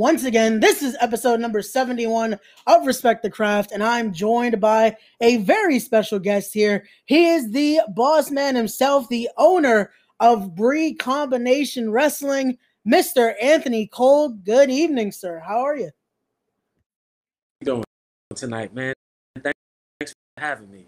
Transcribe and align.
once 0.00 0.24
again. 0.24 0.60
This 0.60 0.82
is 0.82 0.96
episode 0.98 1.40
number 1.40 1.60
71 1.60 2.38
of 2.66 2.86
Respect 2.86 3.22
the 3.22 3.28
Craft, 3.28 3.70
and 3.70 3.84
I'm 3.84 4.14
joined 4.14 4.58
by 4.58 4.96
a 5.20 5.36
very 5.36 5.78
special 5.78 6.18
guest 6.18 6.54
here. 6.54 6.86
He 7.04 7.28
is 7.28 7.50
the 7.50 7.82
boss 7.94 8.30
man 8.30 8.56
himself, 8.56 9.10
the 9.10 9.28
owner 9.36 9.92
of 10.18 10.52
Brii 10.54 10.98
Combination 10.98 11.90
Wrestling, 11.92 12.56
Mr. 12.88 13.34
Anthony 13.42 13.88
Cole. 13.88 14.30
Good 14.30 14.70
evening, 14.70 15.12
sir. 15.12 15.38
How 15.38 15.60
are 15.60 15.76
you? 15.76 15.90
doing 17.62 17.84
tonight, 18.34 18.72
man? 18.72 18.94
Thanks 19.42 19.54
for 20.14 20.40
having 20.40 20.70
me. 20.70 20.86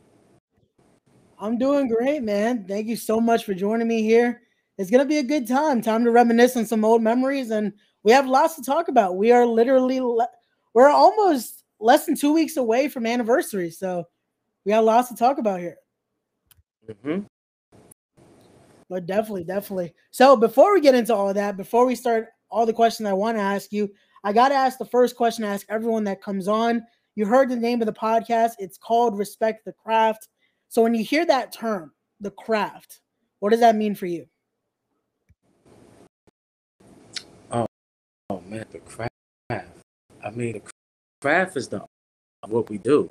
I'm 1.39 1.59
doing 1.59 1.87
great, 1.87 2.23
man. 2.23 2.65
Thank 2.67 2.87
you 2.87 2.97
so 2.97 3.21
much 3.21 3.45
for 3.45 3.53
joining 3.53 3.89
me 3.89 4.05
here 4.05 4.41
it's 4.79 4.91
going 4.91 5.05
to 5.05 5.09
be 5.09 5.19
a 5.19 5.23
good 5.23 5.47
time. 5.47 5.83
Time 5.83 6.05
to 6.05 6.11
reminisce 6.11 6.57
on 6.57 6.67
some 6.67 6.85
old 6.85 7.03
memories, 7.03 7.51
and 7.51 7.73
we 8.05 8.13
have 8.13 8.27
lots 8.27 8.55
to 8.57 8.63
talk 8.63 8.89
about. 8.89 9.17
We 9.17 9.33
are 9.33 9.47
literally 9.47 10.01
le- 10.01 10.29
we're 10.75 10.89
almost 10.89 11.65
less 11.81 12.07
than 12.07 12.17
two 12.17 12.33
weeks 12.33 12.57
away 12.57 12.89
from 12.89 13.07
anniversary, 13.07 13.71
so 13.71 14.05
we 14.65 14.71
got 14.71 14.85
lots 14.85 15.09
to 15.09 15.17
talk 15.17 15.39
about 15.39 15.61
here. 15.61 15.77
Mm-hmm. 16.89 17.25
But 18.89 19.07
definitely, 19.07 19.45
definitely. 19.45 19.95
So 20.11 20.37
before 20.37 20.75
we 20.75 20.81
get 20.81 20.95
into 20.95 21.15
all 21.15 21.29
of 21.29 21.35
that, 21.37 21.57
before 21.57 21.87
we 21.87 21.95
start 21.95 22.29
all 22.51 22.67
the 22.67 22.73
questions 22.73 23.09
I 23.09 23.13
want 23.13 23.37
to 23.37 23.43
ask 23.43 23.73
you, 23.73 23.91
I 24.25 24.33
got 24.33 24.51
to 24.51 24.55
ask 24.55 24.79
the 24.79 24.85
first 24.85 25.17
question 25.17 25.45
I 25.45 25.55
ask 25.55 25.67
everyone 25.69 26.05
that 26.05 26.23
comes 26.23 26.47
on. 26.47 26.83
You 27.15 27.27
heard 27.27 27.49
the 27.49 27.57
name 27.57 27.81
of 27.83 27.87
the 27.87 27.93
podcast. 27.93 28.53
It's 28.59 28.79
called 28.79 29.19
Respect 29.19 29.65
the 29.65 29.73
Craft. 29.73 30.29
So 30.69 30.83
when 30.83 30.95
you 30.95 31.05
hear 31.05 31.27
that 31.27 31.53
term, 31.53 31.93
the 32.21 32.31
craft, 32.31 33.01
what 33.41 33.51
does 33.51 33.61
that 33.61 33.77
mean 33.77 33.95
for 33.95 34.07
you? 34.07 34.27
Oh 37.51 38.42
man, 38.53 38.67
the 38.71 38.79
craft. 38.81 39.11
I 39.51 40.31
mean, 40.31 40.53
the 40.53 40.63
craft 41.21 41.57
is 41.57 41.69
the 41.69 41.83
what 42.47 42.69
we 42.69 42.79
do. 42.79 43.11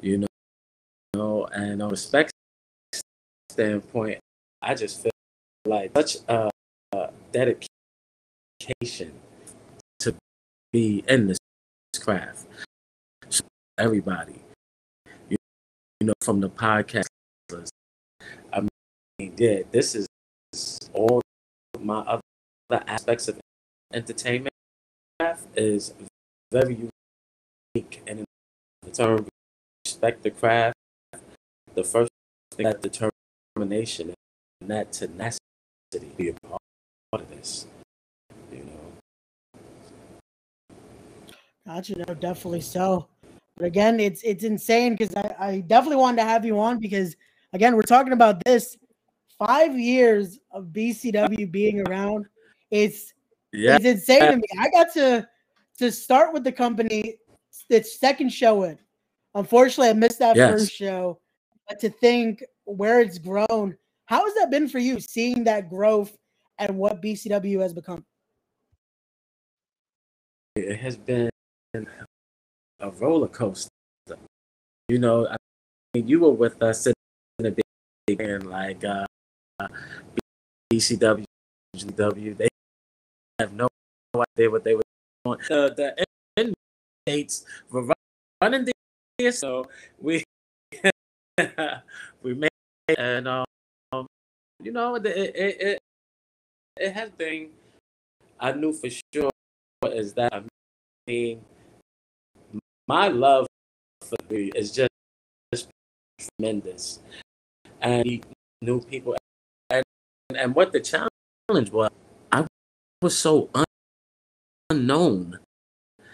You 0.00 0.18
know, 0.18 0.26
you 1.14 1.20
know, 1.20 1.46
and 1.52 1.82
on 1.82 1.90
respect 1.90 2.32
standpoint, 3.50 4.18
I 4.62 4.74
just 4.74 5.02
feel 5.02 5.12
like 5.66 5.92
such 5.94 6.16
a, 6.28 6.50
a 6.92 7.10
dedication 7.32 9.12
to 10.00 10.14
be 10.72 11.04
in 11.06 11.26
this 11.28 11.38
craft. 12.00 12.46
So 13.28 13.44
everybody, 13.78 14.40
you, 15.28 15.36
you 16.00 16.06
know, 16.06 16.14
from 16.22 16.40
the 16.40 16.48
podcast, 16.48 17.06
I 18.52 18.60
mean, 19.18 19.34
yeah, 19.36 19.60
this 19.70 19.94
is 19.94 20.06
all 20.94 21.20
my 21.78 22.00
other 22.00 22.84
aspects 22.86 23.28
of 23.28 23.38
entertainment 23.92 24.54
craft 25.18 25.46
is 25.56 25.94
very 26.52 26.88
unique 27.74 28.02
and 28.06 28.20
in 28.20 28.24
the 28.82 28.90
term 28.90 29.26
respect 29.84 30.22
the 30.22 30.30
craft 30.30 30.76
the 31.74 31.84
first 31.84 32.10
thing 32.52 32.64
that 32.64 32.82
determination 32.82 34.14
and 34.60 34.70
that 34.70 34.92
tenacity 34.92 35.40
be 36.16 36.28
a 36.28 36.34
part 36.48 37.22
of 37.22 37.30
this 37.30 37.66
you 38.52 38.58
know? 38.58 38.92
Gotcha. 41.66 41.98
No 41.98 42.14
definitely 42.14 42.60
so. 42.60 43.08
But 43.56 43.66
again 43.66 44.00
it's 44.00 44.22
it's 44.22 44.44
insane 44.44 44.96
because 44.96 45.14
I, 45.14 45.34
I 45.38 45.60
definitely 45.60 45.96
wanted 45.96 46.16
to 46.18 46.24
have 46.24 46.44
you 46.44 46.58
on 46.58 46.78
because 46.78 47.16
again 47.52 47.76
we're 47.76 47.82
talking 47.82 48.12
about 48.12 48.42
this 48.44 48.76
five 49.38 49.78
years 49.78 50.38
of 50.50 50.66
bcw 50.66 51.50
being 51.50 51.86
around. 51.88 52.26
It's 52.70 53.14
yeah. 53.52 53.76
It's 53.76 53.84
insane 53.84 54.20
to 54.20 54.36
me. 54.36 54.42
I 54.58 54.70
got 54.70 54.92
to 54.94 55.28
to 55.78 55.90
start 55.90 56.32
with 56.32 56.44
the 56.44 56.52
company 56.52 57.16
its 57.70 57.98
second 57.98 58.30
show 58.30 58.64
in. 58.64 58.78
Unfortunately, 59.34 59.88
I 59.88 59.92
missed 59.92 60.18
that 60.18 60.36
yes. 60.36 60.50
first 60.50 60.72
show. 60.72 61.20
But 61.68 61.78
to 61.80 61.90
think 61.90 62.42
where 62.64 63.00
it's 63.00 63.18
grown, 63.18 63.76
how 64.06 64.24
has 64.24 64.34
that 64.34 64.50
been 64.50 64.68
for 64.68 64.80
you 64.80 64.98
seeing 65.00 65.44
that 65.44 65.70
growth 65.70 66.16
and 66.58 66.76
what 66.76 67.00
BCW 67.00 67.60
has 67.60 67.72
become? 67.72 68.04
It 70.56 70.76
has 70.76 70.96
been 70.96 71.30
a 72.80 72.90
roller 72.90 73.28
coaster. 73.28 73.70
You 74.88 74.98
know, 74.98 75.28
I 75.28 75.36
mean, 75.94 76.08
you 76.08 76.18
were 76.18 76.32
with 76.32 76.60
us 76.60 76.88
in 76.88 76.94
the 77.38 77.56
beginning, 78.08 78.50
like 78.50 78.84
uh, 78.84 79.06
BCW, 80.72 81.24
GW. 81.76 82.36
They 82.36 82.48
have 83.40 83.52
no 83.52 83.68
idea 84.36 84.50
what 84.50 84.64
they 84.64 84.74
were 84.74 84.82
doing. 85.24 85.38
The 85.48 86.06
inmates 86.36 87.44
were 87.70 87.88
running 88.42 88.64
the 88.66 88.72
there, 89.18 89.32
so 89.32 89.68
we 90.00 90.24
we 92.22 92.34
made 92.34 92.50
and 92.98 93.28
um, 93.28 94.06
you 94.62 94.72
know 94.72 94.96
it, 94.96 95.06
it 95.06 95.36
it 95.36 95.78
it 96.76 96.92
has 96.92 97.10
been. 97.10 97.50
I 98.38 98.52
knew 98.52 98.72
for 98.72 98.88
sure 99.12 99.30
is 99.84 100.14
that 100.14 100.32
I 100.32 100.42
mean 101.06 101.44
my 102.88 103.08
love 103.08 103.46
for 104.02 104.16
me 104.30 104.50
is 104.56 104.72
just, 104.72 104.90
just 105.52 105.68
tremendous, 106.18 107.00
and 107.80 108.24
new 108.62 108.80
people 108.80 109.16
and 109.70 109.84
and 110.34 110.54
what 110.54 110.72
the 110.72 110.80
challenge 110.80 111.70
was 111.70 111.90
was 113.02 113.16
so 113.16 113.48
un- 113.54 113.64
unknown. 114.68 115.38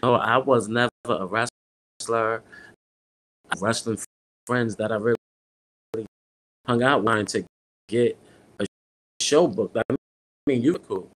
Oh, 0.03 0.15
I 0.15 0.39
was 0.39 0.69
never 0.69 0.91
a 1.09 1.27
wrestler. 1.27 2.43
Wrestling 3.59 3.99
friends 4.47 4.77
that 4.77 4.93
I 4.93 4.97
really 4.97 5.17
hung 6.67 6.83
out 6.83 7.03
wanting 7.03 7.27
to 7.27 7.45
get 7.89 8.19
a 8.61 8.67
show 9.21 9.47
book. 9.47 9.77
I 9.77 9.95
mean, 10.47 10.63
you 10.63 10.75
were 10.75 10.79
cool, 10.81 11.11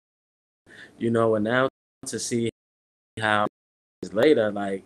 you 0.99 1.11
know. 1.11 1.35
And 1.35 1.45
now 1.45 1.69
to 2.07 2.19
see 2.19 2.51
how 3.19 3.47
later, 4.13 4.53
like 4.53 4.85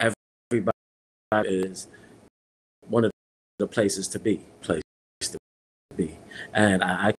everybody 0.00 0.76
is 1.44 1.88
one 2.88 3.04
of 3.04 3.10
the 3.58 3.66
places 3.66 4.08
to 4.08 4.18
be, 4.18 4.42
place 4.60 4.82
to 5.20 5.38
be, 5.96 6.18
and 6.54 6.82
I, 6.84 7.08
I 7.08 7.14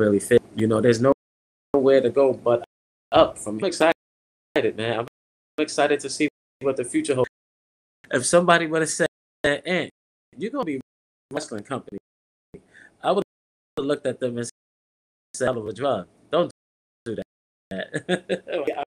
really 0.00 0.18
fit. 0.18 0.42
You 0.56 0.66
know, 0.66 0.80
there's 0.80 1.00
no 1.00 1.12
nowhere 1.74 2.00
to 2.00 2.10
go 2.10 2.32
but 2.32 2.64
up. 3.12 3.38
From 3.38 3.58
I'm 3.58 3.64
excited, 3.64 3.94
man. 4.76 5.00
I'm 5.00 5.06
excited 5.58 6.00
to 6.00 6.10
see 6.10 6.28
what 6.60 6.76
the 6.76 6.84
future 6.84 7.14
holds. 7.14 7.30
If 8.10 8.26
somebody 8.26 8.66
would 8.66 8.82
have 8.82 8.90
said, 8.90 9.08
"Ant, 9.44 9.90
you're 10.36 10.50
gonna 10.50 10.64
be 10.64 10.80
wrestling 11.30 11.62
company," 11.62 11.98
I 13.02 13.12
would 13.12 13.24
have 13.76 13.86
looked 13.86 14.06
at 14.06 14.18
them 14.18 14.38
and 14.38 14.48
said, 15.34 15.44
"Hell 15.46 15.58
of 15.58 15.68
a 15.68 15.72
drug. 15.72 16.08
Don't 16.30 16.50
do 17.04 17.14
that." 17.14 17.24
I, 17.72 18.84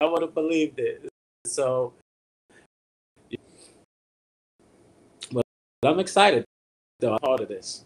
I 0.00 0.04
would 0.06 0.22
have 0.22 0.34
believed 0.34 0.78
it. 0.78 1.08
So, 1.46 1.92
but 5.30 5.44
I'm 5.82 5.98
excited 5.98 6.44
though. 7.00 7.14
I'm 7.14 7.18
part 7.18 7.40
of 7.40 7.48
this. 7.48 7.84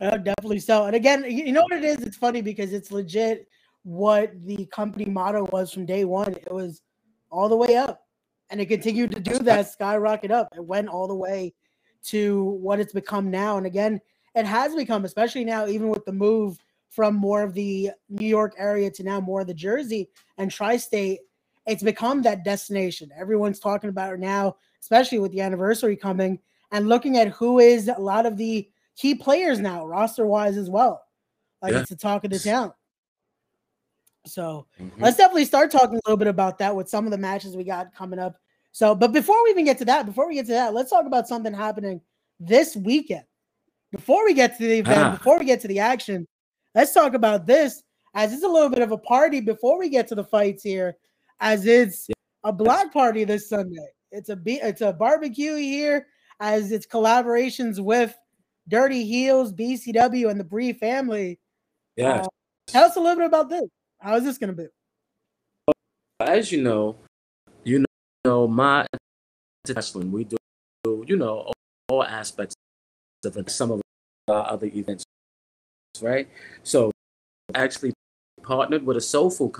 Uh, 0.00 0.16
definitely 0.16 0.58
so. 0.58 0.86
And 0.86 0.96
again, 0.96 1.24
you 1.28 1.52
know 1.52 1.62
what 1.62 1.72
it 1.72 1.84
is? 1.84 1.98
It's 1.98 2.16
funny 2.16 2.40
because 2.40 2.72
it's 2.72 2.90
legit 2.90 3.46
what 3.82 4.32
the 4.46 4.66
company 4.66 5.04
motto 5.04 5.44
was 5.52 5.72
from 5.72 5.84
day 5.84 6.04
one. 6.04 6.32
It 6.32 6.52
was 6.52 6.82
all 7.30 7.48
the 7.48 7.56
way 7.56 7.76
up. 7.76 8.02
And 8.50 8.60
it 8.60 8.66
continued 8.66 9.12
to 9.12 9.20
do 9.20 9.38
that, 9.40 9.70
skyrocket 9.70 10.30
up. 10.30 10.48
It 10.56 10.64
went 10.64 10.88
all 10.88 11.06
the 11.06 11.14
way 11.14 11.54
to 12.06 12.44
what 12.60 12.80
it's 12.80 12.92
become 12.92 13.30
now. 13.30 13.58
And 13.58 13.66
again, 13.66 14.00
it 14.34 14.46
has 14.46 14.74
become, 14.74 15.04
especially 15.04 15.44
now, 15.44 15.66
even 15.66 15.88
with 15.88 16.04
the 16.04 16.12
move 16.12 16.58
from 16.88 17.14
more 17.14 17.42
of 17.42 17.54
the 17.54 17.90
New 18.08 18.26
York 18.26 18.54
area 18.58 18.90
to 18.90 19.02
now 19.02 19.20
more 19.20 19.42
of 19.42 19.46
the 19.46 19.54
Jersey 19.54 20.08
and 20.38 20.50
tri 20.50 20.76
state, 20.76 21.20
it's 21.66 21.82
become 21.82 22.22
that 22.22 22.42
destination. 22.42 23.10
Everyone's 23.16 23.60
talking 23.60 23.90
about 23.90 24.14
it 24.14 24.20
now, 24.20 24.56
especially 24.80 25.18
with 25.18 25.30
the 25.30 25.42
anniversary 25.42 25.94
coming 25.94 26.38
and 26.72 26.88
looking 26.88 27.18
at 27.18 27.28
who 27.28 27.58
is 27.58 27.88
a 27.88 28.00
lot 28.00 28.26
of 28.26 28.36
the 28.36 28.68
key 29.00 29.14
players 29.14 29.58
now, 29.58 29.86
roster 29.86 30.26
wise 30.26 30.56
as 30.56 30.68
well. 30.68 31.02
Like 31.62 31.72
yeah. 31.72 31.80
it's 31.80 31.90
the 31.90 31.96
talk 31.96 32.24
of 32.24 32.30
the 32.30 32.38
town. 32.38 32.72
So 34.26 34.66
mm-hmm. 34.78 35.02
let's 35.02 35.16
definitely 35.16 35.46
start 35.46 35.70
talking 35.70 35.94
a 35.96 36.00
little 36.06 36.18
bit 36.18 36.28
about 36.28 36.58
that 36.58 36.76
with 36.76 36.88
some 36.88 37.06
of 37.06 37.10
the 37.10 37.18
matches 37.18 37.56
we 37.56 37.64
got 37.64 37.94
coming 37.94 38.18
up. 38.18 38.36
So, 38.72 38.94
but 38.94 39.12
before 39.12 39.42
we 39.44 39.50
even 39.50 39.64
get 39.64 39.78
to 39.78 39.84
that, 39.86 40.06
before 40.06 40.28
we 40.28 40.34
get 40.34 40.46
to 40.46 40.52
that, 40.52 40.74
let's 40.74 40.90
talk 40.90 41.06
about 41.06 41.26
something 41.26 41.54
happening 41.54 42.00
this 42.38 42.76
weekend. 42.76 43.24
Before 43.90 44.24
we 44.24 44.34
get 44.34 44.58
to 44.58 44.66
the 44.66 44.78
event, 44.78 44.98
ah. 44.98 45.10
before 45.12 45.38
we 45.38 45.46
get 45.46 45.60
to 45.62 45.68
the 45.68 45.80
action, 45.80 46.26
let's 46.74 46.92
talk 46.92 47.14
about 47.14 47.46
this 47.46 47.82
as 48.14 48.32
it's 48.32 48.44
a 48.44 48.48
little 48.48 48.68
bit 48.68 48.82
of 48.82 48.92
a 48.92 48.98
party 48.98 49.40
before 49.40 49.78
we 49.78 49.88
get 49.88 50.06
to 50.08 50.14
the 50.14 50.24
fights 50.24 50.62
here, 50.62 50.96
as 51.40 51.66
it's 51.66 52.08
a 52.44 52.52
block 52.52 52.92
party 52.92 53.24
this 53.24 53.48
Sunday. 53.48 53.88
It's 54.12 54.28
a 54.28 54.36
be- 54.36 54.60
it's 54.62 54.82
a 54.82 54.92
barbecue 54.92 55.56
here 55.56 56.06
as 56.40 56.70
it's 56.70 56.86
collaborations 56.86 57.80
with 57.80 58.14
Dirty 58.70 59.04
Heels, 59.04 59.52
BCW, 59.52 60.30
and 60.30 60.38
the 60.38 60.44
Brii 60.44 60.78
family. 60.78 61.40
Yeah. 61.96 62.22
Uh, 62.22 62.26
tell 62.68 62.84
us 62.84 62.96
a 62.96 63.00
little 63.00 63.16
bit 63.16 63.26
about 63.26 63.50
this. 63.50 63.68
How 63.98 64.16
is 64.16 64.24
this 64.24 64.38
going 64.38 64.56
to 64.56 64.62
be? 64.62 65.74
As 66.20 66.52
you 66.52 66.62
know, 66.62 66.96
you 67.64 67.84
know 68.24 68.46
my 68.46 68.86
wrestling. 69.68 70.12
We 70.12 70.24
do, 70.24 70.36
you 71.06 71.16
know, 71.16 71.50
all, 71.88 72.04
aspects 72.04 72.54
of 73.24 73.36
it, 73.36 73.50
some 73.50 73.72
of 73.72 73.82
our 74.28 74.48
other 74.48 74.66
events, 74.66 75.04
right? 76.00 76.28
So, 76.62 76.92
actually 77.54 77.92
partnered 78.42 78.86
with 78.86 78.96
a 78.96 79.00
soul 79.00 79.30
food 79.30 79.52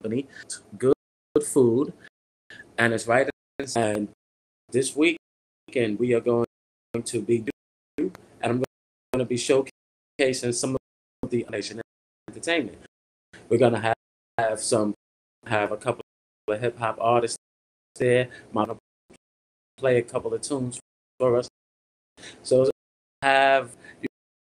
company, 0.00 0.26
good, 0.78 0.94
good 1.34 1.44
food, 1.44 1.92
and 2.78 2.94
it's 2.94 3.06
right. 3.06 3.28
And 3.76 4.08
this 4.70 4.96
weekend 4.96 5.98
we 5.98 6.14
are 6.14 6.20
going 6.20 6.46
to 7.04 7.20
be, 7.20 7.44
going 9.14 9.24
to 9.24 9.28
be 9.28 9.36
showcasing 9.36 10.52
some 10.52 10.76
of 11.22 11.30
the 11.30 11.46
nation 11.48 11.80
entertainment. 12.28 12.78
We're 13.48 13.58
going 13.58 13.74
to 13.74 13.78
have, 13.78 13.94
have 14.38 14.60
some, 14.60 14.92
have 15.46 15.70
a 15.70 15.76
couple 15.76 16.02
of 16.48 16.60
hip 16.60 16.76
hop 16.76 16.98
artists 17.00 17.38
there. 17.94 18.28
I'm 18.56 18.76
play 19.78 19.98
a 19.98 20.02
couple 20.02 20.34
of 20.34 20.40
tunes 20.40 20.80
for 21.20 21.36
us. 21.36 21.48
So 22.42 22.68
have 23.22 23.76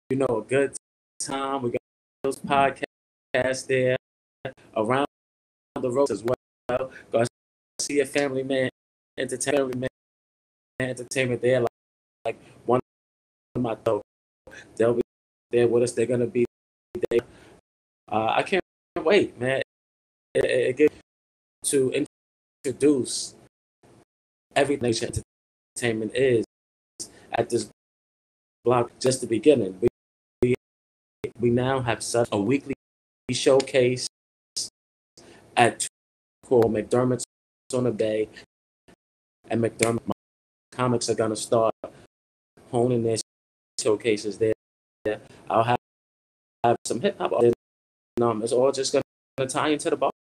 you, 0.09 0.17
know 0.17 0.25
a 0.27 0.41
good 0.41 0.75
time. 1.21 1.61
We 1.61 1.69
got 1.69 1.81
those 2.23 2.39
podcasts 2.39 3.67
there 3.67 3.95
around 4.75 5.07
the 5.81 5.91
road 5.91 6.11
as 6.11 6.23
well. 6.23 6.91
Go 7.11 7.23
see 7.79 8.01
a 8.01 8.05
family 8.05 8.43
man 8.43 8.69
entertainment 9.17 9.77
man 9.77 9.89
entertainment 10.81 11.41
there 11.41 11.61
like, 11.61 11.69
like 12.25 12.39
one 12.65 12.79
of 13.55 13.61
my 13.61 13.75
thoughts. 13.75 14.03
They'll 14.75 14.93
be 14.93 15.01
there 15.51 15.67
with 15.67 15.83
us. 15.83 15.91
They're 15.93 16.05
gonna 16.05 16.27
be 16.27 16.45
there. 17.09 17.19
Uh, 18.11 18.33
I 18.37 18.43
can't 18.43 18.63
wait, 18.97 19.39
man. 19.39 19.61
It, 20.33 20.45
it, 20.45 20.49
it 20.49 20.77
gets 20.77 20.95
to 21.65 22.05
introduce 22.65 23.35
every 24.55 24.77
nation 24.77 25.11
entertainment 25.75 26.11
is 26.15 26.45
at 27.31 27.49
this 27.49 27.69
block 28.63 28.91
just 28.99 29.21
the 29.21 29.27
beginning. 29.27 29.77
We, 29.81 29.87
we, 30.41 30.55
we 31.39 31.49
now 31.49 31.81
have 31.81 32.01
such 32.03 32.29
a 32.31 32.37
weekly 32.37 32.73
showcase 33.31 34.07
at 35.55 35.87
called 36.45 36.73
McDermott's 36.73 37.25
on 37.73 37.83
the 37.83 37.91
Bay, 37.91 38.29
and 39.49 39.61
McDermott 39.61 39.99
Comics 40.71 41.09
are 41.09 41.15
gonna 41.15 41.35
start 41.35 41.73
honing 42.71 43.03
their 43.03 43.17
showcases 43.87 44.37
there. 44.37 44.53
I'll 45.49 45.63
have, 45.63 45.77
have 46.63 46.75
some 46.85 46.99
hip 46.99 47.17
hop. 47.17 47.31
Um, 48.21 48.43
it's 48.43 48.51
all 48.51 48.71
just 48.71 48.91
gonna 48.93 49.49
tie 49.49 49.69
into 49.69 49.89
the 49.89 50.11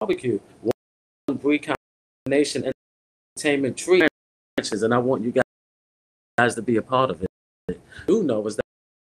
barbecue. 0.00 0.40
One 0.62 1.36
brief 1.36 1.68
combination 2.24 2.72
entertainment 3.36 3.76
tree 3.76 4.00
and 4.82 4.94
I 4.94 4.98
want 4.98 5.22
you 5.22 5.34
guys 6.38 6.54
to 6.54 6.62
be 6.62 6.76
a 6.76 6.82
part 6.82 7.10
of 7.10 7.22
it. 7.22 7.80
Do 8.06 8.22
know 8.22 8.46
is 8.46 8.56
that, 8.56 8.64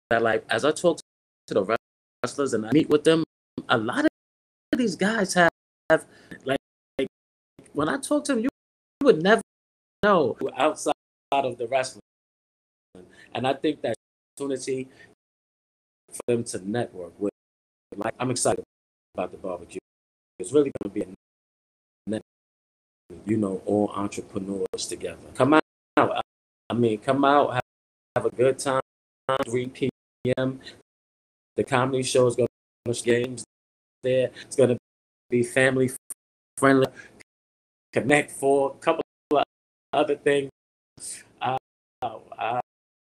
that 0.10 0.22
like 0.22 0.44
as 0.50 0.66
I 0.66 0.72
talk 0.72 1.00
to 1.48 1.54
the 1.54 1.78
wrestlers 2.24 2.54
and 2.54 2.66
I 2.66 2.72
meet 2.72 2.90
with 2.90 3.06
them, 3.06 3.24
a 3.70 3.78
lot 3.78 4.04
of 4.04 4.10
these 4.78 4.98
guys 4.98 5.34
have, 5.36 5.52
have 5.90 6.06
like, 6.44 6.60
like 6.98 7.08
when 7.72 7.88
I 7.88 7.98
talk 7.98 8.26
to 8.26 8.34
them, 8.34 8.44
you, 8.44 8.50
you 9.00 9.06
would 9.06 9.24
never 9.24 9.42
know 10.04 10.38
outside 10.58 10.94
of 11.32 11.58
the 11.58 11.68
wrestling. 11.68 12.02
And 13.34 13.48
I 13.48 13.54
think 13.54 13.82
that 13.82 13.96
opportunity 14.38 14.88
for 16.10 16.22
them 16.28 16.44
to 16.44 16.70
network 16.70 17.20
with, 17.20 17.32
like 17.96 18.14
I'm 18.20 18.32
excited 18.32 18.64
about 19.14 19.32
the 19.32 19.38
barbecue. 19.38 19.80
It's 20.40 20.52
really 20.52 20.72
going 20.82 20.90
to 20.90 20.90
be 20.90 21.02
a 21.02 22.10
net, 22.10 22.22
you 23.26 23.38
know, 23.38 23.62
all 23.66 23.92
entrepreneurs 23.96 24.88
together. 24.88 25.18
Come 25.36 25.54
out. 25.54 25.64
I 25.98 26.74
mean, 26.74 27.00
come 27.00 27.26
out, 27.26 27.54
have, 27.54 27.64
have 28.16 28.26
a 28.26 28.30
good 28.30 28.58
time. 28.60 28.82
3 29.46 29.68
p.m. 29.68 30.60
The 31.56 31.64
comedy 31.64 32.04
show 32.04 32.28
is 32.28 32.36
going 32.36 32.48
to 32.86 32.92
be 32.92 33.00
games 33.02 33.44
there. 34.02 34.32
It's 34.46 34.56
going 34.56 34.70
to 34.70 34.78
be 35.30 35.44
family 35.44 35.92
friendly. 36.58 36.88
Connect 37.94 38.32
for 38.32 38.72
a 38.72 38.78
couple 38.80 39.04
of 39.32 39.44
other 39.94 40.16
things. 40.16 40.50
Uh, 41.42 41.58
I, 42.02 42.60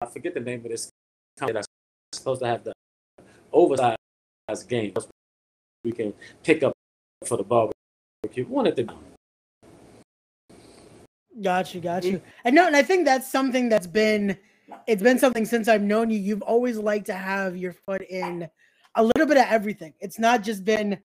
I 0.03 0.07
forget 0.07 0.35
the 0.35 0.41
name 0.41 0.65
of 0.65 0.71
this 0.71 0.91
company 1.39 1.55
that's 1.55 1.69
supposed 2.13 2.41
to 2.41 2.47
have 2.49 2.65
the 2.65 2.73
oversized 3.53 3.97
game. 4.69 4.93
We 5.85 5.93
can 5.93 6.13
pick 6.43 6.65
up 6.65 6.73
for 7.25 7.37
the 7.37 7.45
barbecue. 7.45 8.45
One 8.47 8.67
at 8.67 8.75
the 8.75 8.93
Got 11.41 11.75
you, 11.75 11.81
got 11.81 12.05
you. 12.05 12.19
Mm. 12.19 12.23
And 12.45 12.55
no, 12.55 12.67
and 12.67 12.77
I 12.77 12.83
think 12.83 13.05
that's 13.05 13.31
something 13.31 13.69
that's 13.69 13.87
been 13.87 14.37
it's 14.87 15.03
been 15.03 15.19
something 15.19 15.45
since 15.45 15.69
I've 15.69 15.83
known 15.83 16.11
you. 16.11 16.19
You've 16.19 16.43
always 16.43 16.79
liked 16.79 17.07
to 17.07 17.15
have 17.15 17.57
your 17.57 17.73
foot 17.73 18.03
in 18.03 18.49
a 18.97 19.05
little 19.05 19.27
bit 19.27 19.37
of 19.37 19.47
everything. 19.49 19.95
It's 20.01 20.19
not 20.19 20.43
just 20.43 20.65
been 20.65 20.99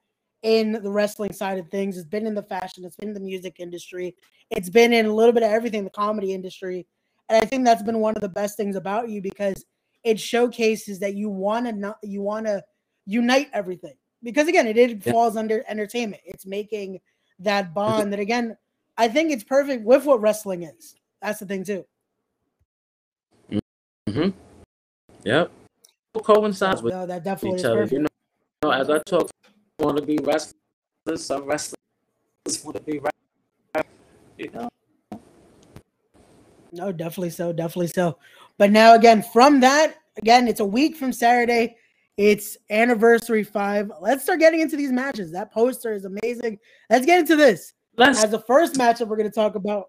in 0.44 0.72
the 0.72 0.92
wrestling 0.92 1.34
side 1.34 1.60
of 1.60 1.70
things, 1.70 1.98
it's 1.98 2.08
been 2.08 2.28
in 2.28 2.36
the 2.36 2.44
fashion, 2.44 2.86
it's 2.86 2.96
been 2.96 3.10
in 3.10 3.14
the 3.14 3.20
music 3.20 3.56
industry, 3.60 4.16
it's 4.52 4.70
been 4.70 4.94
in 4.94 5.06
a 5.06 5.14
little 5.14 5.34
bit 5.34 5.44
of 5.44 5.52
everything, 5.52 5.84
the 5.84 5.90
comedy 5.90 6.34
industry. 6.34 6.86
And 7.30 7.42
I 7.42 7.46
think 7.46 7.66
that's 7.66 7.84
been 7.84 8.00
one 8.00 8.16
of 8.16 8.22
the 8.22 8.30
best 8.30 8.58
things 8.58 8.76
about 8.76 9.10
you 9.10 9.22
because 9.22 9.66
it 10.04 10.20
showcases 10.20 11.00
that 11.00 11.16
you 11.16 11.30
want 11.30 11.66
to 11.66 11.72
not 11.74 11.98
you 12.04 12.22
want 12.22 12.46
to 12.46 12.64
unite 13.06 13.50
everything. 13.54 13.96
Because 14.24 14.48
again, 14.48 14.68
it, 14.68 14.78
it 14.78 15.04
falls 15.04 15.36
under 15.36 15.64
entertainment. 15.68 16.22
It's 16.26 16.46
making 16.46 17.00
that 17.40 17.74
bond 17.74 18.12
that 18.14 18.20
again 18.20 18.58
I 18.98 19.08
think 19.08 19.32
it's 19.32 19.44
perfect 19.44 19.84
with 19.84 20.06
what 20.06 20.22
wrestling 20.22 20.64
is. 20.64 20.96
That's 21.22 21.40
the 21.40 21.46
thing 21.46 21.64
too. 21.64 21.86
Mm-hmm. 23.52 24.30
Yep. 25.24 25.52
Coincides 26.24 26.82
with 26.82 26.94
no, 26.94 27.06
that 27.06 27.24
definitely 27.24 27.60
each 27.60 27.66
other. 27.66 27.86
You 27.86 28.00
know, 28.00 28.08
you 28.64 28.70
know, 28.70 28.72
as 28.72 28.90
I 28.90 28.98
talk, 29.00 29.30
want 29.80 29.98
to 29.98 30.06
be 30.06 30.18
wrestlers. 30.24 30.54
Some 31.18 31.44
wrestlers 31.44 31.76
want 32.64 32.78
to 32.78 32.82
be 32.82 33.00
wrestlers. 33.00 33.94
You 34.38 34.50
know. 34.52 34.70
No, 36.72 36.92
definitely 36.92 37.30
so, 37.32 37.54
definitely 37.54 37.88
so. 37.88 38.18
But 38.58 38.72
now 38.72 38.96
again, 38.96 39.22
from 39.22 39.60
that, 39.62 39.96
again, 40.18 40.48
it's 40.48 40.60
a 40.60 40.66
week 40.66 40.96
from 40.96 41.14
Saturday. 41.14 41.78
It's 42.18 42.58
anniversary 42.70 43.44
five. 43.44 43.92
Let's 44.02 44.24
start 44.24 44.40
getting 44.40 44.60
into 44.60 44.76
these 44.76 44.92
matches. 44.92 45.32
That 45.32 45.54
poster 45.54 45.94
is 45.94 46.06
amazing. 46.06 46.58
Let's 46.90 47.06
get 47.06 47.20
into 47.20 47.36
this. 47.36 47.74
Let's- 47.96 48.24
As 48.24 48.32
the 48.32 48.40
first 48.40 48.76
matchup 48.76 49.08
we're 49.08 49.18
going 49.18 49.30
to 49.30 49.36
talk 49.36 49.56
about 49.56 49.86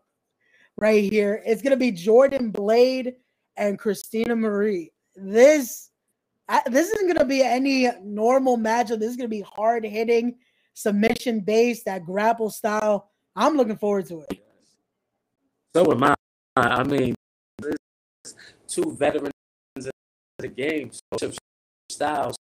right 0.76 1.10
here, 1.10 1.42
it's 1.46 1.62
going 1.62 1.70
to 1.70 1.76
be 1.76 1.90
Jordan 1.90 2.50
Blade 2.50 3.14
and 3.56 3.78
Christina 3.78 4.36
Marie. 4.36 4.92
This 5.16 5.90
this 6.70 6.88
isn't 6.88 7.06
going 7.06 7.18
to 7.18 7.24
be 7.26 7.42
any 7.42 7.90
normal 8.02 8.56
matchup. 8.56 8.98
This 9.00 9.10
is 9.10 9.16
going 9.16 9.28
to 9.28 9.36
be 9.36 9.42
hard 9.42 9.84
hitting, 9.84 10.36
submission 10.74 11.40
based, 11.40 11.84
that 11.84 12.04
grapple 12.04 12.48
style. 12.50 13.10
I'm 13.36 13.56
looking 13.56 13.76
forward 13.76 14.06
to 14.06 14.20
it. 14.22 14.42
So 15.74 15.92
am 15.92 16.02
I. 16.04 16.14
I 16.60 16.82
mean, 16.84 17.14
two 18.66 18.96
veterans 18.96 19.32
of 19.76 19.92
the 20.38 20.48
game, 20.48 20.90
so 21.18 21.32
styles. 21.90 22.36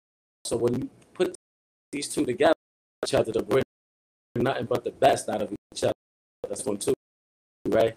So 0.44 0.56
when 0.56 0.82
you 0.82 0.90
put 1.14 1.36
these 1.90 2.08
two 2.08 2.24
together, 2.24 2.54
each 3.04 3.14
other 3.14 3.32
to 3.32 3.42
bring 3.42 3.62
nothing 4.36 4.66
but 4.66 4.84
the 4.84 4.90
best 4.90 5.28
out 5.28 5.42
of 5.42 5.52
each 5.74 5.84
other. 5.84 5.92
That's 6.48 6.64
one 6.64 6.78
too, 6.78 6.94
right? 7.68 7.96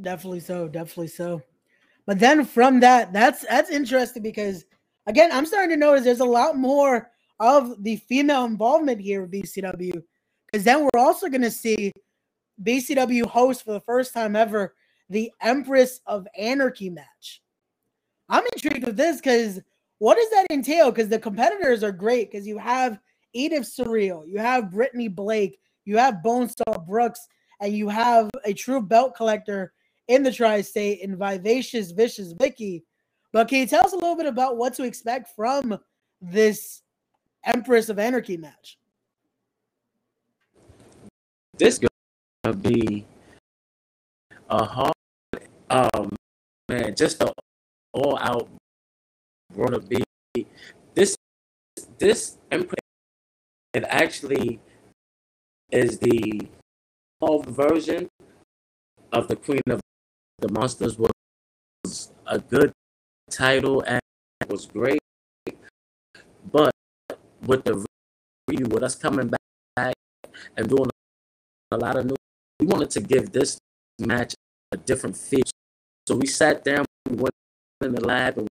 Definitely 0.00 0.40
so. 0.40 0.68
Definitely 0.68 1.08
so. 1.08 1.42
But 2.06 2.18
then 2.18 2.44
from 2.44 2.80
that, 2.80 3.12
that's 3.12 3.44
that's 3.46 3.70
interesting 3.70 4.22
because 4.22 4.64
again, 5.06 5.30
I'm 5.32 5.46
starting 5.46 5.70
to 5.70 5.76
notice 5.76 6.04
there's 6.04 6.20
a 6.20 6.24
lot 6.24 6.56
more 6.56 7.10
of 7.40 7.82
the 7.82 7.96
female 7.96 8.44
involvement 8.44 9.00
here 9.00 9.22
with 9.22 9.32
BCW. 9.32 10.02
Because 10.46 10.64
then 10.64 10.82
we're 10.82 11.00
also 11.00 11.28
going 11.28 11.42
to 11.42 11.50
see 11.50 11.92
BCW 12.62 13.26
hosts 13.26 13.62
for 13.62 13.72
the 13.72 13.80
first 13.80 14.12
time 14.12 14.36
ever 14.36 14.74
the 15.08 15.30
Empress 15.40 16.00
of 16.06 16.26
Anarchy 16.38 16.90
match. 16.90 17.42
I'm 18.28 18.44
intrigued 18.54 18.86
with 18.86 18.96
this 18.96 19.16
because 19.16 19.60
what 19.98 20.16
does 20.16 20.30
that 20.30 20.46
entail? 20.50 20.90
Because 20.90 21.08
the 21.08 21.18
competitors 21.18 21.82
are 21.82 21.92
great 21.92 22.30
because 22.30 22.46
you 22.46 22.58
have 22.58 22.98
Edith 23.32 23.62
Surreal, 23.62 24.26
you 24.26 24.38
have 24.38 24.70
Brittany 24.70 25.08
Blake, 25.08 25.58
you 25.84 25.98
have 25.98 26.22
Bonestar 26.24 26.86
Brooks, 26.86 27.26
and 27.60 27.74
you 27.74 27.88
have 27.88 28.30
a 28.44 28.52
true 28.52 28.80
belt 28.80 29.14
collector 29.14 29.72
in 30.08 30.22
the 30.22 30.32
tri-state 30.32 31.00
in 31.00 31.16
Vivacious 31.16 31.90
Vicious 31.90 32.32
Vicky. 32.32 32.84
But 33.32 33.48
can 33.48 33.58
you 33.58 33.66
tell 33.66 33.84
us 33.84 33.92
a 33.92 33.96
little 33.96 34.16
bit 34.16 34.26
about 34.26 34.56
what 34.56 34.74
to 34.74 34.84
expect 34.84 35.34
from 35.36 35.78
this 36.20 36.82
Empress 37.44 37.88
of 37.88 37.98
Anarchy 37.98 38.36
match? 38.36 38.78
This 41.58 41.78
be 42.62 43.06
a 44.48 44.64
hard, 44.64 44.94
um, 45.68 46.14
man, 46.68 46.94
just 46.96 47.22
a 47.22 47.32
all-out 47.92 48.48
going 49.54 49.72
to 49.72 49.80
be 49.80 50.02
this 50.94 51.16
this 51.98 52.38
imprint. 52.50 52.80
It 53.74 53.84
actually 53.88 54.60
is 55.70 55.98
the 55.98 56.48
whole 57.20 57.42
version 57.42 58.08
of 59.12 59.28
the 59.28 59.36
Queen 59.36 59.62
of 59.68 59.80
the 60.38 60.52
Monsters 60.52 60.98
was 60.98 62.12
a 62.26 62.38
good 62.38 62.72
title 63.30 63.82
and 63.82 64.00
was 64.48 64.66
great, 64.66 65.00
but 66.50 66.72
with 67.44 67.64
the 67.64 67.84
review, 68.48 68.66
with 68.66 68.82
us 68.82 68.94
coming 68.94 69.28
back 69.76 69.94
and 70.56 70.68
doing 70.68 70.90
a 71.70 71.76
lot 71.76 71.96
of 71.96 72.06
new, 72.06 72.16
we 72.60 72.66
wanted 72.66 72.90
to 72.90 73.00
give 73.00 73.32
this 73.32 73.58
match 73.98 74.34
a 74.72 74.76
different 74.76 75.16
feel. 75.16 75.42
So 76.06 76.16
we 76.16 76.26
sat 76.26 76.62
down, 76.64 76.84
we 77.08 77.16
went 77.16 77.34
in 77.80 77.94
the 77.94 78.04
lab, 78.04 78.38
and 78.38 78.48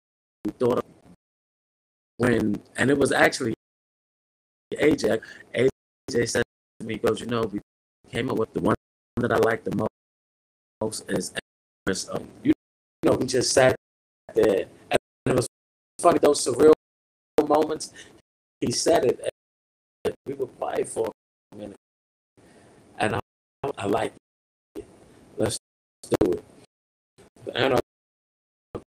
we 0.45 0.51
thought 0.51 0.79
of 0.79 0.83
when, 2.17 2.61
and 2.75 2.91
it 2.91 2.97
was 2.97 3.11
actually 3.11 3.53
AJ. 4.73 5.21
AJ 5.55 6.29
said 6.29 6.43
to 6.79 6.85
me, 6.85 6.97
"Goes, 6.97 7.21
you 7.21 7.27
know, 7.27 7.43
we 7.43 7.59
came 8.11 8.29
up 8.29 8.37
with 8.37 8.53
the 8.53 8.59
one 8.59 8.75
that 9.17 9.31
I 9.31 9.37
like 9.37 9.63
the 9.63 9.75
most 10.81 11.09
is 11.09 11.33
um, 12.11 12.27
you 12.43 12.53
know, 13.03 13.13
we 13.13 13.25
just 13.25 13.53
sat 13.53 13.75
there, 14.33 14.65
and 14.89 14.99
it 15.25 15.35
was 15.35 15.47
funny 15.99 16.19
those 16.19 16.45
surreal 16.45 16.73
moments. 17.47 17.93
He 18.59 18.71
said 18.71 19.05
it, 19.05 19.29
and 20.05 20.13
we 20.25 20.33
were 20.33 20.47
quiet 20.47 20.87
for 20.87 21.11
a 21.51 21.55
minute, 21.55 21.77
and 22.97 23.15
I, 23.77 23.83
I 23.83 23.85
like 23.85 24.13
it. 24.75 24.85
Let's 25.37 25.57
do 26.21 26.31
it. 26.31 26.43
The 27.45 27.57
Anarchy 27.57 27.81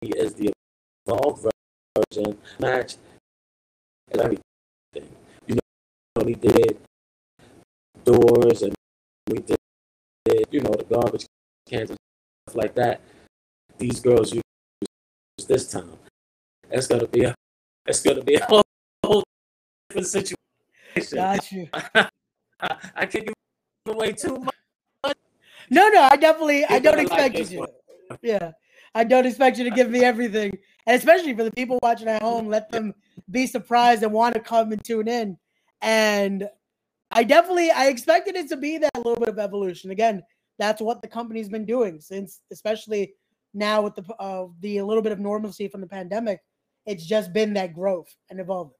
is 0.02 0.34
the 0.34 0.52
evolved 1.06 1.46
version 1.96 2.38
match 2.58 2.96
and 4.12 4.20
everything. 4.20 4.42
You 5.46 5.54
know, 5.54 6.24
we 6.24 6.34
did 6.34 6.78
doors 8.04 8.62
and 8.62 8.74
we 9.28 9.38
did, 9.38 9.58
you 10.50 10.60
know, 10.60 10.70
the 10.70 10.84
garbage 10.84 11.26
cans 11.68 11.90
and 11.90 11.98
stuff 12.46 12.56
like 12.56 12.74
that. 12.74 13.00
These 13.78 14.00
girls 14.00 14.32
use 14.32 14.42
this 15.46 15.70
time. 15.70 15.92
It's 16.70 16.86
gonna 16.86 17.06
be 17.06 17.24
a, 17.24 17.34
it's 17.86 18.02
gonna 18.02 18.22
be 18.22 18.34
a 18.34 18.44
whole, 18.44 18.62
whole 19.04 19.24
different 19.88 20.06
situation. 20.06 20.36
Got 21.12 21.52
you. 21.52 21.68
I, 21.72 22.08
I 22.96 23.06
can't 23.06 23.26
give 23.26 23.34
away 23.86 24.12
too 24.12 24.36
much. 24.38 24.54
No, 25.70 25.88
no, 25.88 26.02
I 26.02 26.16
definitely, 26.16 26.64
I 26.64 26.78
don't 26.78 26.98
expect 26.98 27.34
like 27.34 27.50
you 27.50 27.66
to. 27.66 28.18
Yeah, 28.22 28.52
I 28.94 29.04
don't 29.04 29.26
expect 29.26 29.58
you 29.58 29.64
to 29.64 29.70
give 29.70 29.90
me 29.90 30.04
everything, 30.04 30.56
and 30.86 30.96
especially 30.96 31.34
for 31.34 31.44
the 31.44 31.50
people 31.50 31.78
watching 31.82 32.08
at 32.08 32.22
home, 32.22 32.46
let 32.46 32.70
them 32.70 32.94
be 33.30 33.46
surprised 33.46 34.02
and 34.02 34.12
want 34.12 34.34
to 34.34 34.40
come 34.40 34.72
and 34.72 34.82
tune 34.84 35.08
in. 35.08 35.36
And 35.82 36.48
I 37.10 37.24
definitely, 37.24 37.70
I 37.70 37.86
expected 37.86 38.36
it 38.36 38.48
to 38.48 38.56
be 38.56 38.78
that 38.78 38.96
little 38.96 39.16
bit 39.16 39.28
of 39.28 39.38
evolution. 39.38 39.90
Again, 39.90 40.22
that's 40.58 40.80
what 40.80 41.02
the 41.02 41.08
company's 41.08 41.48
been 41.48 41.66
doing 41.66 42.00
since, 42.00 42.40
especially 42.50 43.14
now 43.54 43.82
with 43.82 43.94
the 43.94 44.04
uh, 44.18 44.46
the 44.60 44.80
little 44.82 45.02
bit 45.02 45.12
of 45.12 45.18
normalcy 45.18 45.68
from 45.68 45.80
the 45.80 45.86
pandemic. 45.86 46.40
It's 46.86 47.04
just 47.04 47.32
been 47.32 47.54
that 47.54 47.74
growth 47.74 48.14
and 48.30 48.38
evolving. 48.38 48.74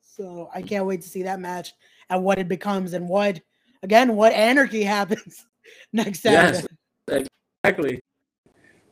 So 0.00 0.48
I 0.54 0.62
can't 0.62 0.86
wait 0.86 1.02
to 1.02 1.08
see 1.08 1.22
that 1.22 1.40
match 1.40 1.72
and 2.10 2.24
what 2.24 2.38
it 2.38 2.48
becomes 2.48 2.92
and 2.94 3.08
what, 3.08 3.40
again, 3.82 4.16
what 4.16 4.32
anarchy 4.32 4.82
happens 4.82 5.46
next 5.92 6.22
Saturday. 6.22 6.66
Yes, 7.08 7.26
exactly. 7.64 8.00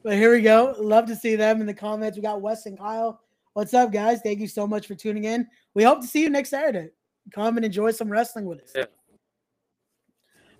But 0.02 0.14
here 0.14 0.32
we 0.32 0.40
go. 0.40 0.74
Love 0.78 1.06
to 1.06 1.16
see 1.16 1.36
them 1.36 1.60
in 1.60 1.66
the 1.66 1.74
comments. 1.74 2.16
We 2.16 2.22
got 2.22 2.40
Wes 2.40 2.66
and 2.66 2.78
Kyle. 2.78 3.20
What's 3.52 3.74
up, 3.74 3.92
guys? 3.92 4.20
Thank 4.22 4.38
you 4.38 4.48
so 4.48 4.66
much 4.66 4.86
for 4.86 4.94
tuning 4.94 5.24
in. 5.24 5.46
We 5.74 5.82
hope 5.82 6.00
to 6.00 6.06
see 6.06 6.22
you 6.22 6.30
next 6.30 6.50
Saturday. 6.50 6.88
Come 7.34 7.56
and 7.56 7.66
enjoy 7.66 7.90
some 7.90 8.08
wrestling 8.08 8.46
with 8.46 8.62
us. 8.62 8.72
Yeah. 8.74 8.84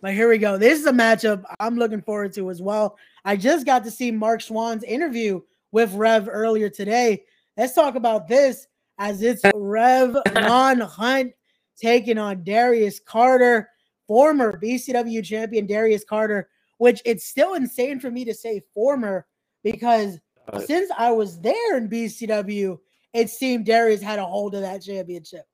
But 0.02 0.14
here 0.14 0.28
we 0.28 0.38
go. 0.38 0.56
This 0.56 0.80
is 0.80 0.86
a 0.86 0.92
matchup 0.92 1.44
I'm 1.58 1.76
looking 1.76 2.02
forward 2.02 2.32
to 2.34 2.50
as 2.50 2.62
well. 2.62 2.96
I 3.24 3.36
just 3.36 3.66
got 3.66 3.84
to 3.84 3.90
see 3.90 4.10
Mark 4.10 4.40
Schwann's 4.40 4.84
interview 4.84 5.40
with 5.72 5.94
Rev 5.94 6.28
earlier 6.30 6.68
today. 6.68 7.24
Let's 7.56 7.74
talk 7.74 7.94
about 7.94 8.26
this 8.26 8.66
as 8.98 9.22
it's 9.22 9.42
Rev 9.54 10.16
Ron 10.34 10.80
Hunt 10.80 11.32
taking 11.76 12.18
on 12.18 12.44
Darius 12.44 13.00
Carter, 13.00 13.68
former 14.10 14.58
BCW 14.60 15.24
champion 15.24 15.66
Darius 15.66 16.02
Carter, 16.02 16.48
which 16.78 17.00
it's 17.04 17.24
still 17.24 17.54
insane 17.54 18.00
for 18.00 18.10
me 18.10 18.24
to 18.24 18.34
say 18.34 18.60
former 18.74 19.24
because 19.62 20.18
Uh, 20.52 20.58
since 20.58 20.90
I 20.98 21.12
was 21.12 21.38
there 21.40 21.76
in 21.76 21.88
BCW, 21.88 22.76
it 23.12 23.30
seemed 23.30 23.66
Darius 23.66 24.02
had 24.02 24.18
a 24.18 24.24
hold 24.24 24.56
of 24.56 24.62
that 24.62 24.82
championship. 24.82 25.46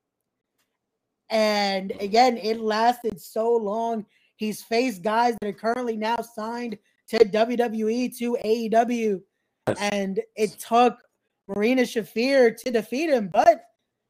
And 1.28 1.92
again, 2.00 2.38
it 2.38 2.60
lasted 2.60 3.20
so 3.20 3.54
long. 3.54 4.06
He's 4.36 4.62
faced 4.62 5.02
guys 5.02 5.36
that 5.40 5.48
are 5.48 5.52
currently 5.52 5.98
now 5.98 6.16
signed 6.22 6.78
to 7.08 7.18
WWE, 7.18 8.16
to 8.16 8.38
AEW. 8.42 9.20
And 9.78 10.20
it 10.34 10.58
took 10.58 10.96
Marina 11.46 11.82
Shafir 11.82 12.56
to 12.56 12.70
defeat 12.70 13.10
him. 13.10 13.28
But 13.28 13.64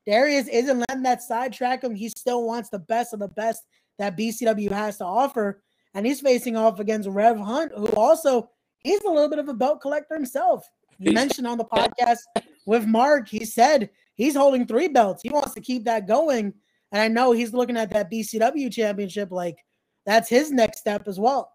Darius 0.07 0.47
isn't 0.47 0.85
letting 0.89 1.03
that 1.03 1.23
sidetrack 1.23 1.83
him. 1.83 1.97
He 1.97 2.11
still 2.11 2.45
wants 2.45 2.69
the 2.69 2.79
best 2.79 3.13
of 3.13 3.19
the 3.19 3.29
best 3.29 3.65
that 3.99 4.17
BCW 4.17 4.71
has 4.71 4.99
to 4.99 5.05
offer. 5.05 5.63
And 5.95 6.05
he's 6.05 6.21
facing 6.21 6.57
off 6.57 6.79
against 6.81 7.09
Rev 7.09 7.39
Hunt, 7.39 7.73
who 7.75 7.87
also 7.89 8.51
he's 8.79 9.03
a 9.03 9.09
little 9.09 9.31
bit 9.31 9.39
of 9.39 9.49
a 9.49 9.55
belt 9.55 9.81
collector 9.81 10.15
himself. 10.15 10.69
You 10.99 11.13
mentioned 11.13 11.47
on 11.47 11.59
the 11.59 11.65
podcast 11.65 12.19
with 12.67 12.87
Mark, 12.87 13.29
he 13.29 13.45
said 13.45 13.91
he's 14.15 14.37
holding 14.37 14.67
three 14.67 14.89
belts. 14.89 15.23
He 15.23 15.31
wants 15.31 15.55
to 15.55 15.61
keep 15.61 15.85
that 15.85 16.07
going. 16.07 16.55
And 16.93 17.03
I 17.03 17.09
know 17.09 17.33
he's 17.33 17.53
looking 17.53 17.77
at 17.77 17.91
that 17.91 18.11
BCW 18.11 18.73
championship 18.73 19.31
like 19.31 19.59
that's 20.05 20.29
his 20.29 20.51
next 20.51 20.79
step 20.79 21.09
as 21.09 21.19
well. 21.19 21.53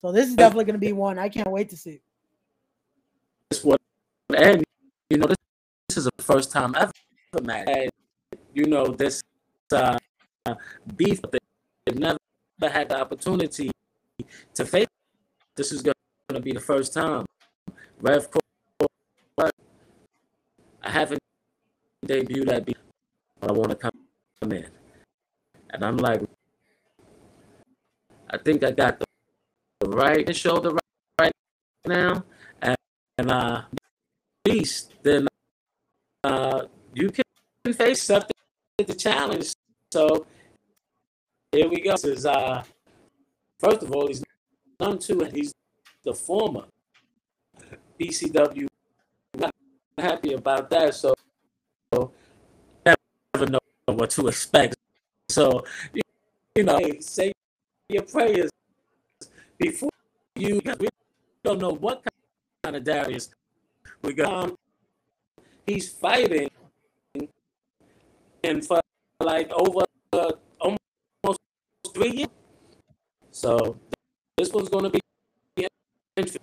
So 0.00 0.12
this 0.12 0.28
is 0.28 0.36
definitely 0.36 0.64
going 0.64 0.80
to 0.80 0.86
be 0.86 0.92
one 0.92 1.18
I 1.18 1.28
can't 1.28 1.50
wait 1.50 1.68
to 1.70 1.76
see. 1.76 2.00
this 3.50 3.64
what 3.64 3.80
and 4.34 4.64
you 5.10 5.18
know 5.18 5.26
this, 5.26 5.36
this 5.88 5.98
is 5.98 6.08
the 6.16 6.22
first 6.22 6.50
time 6.50 6.74
I've 6.76 6.92
ever 7.34 7.44
match. 7.44 7.68
And, 7.68 7.90
you 8.54 8.66
know 8.66 8.86
this 8.86 9.22
uh, 9.72 9.98
beef 10.96 11.20
that 11.22 11.43
they 11.86 11.94
never 11.94 12.18
had 12.62 12.88
the 12.88 13.00
opportunity 13.00 13.70
to 14.54 14.64
face. 14.64 14.86
This 15.56 15.72
is 15.72 15.82
going 15.82 15.94
to 16.30 16.40
be 16.40 16.52
the 16.52 16.60
first 16.60 16.94
time. 16.94 17.26
Rev, 18.00 18.28
I 20.82 20.90
haven't 20.90 21.20
debuted 22.06 22.46
that 22.46 22.64
beef, 22.66 22.76
but 23.40 23.50
I 23.50 23.52
want 23.52 23.70
to 23.70 23.76
come 23.76 24.52
in, 24.52 24.66
and 25.70 25.84
I'm 25.84 25.96
like, 25.96 26.22
I 28.30 28.38
think 28.38 28.64
I 28.64 28.72
got 28.72 28.98
the, 28.98 29.06
right 29.86 30.34
shoulder 30.34 30.70
right, 30.70 30.82
right 31.18 31.32
now, 31.86 32.24
and, 32.60 32.76
and 33.18 33.30
uh, 33.30 33.62
beast, 34.44 34.92
then 35.02 35.28
uh, 36.24 36.64
you 36.94 37.10
can 37.10 37.24
face 37.72 38.02
something 38.02 38.36
to 38.78 38.84
the 38.84 38.94
challenge. 38.94 39.52
So 39.92 40.26
here 41.54 41.68
we 41.68 41.80
go. 41.80 41.92
This 41.92 42.04
is 42.04 42.26
uh, 42.26 42.62
first 43.58 43.82
of 43.82 43.92
all, 43.92 44.08
he's 44.08 44.22
number 44.80 44.98
two, 44.98 45.20
and 45.20 45.34
he's 45.34 45.54
the 46.02 46.12
former 46.12 46.64
BCW. 47.98 48.66
Not 49.36 49.54
happy 49.96 50.32
about 50.32 50.68
that. 50.70 50.94
So, 50.94 51.14
so 51.92 52.10
never 52.84 53.50
know 53.50 53.58
what 53.86 54.10
to 54.10 54.26
expect. 54.26 54.74
So 55.28 55.64
you, 56.56 56.64
know, 56.64 56.80
say 57.00 57.32
your 57.88 58.02
prayers 58.02 58.50
before 59.58 59.90
you. 60.34 60.60
We 60.78 60.88
don't 61.44 61.60
know 61.60 61.72
what 61.72 62.04
kind 62.64 62.76
of 62.76 62.84
Darius 62.84 63.30
we 64.02 64.12
got. 64.14 64.32
Um, 64.32 64.56
he's 65.66 65.88
fighting 65.88 66.50
and 68.42 68.66
for 68.66 68.80
like 69.20 69.50
over 69.52 69.84
three 71.94 72.10
years. 72.10 72.30
So 73.30 73.78
this 74.36 74.52
one's 74.52 74.68
going 74.68 74.84
to 74.84 74.90
be 74.90 75.00
interesting. 76.16 76.42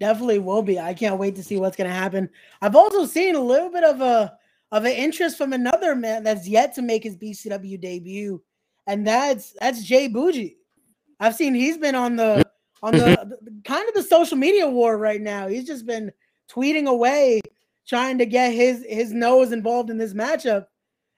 Definitely 0.00 0.40
will 0.40 0.62
be. 0.62 0.78
I 0.78 0.92
can't 0.92 1.18
wait 1.18 1.36
to 1.36 1.42
see 1.42 1.56
what's 1.56 1.76
going 1.76 1.88
to 1.88 1.94
happen. 1.94 2.28
I've 2.60 2.76
also 2.76 3.06
seen 3.06 3.36
a 3.36 3.40
little 3.40 3.70
bit 3.70 3.84
of 3.84 4.00
a 4.00 4.36
of 4.72 4.84
an 4.84 4.92
interest 4.92 5.38
from 5.38 5.52
another 5.52 5.94
man 5.94 6.24
that's 6.24 6.48
yet 6.48 6.74
to 6.74 6.82
make 6.82 7.04
his 7.04 7.16
BCW 7.16 7.80
debut, 7.80 8.42
and 8.86 9.06
that's 9.06 9.54
that's 9.60 9.84
Jay 9.84 10.08
Bougie. 10.08 10.56
I've 11.20 11.36
seen 11.36 11.54
he's 11.54 11.78
been 11.78 11.94
on 11.94 12.16
the 12.16 12.44
on 12.82 12.92
the, 12.92 13.38
the 13.42 13.52
kind 13.64 13.88
of 13.88 13.94
the 13.94 14.02
social 14.02 14.36
media 14.36 14.68
war 14.68 14.98
right 14.98 15.20
now. 15.20 15.46
He's 15.46 15.66
just 15.66 15.86
been 15.86 16.12
tweeting 16.50 16.86
away, 16.86 17.40
trying 17.86 18.18
to 18.18 18.26
get 18.26 18.52
his 18.52 18.84
his 18.88 19.12
nose 19.12 19.52
involved 19.52 19.90
in 19.90 19.98
this 19.98 20.12
matchup, 20.12 20.66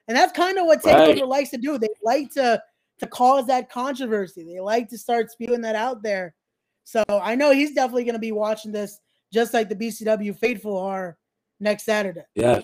and 0.07 0.15
that's 0.15 0.31
kind 0.31 0.57
of 0.57 0.65
what 0.65 0.81
Takeover 0.81 1.07
Right. 1.07 1.27
likes 1.27 1.49
to 1.51 1.57
do. 1.57 1.77
They 1.77 1.89
like 2.03 2.31
to 2.33 2.61
to 2.99 3.07
cause 3.07 3.45
that 3.47 3.69
controversy. 3.69 4.43
They 4.43 4.59
like 4.59 4.89
to 4.89 4.97
start 4.97 5.29
spewing 5.31 5.61
that 5.61 5.75
out 5.75 6.01
there. 6.01 6.33
So 6.83 7.03
I 7.09 7.35
know 7.35 7.51
he's 7.51 7.73
definitely 7.73 8.05
going 8.05 8.15
to 8.15 8.19
be 8.19 8.31
watching 8.31 8.71
this, 8.71 8.99
just 9.31 9.53
like 9.53 9.69
the 9.69 9.75
BCW 9.75 10.35
faithful 10.39 10.77
are, 10.77 11.17
next 11.59 11.83
Saturday. 11.83 12.23
Yeah. 12.33 12.61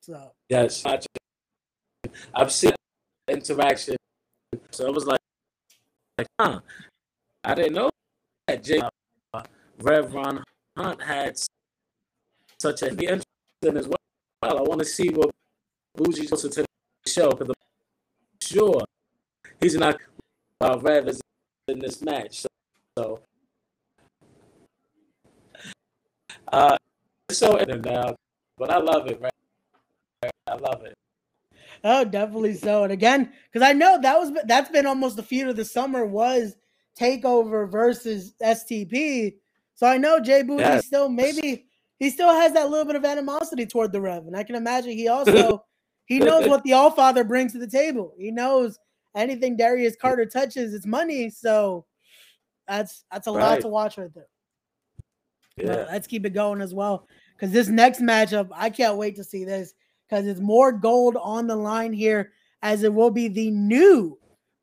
So 0.00 0.32
Yes. 0.48 0.84
I've 2.34 2.52
seen 2.52 2.72
interaction. 3.28 3.96
So 4.70 4.86
it 4.86 4.94
was 4.94 5.06
like, 5.06 5.20
like 6.16 6.26
huh. 6.40 6.60
I 7.44 7.54
didn't 7.54 7.74
know 7.74 7.90
that 8.46 8.62
J 8.62 8.80
uh, 9.34 9.42
Rev 9.80 10.14
Ron 10.14 10.42
Hunt 10.76 11.02
had 11.02 11.36
such 12.60 12.82
a 12.82 12.94
be 12.94 13.06
interesting 13.06 13.76
as 13.76 13.88
well. 13.88 13.96
I 14.42 14.54
want 14.62 14.78
to 14.78 14.84
see 14.84 15.08
what 15.08 15.31
Bougie 15.94 16.26
goes 16.26 16.42
to 16.42 16.48
the 16.48 16.64
show 17.06 17.30
because 17.30 17.48
I'm 17.48 17.54
sure 18.40 18.84
he's 19.60 19.74
not 19.74 19.98
uh, 20.60 20.78
Rev 20.80 21.08
in 21.68 21.78
this 21.78 22.02
match. 22.02 22.40
So, 22.40 22.48
so 22.98 23.20
uh, 26.52 26.76
so 27.30 27.56
now, 27.56 28.14
but 28.58 28.70
I 28.70 28.78
love 28.78 29.06
it, 29.06 29.20
right? 29.20 29.32
I 30.46 30.54
love 30.54 30.84
it. 30.84 30.94
Oh, 31.84 32.04
definitely 32.04 32.54
so. 32.54 32.84
And 32.84 32.92
again, 32.92 33.32
because 33.50 33.66
I 33.66 33.72
know 33.72 34.00
that 34.00 34.18
was 34.18 34.32
that's 34.44 34.70
been 34.70 34.86
almost 34.86 35.16
the 35.16 35.22
feud 35.22 35.48
of 35.48 35.56
the 35.56 35.64
summer 35.64 36.06
was 36.06 36.56
Takeover 36.98 37.70
versus 37.70 38.34
STP. 38.42 39.34
So 39.74 39.86
I 39.86 39.98
know 39.98 40.20
Jay 40.20 40.42
Bougie 40.42 40.62
yes. 40.62 40.86
still 40.86 41.08
maybe 41.08 41.66
he 41.98 42.10
still 42.10 42.32
has 42.32 42.52
that 42.52 42.70
little 42.70 42.84
bit 42.84 42.96
of 42.96 43.04
animosity 43.04 43.66
toward 43.66 43.92
the 43.92 44.00
Rev, 44.00 44.26
and 44.26 44.36
I 44.36 44.42
can 44.44 44.54
imagine 44.54 44.92
he 44.92 45.08
also 45.08 45.64
he 46.12 46.18
knows 46.18 46.46
what 46.46 46.62
the 46.64 46.74
All 46.74 46.90
Father 46.90 47.24
brings 47.24 47.52
to 47.52 47.58
the 47.58 47.66
table. 47.66 48.12
He 48.18 48.30
knows 48.30 48.78
anything 49.16 49.56
Darius 49.56 49.96
Carter 49.96 50.26
touches, 50.26 50.74
it's 50.74 50.86
money. 50.86 51.30
So 51.30 51.86
that's 52.68 53.04
that's 53.10 53.26
a 53.26 53.32
right. 53.32 53.42
lot 53.42 53.60
to 53.62 53.68
watch 53.68 53.98
right 53.98 54.12
there. 54.14 54.28
Yeah. 55.56 55.86
let's 55.90 56.06
keep 56.06 56.24
it 56.24 56.30
going 56.30 56.62
as 56.62 56.72
well 56.72 57.06
because 57.36 57.52
this 57.52 57.68
next 57.68 58.00
matchup, 58.00 58.48
I 58.54 58.70
can't 58.70 58.96
wait 58.96 59.16
to 59.16 59.24
see 59.24 59.44
this 59.44 59.74
because 60.08 60.26
it's 60.26 60.40
more 60.40 60.72
gold 60.72 61.16
on 61.20 61.46
the 61.46 61.56
line 61.56 61.92
here, 61.92 62.32
as 62.62 62.82
it 62.82 62.92
will 62.92 63.10
be 63.10 63.28
the 63.28 63.50
new 63.50 64.18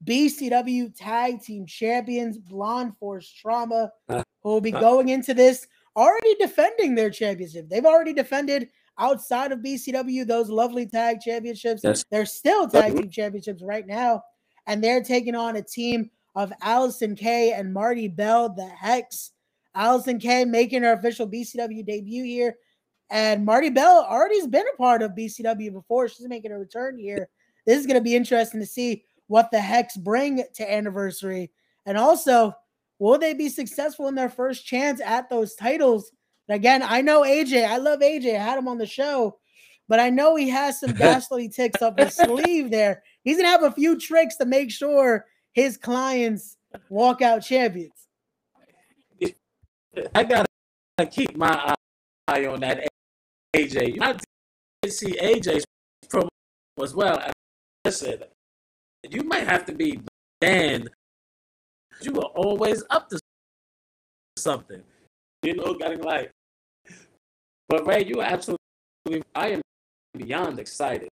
BCW 0.06 0.94
Tag 0.96 1.42
Team 1.42 1.66
Champions, 1.66 2.38
Blonde 2.38 2.94
Force 2.98 3.32
Trauma, 3.32 3.92
who 4.08 4.24
will 4.44 4.62
be 4.62 4.72
going 4.72 5.10
into 5.10 5.34
this 5.34 5.68
already 5.96 6.36
defending 6.36 6.96
their 6.96 7.10
championship. 7.10 7.70
They've 7.70 7.86
already 7.86 8.14
defended 8.14 8.70
outside 9.00 9.52
of 9.52 9.60
BCW 9.60 10.28
those 10.28 10.50
lovely 10.50 10.86
tag 10.86 11.22
championships. 11.22 11.82
Yes. 11.84 12.06
They're 12.12 12.26
still 12.26 12.68
tag 12.68 12.96
team 12.96 13.10
championships 13.10 13.64
right 13.64 13.88
now, 13.88 14.24
and 14.68 14.84
they're 14.84 15.04
taking 15.04 15.36
on 15.36 15.56
a 15.56 15.62
team 15.62 16.12
of 16.36 16.54
Allison 16.62 17.16
Kay 17.16 17.54
and 17.54 17.74
Marti 17.74 18.08
Belle, 18.08 18.50
the 18.50 18.68
Hex. 18.68 19.32
Allison 19.76 20.20
Kay 20.20 20.46
making 20.46 20.84
her 20.84 20.94
official 20.94 21.28
BCW 21.28 21.86
debut 21.86 22.24
here. 22.24 22.56
And 23.10 23.46
Marti 23.46 23.70
Belle 23.70 24.06
already's 24.10 24.48
been 24.48 24.66
a 24.72 24.78
part 24.78 25.02
of 25.02 25.12
BCW 25.12 25.74
before. 25.74 26.08
She's 26.08 26.28
making 26.28 26.52
a 26.52 26.60
return 26.60 26.98
here. 26.98 27.30
This 27.66 27.80
is 27.80 27.86
going 27.86 27.98
to 27.98 28.04
be 28.04 28.16
interesting 28.16 28.60
to 28.60 28.66
see 28.66 29.04
what 29.28 29.52
the 29.52 29.60
Hex 29.60 29.98
bring 29.98 30.44
to 30.56 30.72
Anniversary. 30.72 31.52
And 31.86 31.98
also, 31.98 32.54
will 33.00 33.18
they 33.18 33.34
be 33.34 33.50
successful 33.50 34.08
in 34.08 34.16
their 34.16 34.30
first 34.30 34.66
chance 34.66 35.02
at 35.02 35.30
those 35.30 35.56
titles? 35.56 36.12
And 36.50 36.56
again, 36.56 36.82
I 36.84 37.02
know 37.02 37.22
AJ. 37.22 37.68
I 37.68 37.78
love 37.78 38.00
AJ. 38.00 38.36
I 38.36 38.44
had 38.44 38.58
him 38.58 38.68
on 38.68 38.80
the 38.80 38.88
show, 38.88 39.38
but 39.88 40.00
I 40.00 40.10
know 40.10 40.36
he 40.36 40.50
has 40.50 40.80
some 40.80 40.94
ghastly 40.96 41.48
ticks 41.48 41.82
up 41.82 42.00
his 42.00 42.16
sleeve 42.16 42.72
there. 42.72 43.04
He's 43.24 43.38
going 43.38 43.46
to 43.46 43.52
have 43.52 43.64
a 43.64 43.72
few 43.72 44.00
tricks 44.00 44.36
to 44.38 44.46
make 44.46 44.72
sure 44.72 45.28
his 45.54 45.78
clients 45.78 46.58
walk 46.90 47.22
out 47.22 47.44
champions. 47.44 47.94
I 50.16 50.24
got 50.24 50.48
to 50.98 51.06
keep 51.06 51.38
my 51.38 51.76
eye 52.28 52.46
on 52.48 52.62
that 52.62 52.88
AJ. 53.56 54.02
I 54.02 54.16
did 54.82 54.92
see 54.92 55.18
AJ's 55.22 55.66
promo 56.08 56.30
as 56.82 56.96
well. 56.96 57.22
I 57.86 57.90
said, 57.92 58.28
you 59.08 59.24
might 59.24 59.48
have 59.48 59.68
to 59.68 59.74
be 59.74 60.02
banned. 60.42 60.90
You 62.02 62.14
were 62.14 62.24
always 62.24 62.84
up 62.90 63.08
to 63.10 63.20
something. 64.36 64.82
You 65.44 65.56
know, 65.56 65.76
getting 65.76 66.02
like. 66.02 66.32
But 67.70 67.86
Ray, 67.86 68.04
you 68.04 68.20
are 68.20 68.24
absolutely. 68.24 68.58
I 69.36 69.50
am 69.50 69.62
beyond 70.18 70.60
excited 70.60 71.08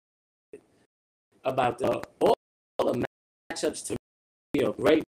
about 1.44 1.78
the 1.78 2.00
all, 2.20 2.34
all 2.78 2.92
the 2.92 3.04
matchups 3.52 3.86
to 3.88 3.96
be 4.52 4.60
a 4.60 4.72
great. 4.72 5.02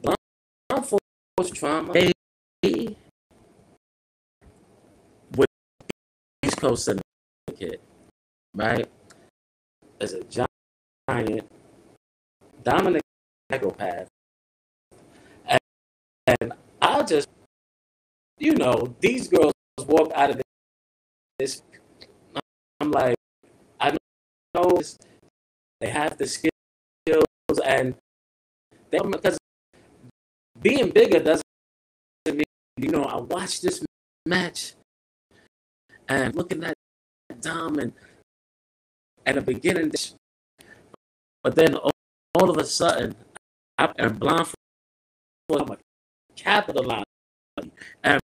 Blunt 0.00 0.86
force 0.86 1.50
trauma. 1.52 1.92
With 1.92 2.12
East 6.44 6.60
Coast 6.60 6.84
Syndicate, 6.84 7.80
right? 8.54 8.88
As 10.00 10.12
a 10.12 10.22
giant, 10.24 11.50
dominant 12.62 13.02
psychopath. 13.50 14.06
And, 15.46 15.60
and 16.26 16.52
I 16.80 17.02
just, 17.02 17.28
you 18.38 18.54
know, 18.54 18.94
these 19.00 19.28
girls 19.28 19.52
walk 19.86 20.12
out 20.14 20.30
of 20.30 20.42
this. 21.38 21.62
I'm 22.80 22.90
like, 22.90 23.16
I 23.80 23.96
know 24.54 24.80
they 25.80 25.88
have 25.88 26.18
the 26.18 26.26
skills 26.26 26.52
and 27.64 27.94
they 28.90 28.98
because 28.98 29.38
being 30.60 30.90
bigger 30.90 31.20
doesn't 31.20 31.44
mean 32.26 32.44
you 32.76 32.90
know 32.90 33.04
I 33.04 33.16
watched 33.18 33.62
this 33.62 33.84
match 34.26 34.74
and 36.08 36.34
looking 36.34 36.64
at 36.64 36.74
Dom 37.40 37.78
and 37.78 37.92
at 39.24 39.34
the 39.34 39.40
beginning, 39.40 39.90
but 41.42 41.54
then 41.56 41.74
all, 41.74 41.90
all 42.34 42.50
of 42.50 42.58
a 42.58 42.64
sudden, 42.64 43.14
I 43.76 43.92
am 43.98 44.16
blind 44.18 44.46
for 45.48 45.60
I'm 45.60 45.70
a 45.70 45.78
capitalize 46.36 47.04
and 48.04 48.20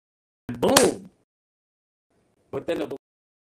boom, 0.55 1.11
But 2.51 2.67
then 2.67 2.79
the 2.79 2.97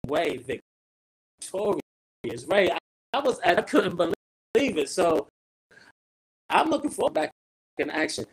way, 0.07 0.37
victorious. 0.37 2.45
Right? 2.47 2.71
I, 2.71 2.77
I 3.13 3.19
was 3.19 3.39
I 3.41 3.55
couldn't 3.61 3.97
believe 3.97 4.77
it. 4.77 4.89
So 4.89 5.27
I'm 6.49 6.69
looking 6.69 6.89
forward 6.89 7.13
back 7.13 7.31
in 7.77 7.89
action. 7.89 8.25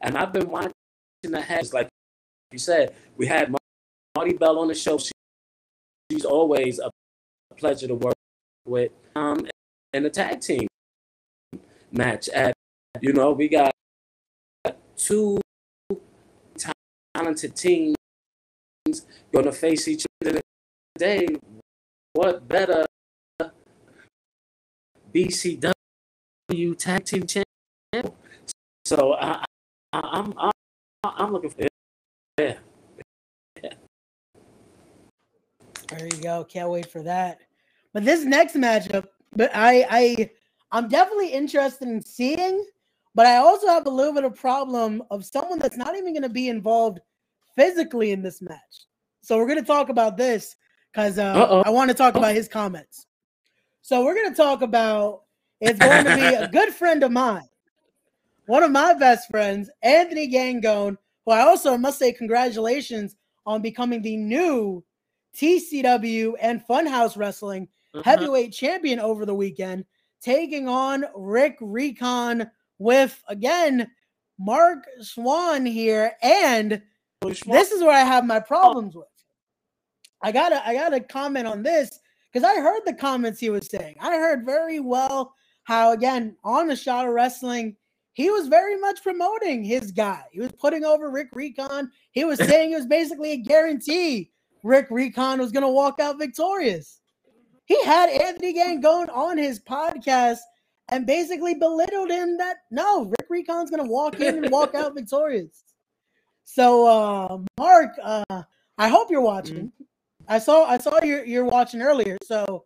And 0.00 0.18
I've 0.18 0.32
been 0.32 0.50
watching 0.50 0.72
the 1.22 1.40
heads, 1.40 1.72
like 1.72 1.88
you 2.50 2.58
said, 2.58 2.94
we 3.16 3.26
had 3.26 3.54
Marti 4.16 4.34
Belle 4.34 4.58
on 4.58 4.68
the 4.68 4.74
show. 4.74 4.98
She, 4.98 5.12
she's 6.10 6.24
always 6.24 6.78
a 6.78 6.90
pleasure 7.56 7.88
to 7.88 7.94
work 7.94 8.14
with. 8.66 8.90
Um, 9.14 9.46
and 9.92 10.04
the 10.04 10.10
tag 10.10 10.40
team 10.40 10.66
match 11.92 12.28
at, 12.30 12.54
you 13.00 13.12
know, 13.12 13.32
we 13.32 13.48
got 13.48 13.72
two 14.96 15.40
talented 17.14 17.56
teams 17.56 17.96
going 19.32 19.44
to 19.44 19.52
face 19.52 19.88
each 19.88 20.04
other 20.22 20.40
today. 20.96 21.26
What 22.12 22.46
better 22.46 22.86
BCW 25.12 25.72
tag 26.78 27.04
team 27.04 27.26
champion? 27.26 28.14
So 28.84 29.14
I, 29.14 29.44
I, 29.92 30.00
I'm, 30.00 30.34
I'm, 31.04 31.32
looking 31.32 31.50
for 31.50 31.66
yeah. 32.38 32.54
There 35.88 36.06
you 36.06 36.22
go. 36.22 36.44
Can't 36.44 36.70
wait 36.70 36.90
for 36.90 37.02
that. 37.02 37.40
But 37.92 38.04
this 38.04 38.24
next 38.24 38.54
matchup, 38.56 39.06
but 39.34 39.50
I 39.54 39.86
I 39.88 40.30
I'm 40.72 40.88
definitely 40.88 41.28
interested 41.28 41.88
in 41.88 42.02
seeing, 42.02 42.66
but 43.14 43.26
I 43.26 43.36
also 43.36 43.68
have 43.68 43.86
a 43.86 43.90
little 43.90 44.12
bit 44.12 44.24
of 44.24 44.34
problem 44.34 45.02
of 45.10 45.24
someone 45.24 45.58
that's 45.58 45.76
not 45.76 45.96
even 45.96 46.12
going 46.12 46.22
to 46.22 46.28
be 46.28 46.48
involved 46.48 47.00
physically 47.56 48.10
in 48.10 48.22
this 48.22 48.42
match. 48.42 48.86
So 49.22 49.38
we're 49.38 49.46
going 49.46 49.60
to 49.60 49.66
talk 49.66 49.88
about 49.88 50.16
this 50.16 50.56
because 50.92 51.18
uh, 51.18 51.62
I 51.64 51.70
want 51.70 51.90
to 51.90 51.96
talk 51.96 52.16
about 52.16 52.34
his 52.34 52.48
comments. 52.48 53.06
So 53.82 54.04
we're 54.04 54.14
going 54.14 54.30
to 54.30 54.36
talk 54.36 54.62
about 54.62 55.22
it's 55.60 55.78
going 55.78 56.04
to 56.04 56.14
be 56.14 56.22
a 56.22 56.48
good 56.52 56.74
friend 56.74 57.02
of 57.02 57.12
mine, 57.12 57.48
one 58.46 58.62
of 58.62 58.70
my 58.70 58.94
best 58.94 59.30
friends, 59.30 59.70
Anthony 59.82 60.30
Gangone, 60.30 60.96
who 61.24 61.32
I 61.32 61.40
also 61.40 61.76
must 61.78 61.98
say 61.98 62.12
congratulations 62.12 63.16
on 63.46 63.62
becoming 63.62 64.02
the 64.02 64.16
new 64.16 64.84
TCW 65.36 66.34
and 66.40 66.62
Funhouse 66.66 67.16
Wrestling 67.16 67.68
uh-huh. 67.94 68.02
heavyweight 68.04 68.52
champion 68.52 68.98
over 68.98 69.24
the 69.24 69.34
weekend, 69.34 69.84
taking 70.20 70.68
on 70.68 71.04
Rick 71.14 71.56
Recon 71.60 72.50
with 72.78 73.22
again 73.28 73.90
Mark 74.38 74.84
Swan 75.00 75.66
here. 75.66 76.12
And 76.22 76.82
this 77.20 77.72
is 77.72 77.82
where 77.82 77.96
I 77.96 78.04
have 78.04 78.26
my 78.26 78.38
oh. 78.38 78.42
problems 78.42 78.94
with. 78.94 79.06
I 80.22 80.32
gotta 80.32 80.66
I 80.66 80.74
gotta 80.74 81.00
comment 81.00 81.46
on 81.46 81.62
this 81.62 81.98
because 82.32 82.48
I 82.48 82.60
heard 82.60 82.80
the 82.84 82.94
comments 82.94 83.40
he 83.40 83.50
was 83.50 83.68
saying. 83.68 83.96
I 84.00 84.16
heard 84.16 84.46
very 84.46 84.80
well 84.80 85.34
how 85.64 85.92
again 85.92 86.36
on 86.44 86.66
the 86.66 86.76
shot 86.76 87.06
of 87.06 87.12
wrestling 87.12 87.76
he 88.14 88.30
was 88.30 88.46
very 88.46 88.78
much 88.78 89.02
promoting 89.02 89.64
his 89.64 89.90
guy. 89.90 90.22
He 90.32 90.40
was 90.40 90.52
putting 90.52 90.84
over 90.84 91.10
Rick 91.10 91.30
Recon. 91.34 91.90
He 92.12 92.24
was 92.24 92.38
saying 92.48 92.72
it 92.72 92.76
was 92.76 92.86
basically 92.86 93.32
a 93.32 93.36
guarantee 93.36 94.30
Rick 94.62 94.86
Recon 94.90 95.40
was 95.40 95.52
going 95.52 95.64
to 95.64 95.68
walk 95.68 96.00
out 96.00 96.18
victorious. 96.18 97.00
He 97.66 97.82
had 97.84 98.08
Anthony 98.08 98.54
Gangone 98.54 99.14
on 99.14 99.36
his 99.36 99.60
podcast 99.60 100.38
and 100.88 101.06
basically 101.06 101.54
belittled 101.54 102.10
him 102.10 102.36
that 102.38 102.56
no, 102.70 103.04
Rick 103.04 103.28
Recon's 103.30 103.70
to 103.70 103.90
walk 103.90 104.20
in 104.20 104.44
and 104.44 104.50
walk 104.50 104.74
out 104.74 104.94
victorious. 104.96 105.64
So, 106.44 106.86
uh, 106.86 107.38
Mark, 107.58 107.90
uh, 108.02 108.42
I 108.76 108.88
hope 108.88 109.10
you're 109.10 109.20
watching. 109.20 109.68
Mm-hmm. 109.68 109.84
I 110.28 110.38
saw 110.38 110.64
I 110.64 110.78
saw 110.78 111.02
you're 111.02 111.24
you're 111.24 111.44
watching 111.44 111.82
earlier. 111.82 112.18
So, 112.24 112.64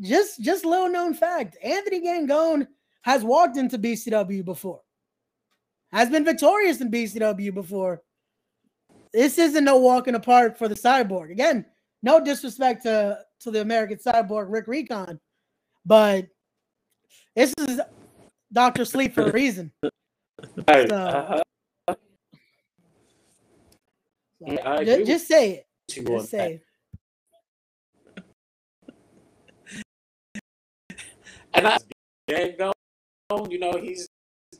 just 0.00 0.40
just 0.40 0.64
little 0.64 0.88
known 0.88 1.14
fact: 1.14 1.56
Anthony 1.62 2.00
Gangone 2.00 2.66
has 3.02 3.24
walked 3.24 3.56
into 3.56 3.78
BCW 3.78 4.44
before, 4.44 4.80
has 5.92 6.10
been 6.10 6.24
victorious 6.24 6.80
in 6.80 6.90
BCW 6.90 7.54
before. 7.54 8.02
This 9.12 9.38
isn't 9.38 9.64
no 9.64 9.78
walking 9.78 10.14
apart 10.14 10.56
for 10.56 10.68
the 10.68 10.76
cyborg. 10.76 11.32
Again, 11.32 11.66
no 12.02 12.22
disrespect 12.22 12.84
to, 12.84 13.18
to 13.40 13.50
the 13.50 13.60
American 13.60 13.98
cyborg 13.98 14.46
Rick 14.48 14.68
Recon, 14.68 15.18
but 15.84 16.26
this 17.36 17.54
is 17.58 17.80
Dr. 18.52 18.84
Sleep 18.84 19.14
for 19.14 19.22
a 19.22 19.32
reason. 19.32 19.72
Hey, 20.66 20.86
so, 20.88 20.96
uh-huh. 20.96 21.42
so 24.40 24.84
just, 24.84 25.06
just, 25.06 25.28
say 25.28 25.50
it. 25.52 25.66
Just 25.88 26.30
say 26.30 26.54
it. 26.54 26.64
and 31.54 31.66
I 31.66 31.78
you 33.50 33.58
know, 33.58 33.72
he's 33.72 34.08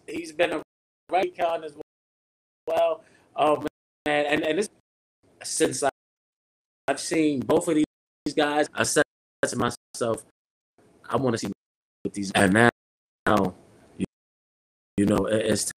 he's 0.06 0.32
been 0.32 0.52
a 0.52 0.62
recon 1.10 1.64
as 1.64 1.76
well. 2.66 3.04
Oh 3.36 3.64
man, 4.06 4.26
and 4.26 4.42
and 4.44 4.58
this 4.58 4.68
since 5.42 5.82
I, 5.82 5.90
I've 6.88 7.00
seen 7.00 7.40
both 7.40 7.68
of 7.68 7.74
these 7.74 8.34
guys, 8.36 8.68
I 8.74 8.82
said 8.82 9.04
to 9.46 9.56
myself, 9.56 10.24
I 11.08 11.16
want 11.16 11.34
to 11.34 11.38
see 11.38 11.52
with 12.10 12.14
these. 12.14 12.32
And 12.34 12.52
now, 13.26 13.54
you, 13.96 14.04
you 14.96 15.06
know, 15.06 15.26
it's 15.26 15.70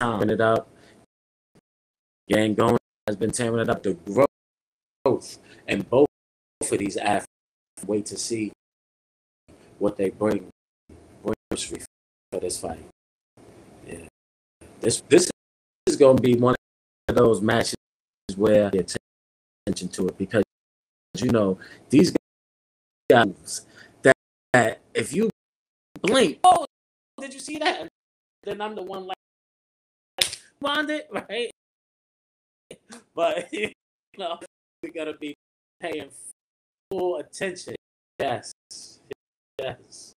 time 0.00 0.30
it 0.30 0.40
up. 0.40 0.68
Gangone 2.30 2.78
has 3.06 3.16
been 3.16 3.30
tearing 3.30 3.60
it 3.60 3.68
up. 3.68 3.82
The 3.82 3.94
growth 5.04 5.38
and 5.66 5.88
both 5.88 6.06
of 6.60 6.78
these 6.78 6.96
athletes 6.96 7.26
wait 7.86 8.06
to 8.06 8.16
see 8.16 8.52
what 9.78 9.96
they 9.96 10.10
bring 10.10 10.48
for 11.22 11.34
this 12.40 12.58
fight. 12.58 12.78
Yeah. 13.86 14.06
This 14.80 15.02
this 15.08 15.30
is 15.86 15.96
going 15.96 16.16
to 16.16 16.22
be 16.22 16.36
one 16.36 16.54
of 17.08 17.14
those 17.16 17.40
matches 17.42 17.74
where 18.36 18.66
I 18.66 18.84
attention 19.66 19.88
to 19.88 20.08
it 20.08 20.16
because 20.16 20.44
you 21.18 21.30
know 21.30 21.58
these 21.90 22.14
guys 23.10 23.66
that, 24.02 24.16
that 24.52 24.80
if 24.94 25.12
you 25.12 25.31
blink, 26.02 26.38
oh, 26.44 26.66
did 27.20 27.34
you 27.34 27.40
see 27.40 27.58
that? 27.58 27.88
Then 28.44 28.60
I'm 28.60 28.74
the 28.74 28.82
one 28.82 29.06
like, 29.06 29.16
like 30.60 30.88
it, 30.90 31.08
right? 31.10 31.50
But 33.14 33.52
you 33.52 33.70
know, 34.18 34.38
we 34.82 34.90
gotta 34.90 35.14
be 35.14 35.34
paying 35.80 36.10
full 36.90 37.16
attention. 37.16 37.74
Yes, 38.18 38.52
yes. 39.60 40.12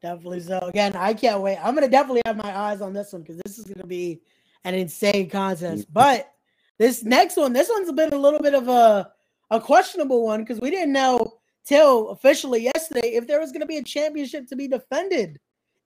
Definitely 0.00 0.40
so. 0.40 0.58
Again, 0.60 0.94
I 0.94 1.12
can't 1.12 1.40
wait. 1.40 1.56
I'm 1.56 1.74
gonna 1.74 1.88
definitely 1.88 2.22
have 2.24 2.36
my 2.36 2.56
eyes 2.56 2.80
on 2.80 2.92
this 2.92 3.12
one 3.12 3.22
because 3.22 3.40
this 3.44 3.58
is 3.58 3.64
gonna 3.64 3.86
be 3.86 4.20
an 4.64 4.74
insane 4.74 5.28
contest. 5.28 5.82
Mm-hmm. 5.82 5.92
But 5.92 6.32
this 6.78 7.02
next 7.02 7.36
one, 7.36 7.52
this 7.52 7.68
one's 7.68 7.90
been 7.90 8.12
a 8.12 8.18
little 8.18 8.38
bit 8.38 8.54
of 8.54 8.68
a 8.68 9.10
a 9.50 9.60
questionable 9.60 10.24
one 10.24 10.40
because 10.40 10.60
we 10.60 10.70
didn't 10.70 10.92
know 10.92 11.27
till 11.68 12.08
officially 12.08 12.64
yesterday 12.64 13.14
if 13.14 13.26
there 13.26 13.40
was 13.40 13.52
gonna 13.52 13.66
be 13.66 13.76
a 13.76 13.82
championship 13.82 14.46
to 14.48 14.56
be 14.56 14.66
defended 14.66 15.38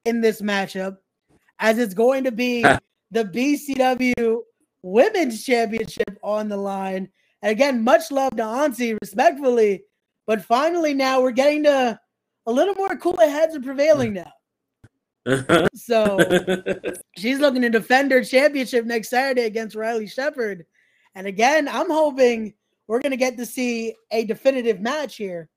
in 0.05 0.21
this 0.21 0.41
matchup, 0.41 0.99
as 1.59 1.79
it's 1.79 1.95
going 1.95 2.25
to 2.25 2.33
be 2.33 2.63
the 3.11 3.25
BCW 3.25 4.41
Women's 4.83 5.45
Championship 5.45 6.19
on 6.23 6.49
the 6.49 6.57
line. 6.57 7.09
And 7.43 7.53
again, 7.53 7.83
much 7.83 8.11
love 8.11 8.37
to 8.37 8.45
Auntie, 8.45 8.97
respectfully. 9.01 9.85
But 10.27 10.43
finally, 10.43 10.95
now 10.95 11.21
we're 11.21 11.33
getting 11.33 11.65
to 11.65 11.99
a 12.47 12.53
little 12.53 12.75
more 12.75 12.97
cooler 12.97 13.29
heads 13.29 13.57
are 13.57 13.61
prevailing 13.61 14.15
now. 14.15 14.33
so 15.75 16.19
she's 17.17 17.39
looking 17.39 17.63
to 17.63 17.71
defend 17.71 18.11
her 18.11 18.25
championship 18.25 18.85
next 18.85 19.11
Saturday 19.11 19.43
against 19.43 19.77
Riley 19.77 20.09
Shepard. 20.09 20.65
And 21.15 21.27
again, 21.27 21.69
I'm 21.69 21.91
hoping 21.91 22.55
we're 22.89 23.01
going 23.01 23.11
to 23.11 23.17
get 23.17 23.37
to 23.37 23.47
see 23.47 23.95
a 24.11 24.25
definitive 24.25 24.81
match 24.81 25.17
here 25.17 25.49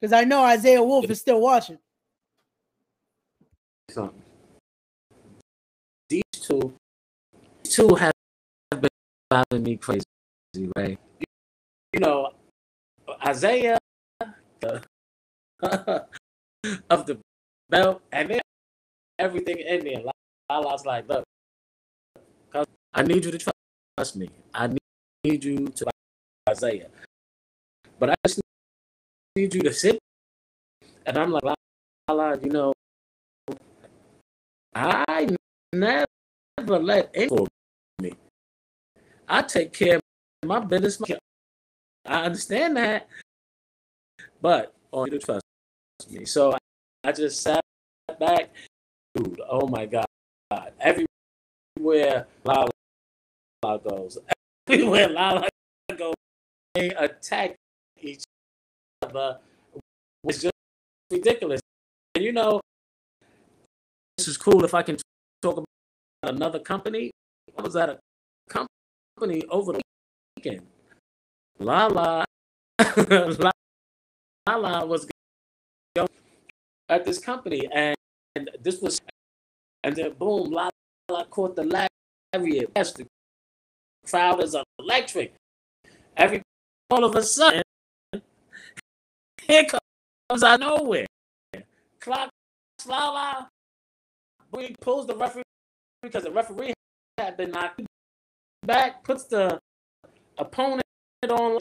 because 0.00 0.12
I 0.12 0.24
know 0.24 0.42
Isaiah 0.44 0.82
Wolf 0.82 1.08
is 1.10 1.20
still 1.20 1.40
watching. 1.40 1.78
Something. 3.90 4.22
These 6.08 6.22
two, 6.32 6.74
these 7.62 7.74
two 7.74 7.94
have 7.94 8.12
been 8.70 8.90
driving 9.30 9.64
me 9.64 9.76
crazy, 9.76 10.04
right? 10.76 10.98
You 11.92 12.00
know, 12.00 12.30
Isaiah, 13.24 13.78
the 14.60 14.82
uh, 15.62 16.00
of 16.90 17.06
the 17.06 17.18
belt, 17.70 18.02
and 18.12 18.30
then 18.30 18.40
everything 19.18 19.58
in 19.58 19.84
there. 19.84 20.02
I 20.48 20.58
Lala's 20.58 20.84
like, 20.84 21.08
look, 21.08 21.24
cause 22.52 22.66
I 22.92 23.02
need 23.02 23.24
you 23.24 23.30
to 23.30 23.38
trust 23.38 24.16
me. 24.16 24.28
I 24.54 24.68
need 25.24 25.44
you 25.44 25.68
to 25.68 25.86
Isaiah, 26.48 26.88
but 27.98 28.10
I 28.10 28.14
just 28.26 28.40
need 29.36 29.54
you 29.54 29.60
to 29.60 29.72
sit. 29.72 29.98
And 31.04 31.18
I'm 31.18 31.30
like, 31.30 31.44
Lala, 32.08 32.38
you 32.42 32.50
know, 32.50 32.72
I 34.74 35.28
never 35.72 36.06
let 36.66 37.14
for 37.28 37.46
me. 38.00 38.14
I 39.28 39.42
take 39.42 39.72
care 39.72 39.96
of 39.96 40.02
my 40.48 40.58
business. 40.60 41.00
I 42.06 42.24
understand 42.24 42.76
that, 42.76 43.08
but 44.40 44.74
on 44.92 45.12
you 45.12 45.18
trust 45.18 45.42
me. 46.10 46.24
So 46.24 46.52
I, 46.52 46.58
I 47.04 47.12
just 47.12 47.42
sat 47.42 47.60
back, 48.18 48.50
dude. 49.14 49.40
Oh 49.48 49.66
my 49.66 49.86
god! 49.86 50.06
Everywhere 50.80 52.26
Lala 52.44 52.70
goes, 53.62 54.18
everywhere 54.68 55.08
Lala 55.08 55.48
goes, 55.96 56.14
they 56.74 56.90
attack 56.90 57.56
each 58.00 58.24
other, 59.06 59.38
uh, 59.74 59.78
which 60.22 60.36
is 60.36 60.42
just 60.42 60.54
ridiculous. 61.10 61.60
And 62.14 62.24
you 62.24 62.32
know, 62.32 62.60
this 64.16 64.28
is 64.28 64.36
cool 64.36 64.64
if 64.64 64.74
I 64.74 64.82
can 64.82 64.96
talk 65.42 65.58
about 65.58 65.66
another 66.22 66.58
company. 66.58 67.10
I 67.58 67.62
was 67.62 67.76
at 67.76 67.88
a 67.88 67.98
company 68.48 69.42
over 69.50 69.72
the 69.72 69.80
weekend. 70.36 70.66
Lala, 71.58 72.24
Lala 74.46 74.86
was 74.86 75.08
going 75.94 76.08
at 76.88 77.04
this 77.04 77.18
company, 77.18 77.68
and, 77.72 77.96
and 78.34 78.50
this 78.62 78.80
was, 78.80 79.00
and 79.82 79.96
then 79.96 80.12
boom, 80.12 80.50
La 80.50 80.70
La 81.08 81.24
caught 81.24 81.56
the 81.56 81.64
lariat. 81.64 82.74
The 82.74 83.06
crowd 84.06 84.42
is 84.42 84.56
electric. 84.78 85.34
Every 86.16 86.42
all 86.90 87.04
of 87.04 87.14
a 87.14 87.22
sudden, 87.22 87.62
here 89.46 89.64
comes 89.64 90.42
out 90.42 90.54
of 90.54 90.60
nowhere. 90.60 91.06
Clock 92.00 92.30
Lala, 92.86 93.48
he 94.58 94.74
pulls 94.80 95.06
the 95.06 95.16
referee 95.16 95.42
because 96.02 96.24
the 96.24 96.30
referee 96.30 96.72
had 97.18 97.36
been 97.36 97.50
knocked 97.50 97.82
back, 98.64 99.04
puts 99.04 99.24
the 99.24 99.58
opponent 100.38 100.82
on 101.28 101.58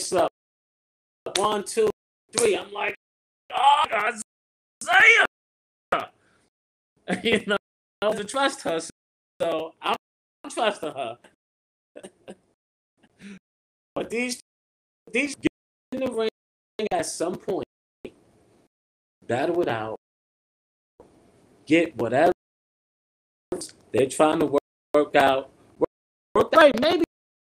one, 1.37 1.63
two, 1.63 1.89
three. 2.37 2.55
I'm 2.57 2.71
like, 2.71 2.95
oh, 3.55 3.83
Isaiah. 3.91 5.25
You 7.23 7.39
know, 7.45 7.57
to 8.13 8.23
trust 8.23 8.63
her. 8.63 8.79
So 9.39 9.73
I'm 9.81 9.95
trusting 10.49 10.89
her. 10.91 11.17
but 13.95 14.09
these 14.09 14.39
these 15.11 15.35
get 15.35 15.49
in 15.91 15.99
the 15.99 16.11
ring 16.11 16.29
at 16.91 17.05
some 17.05 17.35
point, 17.35 17.64
battle 19.27 19.61
it 19.61 19.67
out, 19.67 19.97
get 21.65 21.95
whatever 21.97 22.31
they're 23.91 24.07
trying 24.07 24.39
to 24.39 24.45
work, 24.45 24.61
work 24.93 25.15
out. 25.15 25.51
Work, 25.79 26.51
work. 26.53 26.79
Maybe 26.81 27.03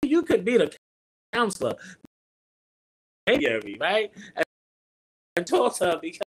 you 0.02 0.22
could 0.22 0.44
be 0.44 0.59
the 0.59 0.74
counselor. 1.33 1.74
Maybe, 3.26 3.76
right? 3.81 4.11
And, 4.37 4.44
and 5.37 5.46
talk 5.46 5.76
to 5.79 5.85
her 5.87 5.98
because 6.00 6.22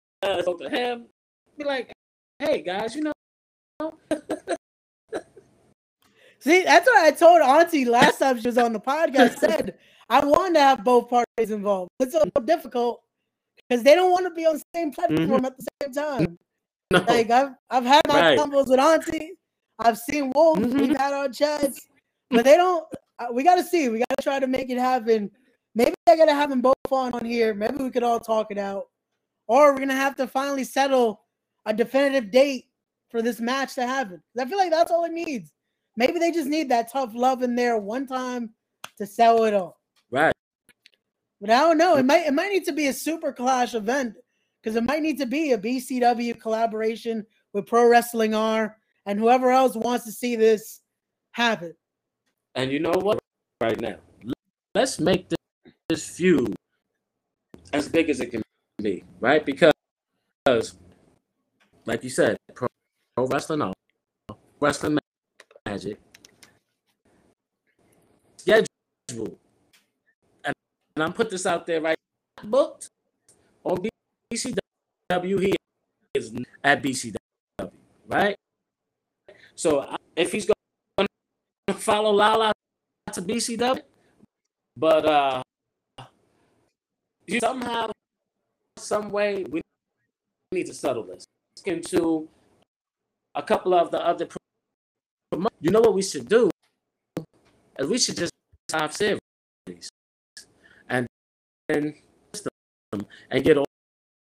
talk 0.45 0.61
to 0.61 0.69
him. 0.69 1.07
Be 1.59 1.65
like, 1.65 1.93
hey 2.39 2.63
guys, 2.63 2.95
you 2.95 3.03
know, 3.03 3.13
See, 6.39 6.63
that's 6.63 6.87
what 6.87 6.99
I 6.99 7.11
told 7.11 7.41
Auntie 7.41 7.87
last 7.87 8.19
time 8.19 8.39
she 8.39 8.47
was 8.47 8.59
on 8.59 8.75
the 8.75 8.81
podcast. 8.81 9.39
Said 9.39 9.79
I 10.11 10.23
wanted 10.25 10.55
to 10.55 10.61
have 10.61 10.85
both 10.85 11.09
parties 11.09 11.51
involved. 11.51 11.91
It's 11.99 12.13
so 12.13 12.25
difficult 12.45 13.03
because 13.69 13.83
they 13.83 13.95
don't 13.95 14.11
want 14.11 14.27
to 14.27 14.31
be 14.31 14.47
on 14.47 14.55
the 14.55 14.63
same 14.75 14.93
platform 14.93 15.29
mm-hmm. 15.29 15.45
at 15.45 15.57
the 15.57 15.67
same 15.83 15.93
time. 15.93 16.39
No. 16.91 17.05
Like 17.09 17.31
I've 17.31 17.51
I've 17.71 17.85
had 17.85 18.03
my 18.07 18.21
right. 18.21 18.39
combos 18.39 18.69
with 18.69 18.79
Auntie. 18.79 19.33
I've 19.79 19.99
seen 19.99 20.33
Wolf. 20.35 20.59
Mm-hmm. 20.59 20.79
We've 20.79 20.97
had 20.97 21.13
our 21.13 21.29
chats, 21.29 21.89
but 22.31 22.45
they 22.45 22.57
don't. 22.57 22.85
Uh, 23.19 23.27
we 23.33 23.43
got 23.43 23.57
to 23.57 23.65
see. 23.65 23.89
We 23.89 23.99
got 23.99 24.17
to 24.17 24.23
try 24.23 24.39
to 24.39 24.47
make 24.47 24.71
it 24.71 24.79
happen. 24.79 25.31
Maybe 25.75 25.95
I 26.09 26.17
got 26.17 26.27
to 26.27 26.35
have 26.35 26.51
them 26.51 26.61
both 26.61 26.75
on 26.91 27.15
on 27.15 27.25
here. 27.25 27.55
Maybe 27.55 27.83
we 27.83 27.91
could 27.91 28.03
all 28.03 28.21
talk 28.21 28.51
it 28.51 28.59
out, 28.59 28.85
or 29.49 29.73
we're 29.73 29.81
gonna 29.81 29.95
have 29.95 30.17
to 30.17 30.27
finally 30.27 30.65
settle 30.65 31.23
a 31.67 31.73
definitive 31.73 32.31
date 32.31 32.67
for 33.11 33.23
this 33.23 33.41
match 33.41 33.75
to 33.75 33.87
happen. 33.87 34.23
I 34.39 34.45
feel 34.45 34.59
like 34.59 34.71
that's 34.71 34.91
all 34.91 35.05
it 35.05 35.13
needs. 35.13 35.53
Maybe 35.97 36.19
they 36.19 36.33
just 36.33 36.49
need 36.49 36.69
that 36.71 36.93
tough 36.93 37.13
love 37.15 37.43
in 37.43 37.55
there 37.55 37.79
one 37.79 38.07
time 38.07 38.51
to 38.99 39.07
sell 39.07 39.45
it 39.45 39.55
all. 39.55 39.81
But 41.41 41.51
I 41.51 41.61
don't 41.61 41.79
know. 41.79 41.97
It 41.97 42.05
might 42.05 42.27
it 42.27 42.35
might 42.35 42.53
need 42.53 42.65
to 42.65 42.73
be 42.73 42.87
a 42.87 42.93
super 42.93 43.33
clash 43.33 43.75
event 43.75 44.15
because 44.63 44.77
it 44.77 44.85
might 44.85 45.03
need 45.03 45.19
to 45.19 45.27
be 45.27 45.53
a 45.53 45.59
BCW 45.59 46.41
collaboration 46.41 47.27
with 47.53 47.67
Pro 47.67 47.89
Wrestling 47.89 48.35
R 48.35 48.77
and 49.07 49.19
whoever 49.19 49.51
else 49.51 49.77
wants 49.77 50.05
to 50.07 50.13
see 50.13 50.37
this 50.37 50.81
happen. 51.33 51.75
And 52.55 52.71
you 52.71 52.81
know 52.81 52.93
what? 52.93 53.19
Right 53.61 53.81
now, 53.81 53.97
let's 54.75 54.99
make 54.99 55.29
this, 55.29 55.39
this 55.89 56.09
feud 56.09 56.55
as 57.73 57.89
big 57.89 58.11
as 58.11 58.21
it 58.21 58.31
can 58.31 58.43
be, 58.83 59.05
right? 59.21 59.45
Because, 59.45 59.73
like 61.87 62.05
you 62.05 62.11
said, 62.11 62.37
Pro, 62.55 62.69
pro 63.17 63.27
Wrestling 63.27 63.63
R, 63.63 63.73
Wrestling 64.61 64.99
Magic, 65.67 65.99
schedule, 68.37 69.39
and, 70.97 71.03
I'm 71.03 71.13
put 71.13 71.31
this 71.31 71.47
out 71.47 71.67
there 71.67 71.81
right 71.81 71.97
booked 72.43 72.91
on 73.65 73.79
BCW. 74.33 75.41
He 75.41 75.57
is 76.15 76.33
at 76.63 76.83
BCW, 76.83 77.17
right? 78.07 78.37
So 79.55 79.97
if 80.17 80.33
he's 80.33 80.47
going 80.47 81.07
to 81.69 81.75
follow 81.75 82.11
Lala 82.11 82.53
to 83.13 83.23
BCW, 83.23 83.81
but 84.77 85.07
uh, 85.07 85.43
somehow, 87.41 87.91
some 88.79 89.11
way, 89.11 89.45
we 89.49 89.63
need 90.53 90.67
to 90.67 90.75
settle 90.75 91.05
this 91.05 91.27
into 91.65 92.29
a 93.35 93.43
couple 93.43 93.75
of 93.75 93.91
the 93.91 94.05
other 94.05 94.27
you 95.61 95.71
know 95.71 95.81
what 95.81 95.95
we 95.95 96.03
should 96.03 96.29
do? 96.29 96.49
And 97.77 97.89
we 97.89 97.99
should 97.99 98.17
just 98.17 98.33
have 98.73 98.95
series 98.95 99.19
and 101.69 101.95
get 103.43 103.57
all, 103.57 103.65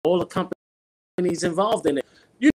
all 0.03 0.19
the 0.19 0.25
companies 0.25 1.43
involved 1.43 1.87
in 1.87 1.97
it. 1.97 2.05
You 2.39 2.51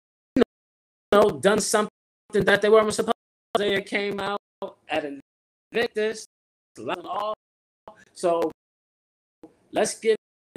know, 1.12 1.30
done 1.30 1.60
something 1.60 1.90
that 2.32 2.62
they 2.62 2.68
weren't 2.68 2.92
supposed 2.92 3.14
to. 3.56 3.58
They 3.58 3.82
came 3.82 4.18
out 4.18 4.40
at 4.88 5.06
Invictus, 5.72 6.26
all. 7.04 7.34
So 8.12 8.50
let's 9.70 9.98
give 9.98 10.16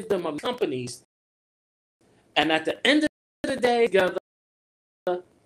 them 0.10 0.38
companies, 0.38 1.04
and 2.36 2.52
at 2.52 2.66
the 2.66 2.86
end 2.86 3.04
of 3.04 3.10
the 3.44 3.56
day, 3.56 3.86
together, 3.86 4.18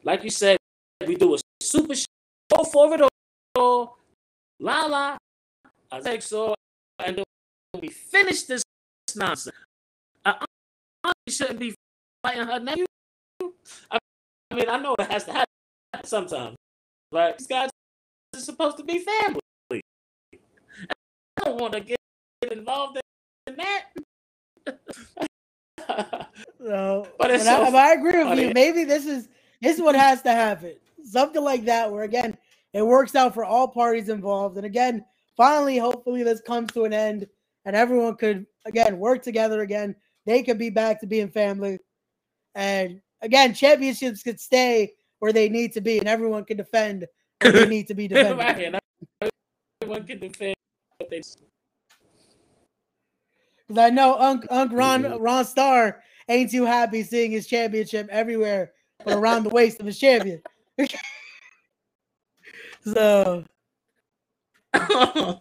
like 0.04 0.24
you 0.24 0.30
said, 0.30 0.58
we 1.06 1.16
do 1.16 1.36
a 1.36 1.38
super 1.62 1.96
show 1.96 2.64
for 2.72 2.94
it 2.94 3.02
or 3.02 3.10
oh, 3.56 3.96
la 4.60 4.86
la. 4.86 5.18
I 5.92 6.00
think 6.00 6.22
so. 6.22 6.56
And 7.00 7.24
we 7.80 7.90
finish 7.90 8.44
this 8.44 8.64
nonsense. 9.16 9.56
I, 10.26 10.46
shouldn't 11.30 11.60
be 11.60 11.74
fighting 12.24 12.46
her 12.46 12.60
nephew. 12.60 12.86
I, 13.90 13.98
mean, 14.54 14.70
I 14.70 14.78
know 14.78 14.96
it 15.00 15.10
has 15.12 15.24
to 15.26 15.32
happen 15.32 15.48
sometimes. 16.04 16.58
Like 17.12 17.38
these 17.38 17.48
guys 17.48 17.70
are 18.36 18.40
supposed 18.40 18.78
to 18.78 18.84
be 18.84 19.00
family. 19.00 19.40
I 19.72 21.46
don't 21.46 21.60
want 21.60 21.74
to 21.74 21.80
get 21.80 21.98
involved 22.52 23.00
in 23.48 23.56
that. 23.56 23.86
no, 26.60 27.08
but, 27.18 27.30
but, 27.30 27.42
so 27.42 27.64
I, 27.64 27.90
I 27.90 27.94
agree 27.94 28.18
with 28.18 28.28
funny. 28.28 28.48
you. 28.48 28.54
Maybe 28.54 28.84
this 28.84 29.06
is 29.06 29.30
this 29.62 29.78
is 29.78 29.82
what 29.82 29.96
has 29.96 30.22
to 30.24 30.32
happen 30.32 30.76
something 31.04 31.44
like 31.44 31.66
that, 31.66 31.92
where 31.92 32.04
again, 32.04 32.38
it 32.74 32.86
works 32.86 33.16
out 33.16 33.34
for 33.34 33.44
all 33.44 33.68
parties 33.68 34.10
involved. 34.10 34.58
And 34.58 34.66
again, 34.66 35.06
finally, 35.36 35.78
hopefully, 35.78 36.24
this 36.24 36.42
comes 36.42 36.72
to 36.74 36.86
an 36.86 36.94
end 36.94 37.28
and 37.66 37.76
everyone 37.76 38.16
could, 38.16 38.46
again, 38.66 38.98
work 38.98 39.22
together 39.22 39.62
again. 39.62 39.96
They 40.26 40.44
could 40.44 40.58
be 40.58 40.70
back 40.70 41.00
to 41.02 41.08
being 41.08 41.30
family. 41.30 41.80
And 42.56 43.02
again, 43.22 43.54
championships 43.54 44.24
could 44.24 44.40
stay 44.40 44.94
where 45.20 45.34
they 45.34 45.50
need 45.50 45.74
to 45.74 45.82
be 45.82 46.00
and 46.00 46.08
everyone 46.08 46.46
can 46.46 46.58
defend 46.58 47.06
what 47.42 47.54
they 47.54 47.68
need 47.68 47.88
to 47.88 47.94
be 47.94 48.08
defended. 48.10 48.80
everyone 49.82 50.06
can 50.06 50.20
defend 50.20 50.56
what 50.98 51.10
they 51.10 51.22
because 53.72 53.86
I 53.86 53.90
know 53.90 54.18
Unc 54.18 54.46
Unc 54.50 54.74
Ron. 54.74 55.22
Ron 55.22 55.46
Starr 55.46 56.04
ain't 56.28 56.52
too 56.52 56.66
happy 56.66 57.04
seeing 57.04 57.32
his 57.32 57.48
championship 57.48 58.10
everywhere 58.12 58.74
but 59.06 59.16
around 59.16 59.44
the 59.44 59.50
waist 59.50 59.80
of 59.80 59.86
his 59.86 59.98
champion. 59.98 60.42
so 62.84 63.46
oh, 64.74 65.40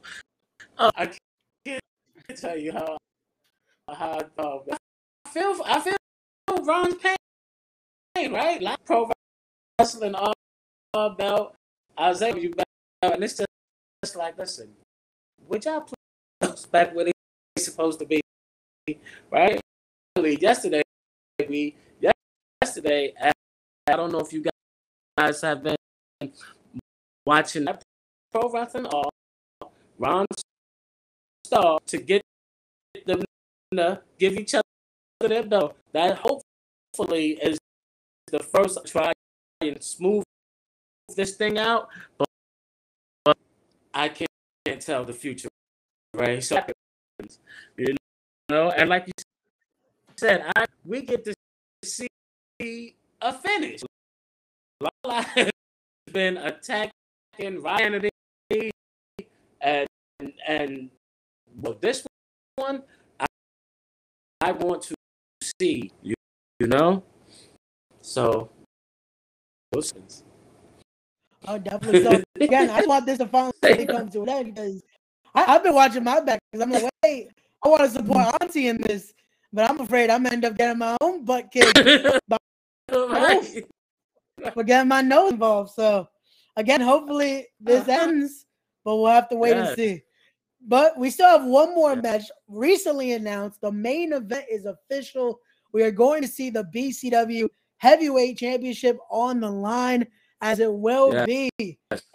I 0.78 1.06
can't 1.06 1.18
tell 2.34 2.56
you 2.56 2.72
how 2.72 2.96
how 3.88 4.18
I 4.18 4.24
felt. 4.36 4.68
Um, 4.70 4.78
I 5.24 5.30
feel 5.30 5.60
I 5.64 5.80
feel 5.80 5.96
Ron's 6.64 6.96
pain, 6.96 8.32
right? 8.32 8.60
Like 8.60 8.84
pro 8.84 9.10
wrestling 9.78 10.14
all, 10.14 10.32
all 10.94 11.10
belt. 11.10 11.54
I 11.96 12.08
was 12.08 12.22
able 12.22 12.38
you 12.38 12.50
belt, 12.50 13.14
and 13.14 13.24
it's 13.24 13.36
just, 13.36 13.48
just 14.04 14.16
like 14.16 14.38
listen, 14.38 14.70
would 15.48 15.64
y'all 15.64 15.82
please 15.82 16.66
back 16.66 16.94
where 16.94 17.06
they 17.06 17.12
supposed 17.58 17.98
to 18.00 18.06
be, 18.06 18.20
right? 19.30 19.60
Yesterday 20.16 20.82
we 21.48 21.74
yesterday 22.60 23.14
I 23.20 23.32
don't 23.96 24.12
know 24.12 24.20
if 24.20 24.32
you 24.32 24.44
guys 25.16 25.40
have 25.40 25.62
been 25.62 25.76
watching 27.24 27.64
that 27.64 27.82
pro 28.32 28.50
wrestling 28.50 28.86
or 28.86 29.08
Ron 29.98 30.26
Starr 31.50 31.80
to 31.84 31.98
get 31.98 32.22
them 33.06 33.24
to 33.72 34.00
give 34.20 34.34
each 34.34 34.54
other 34.54 35.28
their 35.28 35.42
belt. 35.42 35.76
That 35.92 36.20
hopefully 36.22 37.32
is 37.42 37.58
the 38.30 38.38
first 38.38 38.78
try 38.86 39.12
and 39.60 39.82
smooth 39.82 40.22
this 41.16 41.34
thing 41.34 41.58
out, 41.58 41.88
but, 42.16 42.28
but 43.24 43.36
I 43.92 44.10
can't, 44.10 44.30
can't 44.64 44.80
tell 44.80 45.04
the 45.04 45.12
future, 45.12 45.48
right? 46.14 46.40
So, 46.40 46.62
you 47.76 47.96
know, 48.48 48.70
and 48.70 48.88
like 48.88 49.08
you 49.08 49.12
said, 50.16 50.44
I 50.54 50.66
we 50.84 51.02
get 51.02 51.24
to 51.24 51.34
see 51.84 52.06
a 53.20 53.32
finish. 53.32 53.82
Lala 54.80 55.22
has 55.22 55.50
been 56.12 56.36
attacking 56.36 57.60
Ryan 57.60 58.08
and 59.60 59.88
and 60.46 60.90
well, 61.60 61.76
this 61.80 62.06
one 62.56 62.82
I, 63.18 63.26
I 64.40 64.52
want 64.52 64.82
to 64.82 64.94
see 65.60 65.90
you 66.02 66.14
you 66.58 66.66
know 66.66 67.02
so 68.00 68.50
Oh, 71.46 71.58
definitely. 71.58 72.02
So 72.02 72.22
again, 72.40 72.70
I 72.70 72.82
want 72.86 73.06
this 73.06 73.18
to 73.18 73.26
finally 73.26 73.86
come 73.86 74.08
to 74.10 74.22
an 74.22 74.28
end 74.28 74.54
because 74.54 74.82
I, 75.34 75.42
have 75.42 75.62
been 75.62 75.74
watching 75.74 76.04
my 76.04 76.20
back 76.20 76.40
because 76.50 76.62
I'm 76.62 76.72
like, 76.72 76.90
wait, 77.02 77.28
I 77.64 77.68
want 77.68 77.82
to 77.82 77.90
support 77.90 78.34
Auntie 78.40 78.68
in 78.68 78.78
this, 78.78 79.12
but 79.52 79.70
I'm 79.70 79.80
afraid 79.80 80.10
I'm 80.10 80.24
gonna 80.24 80.34
end 80.34 80.44
up 80.44 80.56
getting 80.56 80.78
my 80.78 80.96
own 81.00 81.24
butt 81.24 81.50
kicked 81.50 81.74
by 82.28 82.36
right. 82.92 83.64
for 84.52 84.64
getting 84.64 84.88
my 84.88 85.02
nose 85.02 85.32
involved. 85.32 85.70
So 85.70 86.08
again, 86.56 86.80
hopefully 86.80 87.46
this 87.60 87.88
ends, 87.88 88.44
but 88.84 88.96
we'll 88.96 89.06
have 89.06 89.28
to 89.30 89.36
wait 89.36 89.56
and 89.56 89.76
see. 89.76 90.02
But 90.66 90.98
we 90.98 91.10
still 91.10 91.28
have 91.28 91.44
one 91.44 91.74
more 91.74 91.96
match 91.96 92.30
recently 92.48 93.12
announced. 93.12 93.60
The 93.60 93.72
main 93.72 94.12
event 94.12 94.44
is 94.50 94.66
official. 94.66 95.40
We 95.72 95.82
are 95.82 95.90
going 95.90 96.22
to 96.22 96.28
see 96.28 96.50
the 96.50 96.64
BCW 96.64 97.48
Heavyweight 97.78 98.38
Championship 98.38 98.98
on 99.10 99.40
the 99.40 99.50
line, 99.50 100.06
as 100.42 100.60
it 100.60 100.72
will 100.72 101.24
be 101.24 101.50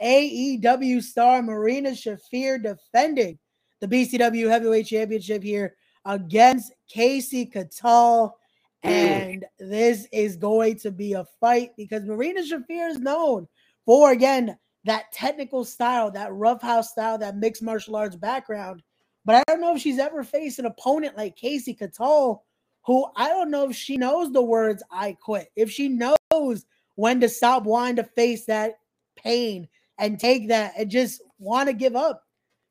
AEW 0.01 1.01
star 1.01 1.41
Marina 1.41 1.91
Shafir 1.91 2.61
defending 2.61 3.39
the 3.81 3.87
BCW 3.87 4.49
Heavyweight 4.49 4.87
Championship 4.87 5.41
here 5.41 5.75
against 6.05 6.71
Kasey 6.93 7.51
Catal 7.51 8.37
And 8.83 9.45
this 9.57 10.07
is 10.11 10.37
going 10.37 10.77
to 10.79 10.91
be 10.91 11.13
a 11.13 11.25
fight 11.39 11.71
because 11.75 12.05
Marina 12.05 12.41
Shafir 12.41 12.89
is 12.91 12.99
known 12.99 13.47
for, 13.85 14.11
again, 14.11 14.57
that 14.85 15.11
technical 15.11 15.65
style, 15.65 16.11
that 16.11 16.33
roughhouse 16.33 16.91
style, 16.91 17.17
that 17.17 17.37
mixed 17.37 17.63
martial 17.63 17.95
arts 17.95 18.15
background. 18.15 18.81
But 19.25 19.35
I 19.35 19.43
don't 19.47 19.61
know 19.61 19.75
if 19.75 19.81
she's 19.81 19.99
ever 19.99 20.23
faced 20.23 20.59
an 20.59 20.67
opponent 20.67 21.17
like 21.17 21.35
Kasey 21.35 21.77
Catal, 21.77 22.45
who 22.85 23.07
I 23.15 23.29
don't 23.29 23.49
know 23.49 23.69
if 23.69 23.75
she 23.75 23.97
knows 23.97 24.31
the 24.31 24.43
words 24.43 24.83
I 24.91 25.17
quit, 25.19 25.47
if 25.55 25.71
she 25.71 25.89
knows 25.89 26.65
when 26.95 27.19
to 27.21 27.27
stop 27.27 27.63
wanting 27.63 27.97
to 27.97 28.03
face 28.03 28.45
that 28.45 28.75
pain 29.15 29.67
and 29.97 30.19
take 30.19 30.47
that 30.49 30.73
and 30.77 30.89
just 30.89 31.21
want 31.39 31.67
to 31.67 31.73
give 31.73 31.95
up. 31.95 32.23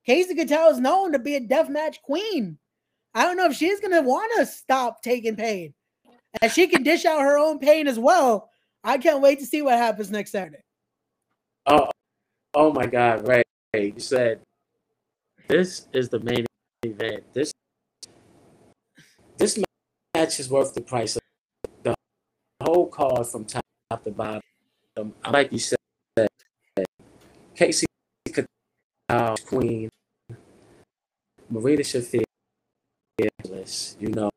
Kasey 0.09 0.37
Catal 0.37 0.69
is 0.69 0.79
known 0.79 1.13
to 1.13 1.19
be 1.19 1.35
a 1.35 1.41
death 1.41 1.69
match 1.69 2.01
queen. 2.03 2.59
I 3.15 3.25
don't 3.25 3.37
know 3.37 3.47
if 3.47 3.57
she's 3.57 3.81
going 3.81 3.93
to 3.93 4.03
want 4.03 4.33
to 4.37 4.47
stop 4.47 5.03
taking 5.03 5.37
pain. 5.37 5.75
And 6.43 6.51
she 6.51 6.67
can 6.67 6.83
dish 6.83 7.05
out 7.05 7.21
her 7.21 7.39
own 7.39 7.59
pain 7.59 7.87
as 7.87 7.99
well. 7.99 8.51
I 8.83 8.99
can't 8.99 9.23
wait 9.23 9.39
to 9.39 9.47
see 9.47 9.63
what 9.63 9.79
happens 9.79 10.11
next 10.11 10.33
Saturday. 10.33 10.63
Oh, 11.67 11.91
oh 12.55 12.73
my 12.73 12.87
God, 12.87 13.27
right. 13.27 13.45
You 13.75 13.93
said 13.99 14.41
this 15.49 15.89
is 15.93 16.09
the 16.09 16.21
main 16.21 16.47
event. 16.85 17.25
This 17.33 17.53
this 19.37 19.59
match 20.15 20.39
is 20.39 20.49
worth 20.49 20.75
the 20.75 20.81
price 20.81 21.17
of 21.17 21.23
the 21.83 21.95
whole 22.63 22.87
card 22.87 23.27
from 23.27 23.45
top 23.45 23.63
to 24.05 24.11
bottom. 24.11 24.41
Like 25.29 25.53
you 25.53 25.59
said, 25.59 25.79
Kasey 27.57 27.85
Queen, 29.47 29.89
Marina 31.51 31.83
Shafir, 31.83 32.23
you 33.19 34.09
know, 34.09 34.31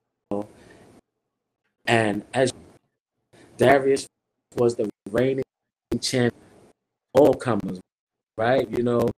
and 1.86 2.24
as 2.34 2.52
Darius 3.58 4.08
was 4.56 4.76
the 4.76 4.90
reigning 5.10 5.44
champ, 6.02 6.34
all 7.14 7.34
comers, 7.34 7.80
right? 8.38 8.69
You 8.69 8.84
know, 8.84 9.10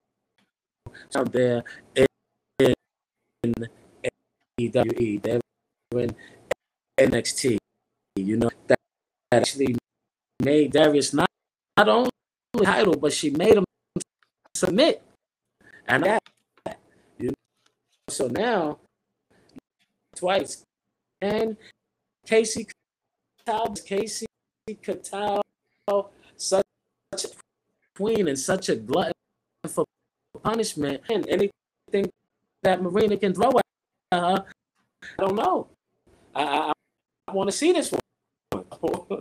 out 1.16 1.32
there 1.32 1.64
in, 1.96 2.74
in 3.44 3.54
AEW, 4.60 5.22
they're 5.22 5.40
in 5.96 6.16
NXT, 7.00 7.58
you 8.16 8.38
know, 8.38 8.50
that 8.68 8.80
actually 9.32 9.76
made 10.42 10.72
Darius 10.72 11.14
not, 11.14 11.30
not 11.78 11.90
only 11.90 12.10
title, 12.64 12.96
but 12.96 13.14
she 13.14 13.30
made 13.30 13.58
him 13.58 13.66
submit. 14.56 15.02
And 15.88 16.04
that, 16.04 16.24
you 17.18 17.30
know, 17.30 17.34
so 18.10 18.28
now, 18.28 18.80
twice. 20.16 20.64
And 21.22 21.58
Kasey 22.28 22.70
Catal, 23.46 23.76
Kasey 23.76 24.26
Catal, 24.82 25.42
queen 28.00 28.30
and 28.30 28.40
such 28.40 28.70
a 28.70 28.76
glutton 28.76 29.12
for 29.68 29.84
punishment, 30.42 31.02
and 31.10 31.28
anything 31.28 32.10
that 32.64 32.82
Marina 32.82 33.18
can 33.18 33.34
throw 33.34 33.50
at 33.50 33.64
her, 34.14 34.46
I 35.18 35.22
don't 35.22 35.36
know. 35.36 35.68
I, 36.34 36.44
I, 36.44 36.72
I 37.28 37.34
want 37.34 37.50
to 37.50 37.56
see 37.56 37.74
this 37.74 37.92
one. 37.92 38.64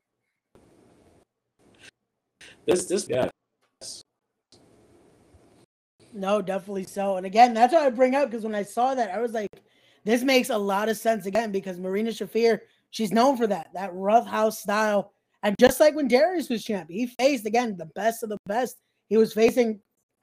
this, 2.66 2.84
this, 2.86 3.08
yeah. 3.08 3.28
No, 6.12 6.40
definitely 6.40 6.84
so. 6.84 7.16
And 7.16 7.26
again, 7.26 7.54
that's 7.54 7.72
what 7.72 7.82
I 7.82 7.90
bring 7.90 8.14
up 8.14 8.30
because 8.30 8.44
when 8.44 8.54
I 8.54 8.62
saw 8.62 8.94
that, 8.94 9.10
I 9.10 9.20
was 9.20 9.32
like, 9.32 9.48
this 10.04 10.22
makes 10.22 10.50
a 10.50 10.58
lot 10.58 10.88
of 10.88 10.96
sense 10.96 11.26
again 11.26 11.50
because 11.52 11.78
Marina 11.78 12.10
Shafir, 12.10 12.60
she's 12.90 13.12
known 13.12 13.36
for 13.36 13.46
that, 13.46 13.68
that 13.74 13.90
rough 13.92 14.26
house 14.26 14.60
style. 14.60 15.12
And 15.42 15.54
just 15.60 15.80
like 15.80 15.94
when 15.94 16.08
Darius 16.08 16.48
was 16.48 16.64
champ, 16.64 16.90
he 16.90 17.06
faced 17.06 17.46
again 17.46 17.76
the 17.76 17.90
best 17.94 18.22
of 18.22 18.28
the 18.28 18.38
best. 18.46 18.76
He 19.08 19.16
was 19.16 19.32
facing 19.32 19.80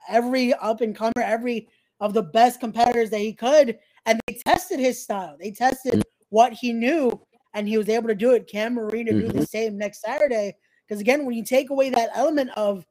every 0.08 0.54
up 0.54 0.82
and 0.82 0.96
comer, 0.96 1.14
every 1.18 1.68
of 2.00 2.14
the 2.14 2.24
best 2.24 2.60
competitors 2.60 3.10
that 3.10 3.20
he 3.20 3.34
could, 3.34 3.78
and 4.06 4.20
they 4.28 4.40
tested 4.46 4.80
his 4.80 5.02
style. 5.02 5.38
They 5.40 5.52
tested 5.52 6.04
what 6.30 6.54
he 6.54 6.74
knew, 6.74 7.22
and 7.54 7.68
he 7.68 7.78
was 7.78 7.90
able 7.90 8.10
to 8.10 8.16
do 8.16 8.32
it. 8.32 8.48
Can 8.48 8.74
Marina 8.74 9.12
mm-hmm. 9.12 9.22
do 9.22 9.28
the 9.28 9.34
mm-hmm. 9.34 9.44
same 9.44 9.78
next 9.78 10.02
Saturday? 10.02 10.56
Because 10.88 11.02
again, 11.02 11.26
when 11.26 11.36
you 11.36 11.44
take 11.44 11.70
away 11.70 11.90
that 11.90 12.10
element 12.14 12.52
of 12.56 12.86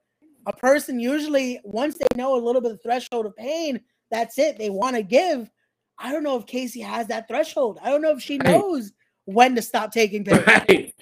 a 0.47 0.53
person, 0.53 0.99
usually 0.99 1.61
once 1.65 1.97
they 1.99 2.07
know 2.17 2.35
a 2.35 2.41
little 2.41 2.61
bit 2.61 2.73
of 2.73 2.83
threshold 2.83 3.27
of 3.27 3.37
pain, 3.37 3.81
that's 4.11 4.39
it. 4.39 4.59
They 4.59 4.71
want 4.71 4.97
to 4.97 5.03
give. 5.03 5.51
I 5.99 6.11
don't 6.11 6.25
know 6.25 6.37
if 6.37 6.47
Kasey 6.47 6.85
has 6.85 7.07
that 7.09 7.29
threshold. 7.29 7.79
I 7.83 7.91
don't 7.91 8.03
know 8.03 8.13
if 8.13 8.23
she 8.23 8.39
knows 8.39 8.93
when 9.27 9.55
to 9.55 9.63
stop 9.63 9.93
taking 9.93 10.25
pain. 10.25 10.43
Right. 10.47 10.95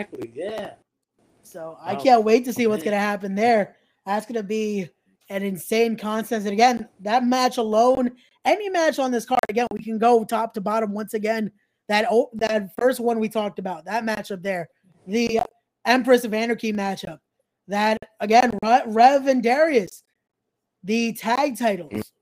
Exactly. 0.00 0.32
Yeah. 0.34 0.74
So 1.42 1.76
I 1.80 1.94
can't 1.94 2.24
wait 2.24 2.44
to 2.44 2.52
see 2.52 2.66
what's 2.66 2.84
going 2.84 2.94
to 2.94 3.00
happen 3.00 3.34
there. 3.34 3.76
That's 4.06 4.26
going 4.26 4.36
to 4.36 4.42
be 4.42 4.88
an 5.28 5.42
insane 5.42 5.96
contest. 5.96 6.46
And 6.46 6.52
again, 6.52 6.88
that 7.00 7.24
match 7.24 7.56
alone, 7.56 8.12
any 8.44 8.68
match 8.68 8.98
on 8.98 9.10
this 9.10 9.24
card, 9.26 9.40
again, 9.48 9.66
we 9.72 9.82
can 9.82 9.98
go 9.98 10.24
top 10.24 10.54
to 10.54 10.60
bottom 10.60 10.92
once 10.92 11.14
again. 11.14 11.50
That 11.88 12.06
oh, 12.08 12.30
that 12.34 12.70
first 12.78 13.00
one 13.00 13.18
we 13.18 13.28
talked 13.28 13.58
about, 13.58 13.84
that 13.86 14.04
matchup 14.04 14.42
there, 14.42 14.68
the 15.08 15.40
Empress 15.84 16.24
of 16.24 16.32
Anarchy 16.32 16.72
matchup. 16.72 17.18
That 17.66 17.98
again, 18.20 18.56
Rev 18.62 19.26
and 19.26 19.42
Darius, 19.42 20.04
the 20.84 21.12
tag 21.14 21.58
titles, 21.58 22.12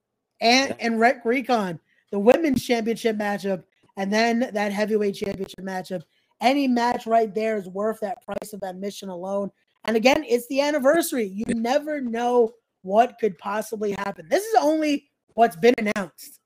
and 0.40 0.74
and 0.80 0.98
Rec 0.98 1.22
Recon, 1.24 1.80
the 2.10 2.18
women's 2.18 2.64
championship 2.64 3.18
matchup, 3.18 3.64
and 3.98 4.10
then 4.10 4.50
that 4.54 4.72
heavyweight 4.72 5.16
championship 5.16 5.60
matchup. 5.60 6.02
Any 6.40 6.68
match 6.68 7.06
right 7.06 7.34
there 7.34 7.56
is 7.56 7.68
worth 7.68 8.00
that 8.00 8.24
price 8.24 8.52
of 8.52 8.62
admission 8.62 9.08
alone. 9.08 9.50
And 9.84 9.96
again, 9.96 10.24
it's 10.28 10.46
the 10.48 10.60
anniversary. 10.60 11.26
You 11.26 11.44
never 11.54 12.00
know 12.00 12.52
what 12.82 13.18
could 13.18 13.36
possibly 13.38 13.92
happen. 13.92 14.28
This 14.28 14.44
is 14.44 14.54
only 14.60 15.10
what's 15.34 15.56
been 15.56 15.74
announced. 15.78 16.40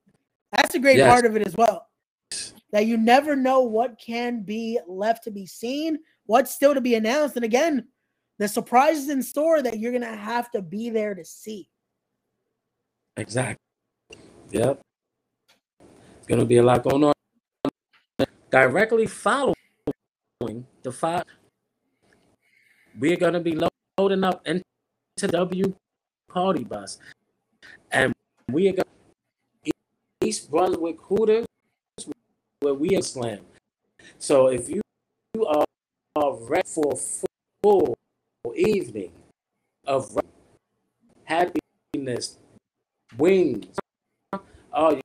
That's 0.52 0.74
a 0.74 0.78
great 0.78 0.98
yes. 0.98 1.10
part 1.10 1.26
of 1.26 1.36
it 1.36 1.46
as 1.46 1.56
well. 1.56 1.86
That 2.72 2.86
you 2.86 2.96
never 2.96 3.36
know 3.36 3.60
what 3.60 3.98
can 3.98 4.42
be 4.42 4.78
left 4.86 5.24
to 5.24 5.30
be 5.30 5.46
seen, 5.46 5.98
what's 6.26 6.54
still 6.54 6.74
to 6.74 6.80
be 6.80 6.94
announced. 6.94 7.36
And 7.36 7.44
again, 7.44 7.88
the 8.38 8.48
surprises 8.48 9.10
in 9.10 9.22
store 9.22 9.62
that 9.62 9.78
you're 9.78 9.92
going 9.92 10.02
to 10.02 10.16
have 10.16 10.50
to 10.52 10.62
be 10.62 10.88
there 10.88 11.14
to 11.14 11.24
see. 11.24 11.68
Exactly. 13.16 13.58
Yep. 14.50 14.80
It's 16.18 16.26
going 16.26 16.40
to 16.40 16.46
be 16.46 16.56
a 16.56 16.62
lot 16.62 16.82
going 16.82 17.04
on. 17.04 17.12
Directly 18.50 19.06
following 19.06 19.54
the 20.82 20.92
five 20.92 21.24
we're 22.98 23.16
going 23.16 23.32
to 23.32 23.40
be 23.40 23.58
loading 23.98 24.24
up 24.24 24.46
into 24.46 24.62
W 25.20 25.74
party 26.28 26.64
bus. 26.64 26.98
And 27.90 28.12
we 28.50 28.68
are 28.68 28.72
going 28.72 29.72
East 30.22 30.50
Brunswick 30.50 31.00
Hooters 31.00 31.46
where 32.60 32.74
we 32.74 32.96
are 32.96 33.02
slam. 33.02 33.40
So 34.18 34.48
if 34.48 34.68
you, 34.68 34.80
you 35.34 35.46
are, 35.46 35.64
are 36.16 36.36
ready 36.36 36.68
for 36.68 36.92
a 36.92 36.96
full 37.62 37.96
evening 38.54 39.12
of 39.86 40.16
happiness, 41.24 42.38
wings, 43.18 43.66
oh, 44.72 44.90
you, 44.92 45.00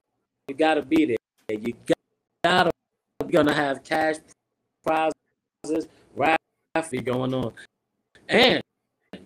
you 0.48 0.56
got 0.56 0.76
to 0.76 0.82
be 0.82 1.06
there. 1.06 1.58
You 1.58 1.74
got 2.44 2.64
to, 2.64 2.72
you're 3.22 3.32
going 3.32 3.48
to 3.48 3.54
have 3.54 3.84
cash 3.84 4.18
raffle 6.16 7.02
going 7.02 7.34
on 7.34 7.54
and 8.30 8.62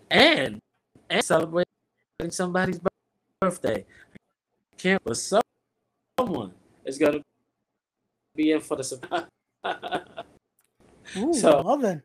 and 0.10 0.60
and 1.10 1.24
celebrating 1.24 1.66
somebody's 2.30 2.80
birthday. 3.40 3.86
Can't 4.78 5.04
but 5.04 5.18
someone 6.18 6.54
is 6.86 6.98
gonna 6.98 7.22
be 8.36 8.52
in 8.52 8.62
for 8.62 8.78
the 8.78 8.84
surprise. 8.84 9.26
Ooh, 11.18 11.34
so, 11.34 11.62
well 11.64 11.78
then. 11.78 12.02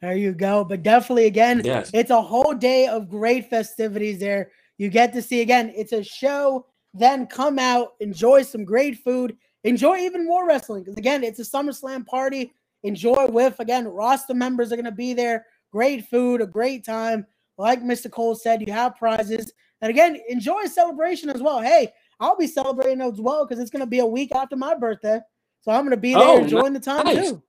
There 0.00 0.16
you 0.16 0.32
go. 0.32 0.64
But 0.64 0.82
definitely, 0.82 1.26
again, 1.26 1.62
yes. 1.64 1.90
it's 1.94 2.10
a 2.10 2.20
whole 2.20 2.54
day 2.54 2.88
of 2.88 3.08
great 3.08 3.48
festivities 3.48 4.18
there. 4.18 4.50
You 4.78 4.88
get 4.88 5.12
to 5.12 5.22
see 5.22 5.40
again, 5.40 5.72
it's 5.76 5.92
a 5.92 6.02
show. 6.02 6.66
Then 6.94 7.26
come 7.26 7.58
out, 7.58 7.94
enjoy 8.00 8.42
some 8.42 8.64
great 8.64 8.98
food, 8.98 9.36
enjoy 9.64 9.98
even 9.98 10.26
more 10.26 10.46
wrestling. 10.46 10.82
Because 10.82 10.96
again, 10.96 11.24
it's 11.24 11.38
a 11.38 11.44
SummerSlam 11.44 12.06
party 12.06 12.52
enjoy 12.82 13.26
with. 13.26 13.58
Again, 13.60 13.86
roster 13.86 14.34
members 14.34 14.72
are 14.72 14.76
going 14.76 14.84
to 14.84 14.92
be 14.92 15.14
there. 15.14 15.46
Great 15.72 16.06
food, 16.06 16.40
a 16.40 16.46
great 16.46 16.84
time. 16.84 17.26
Like 17.58 17.82
Mr. 17.82 18.10
Cole 18.10 18.34
said, 18.34 18.66
you 18.66 18.72
have 18.72 18.96
prizes. 18.96 19.52
And 19.80 19.90
again, 19.90 20.18
enjoy 20.28 20.64
celebration 20.66 21.30
as 21.30 21.42
well. 21.42 21.60
Hey, 21.60 21.92
I'll 22.20 22.36
be 22.36 22.46
celebrating 22.46 23.00
as 23.00 23.20
well 23.20 23.44
because 23.44 23.60
it's 23.60 23.70
going 23.70 23.80
to 23.80 23.86
be 23.86 23.98
a 23.98 24.06
week 24.06 24.34
after 24.34 24.56
my 24.56 24.74
birthday. 24.74 25.20
So 25.62 25.72
I'm 25.72 25.82
going 25.82 25.90
to 25.90 25.96
be 25.96 26.14
there 26.14 26.22
oh, 26.22 26.38
enjoying 26.38 26.72
nice. 26.72 26.84
the 26.84 27.02
time 27.02 27.16
too. 27.16 27.42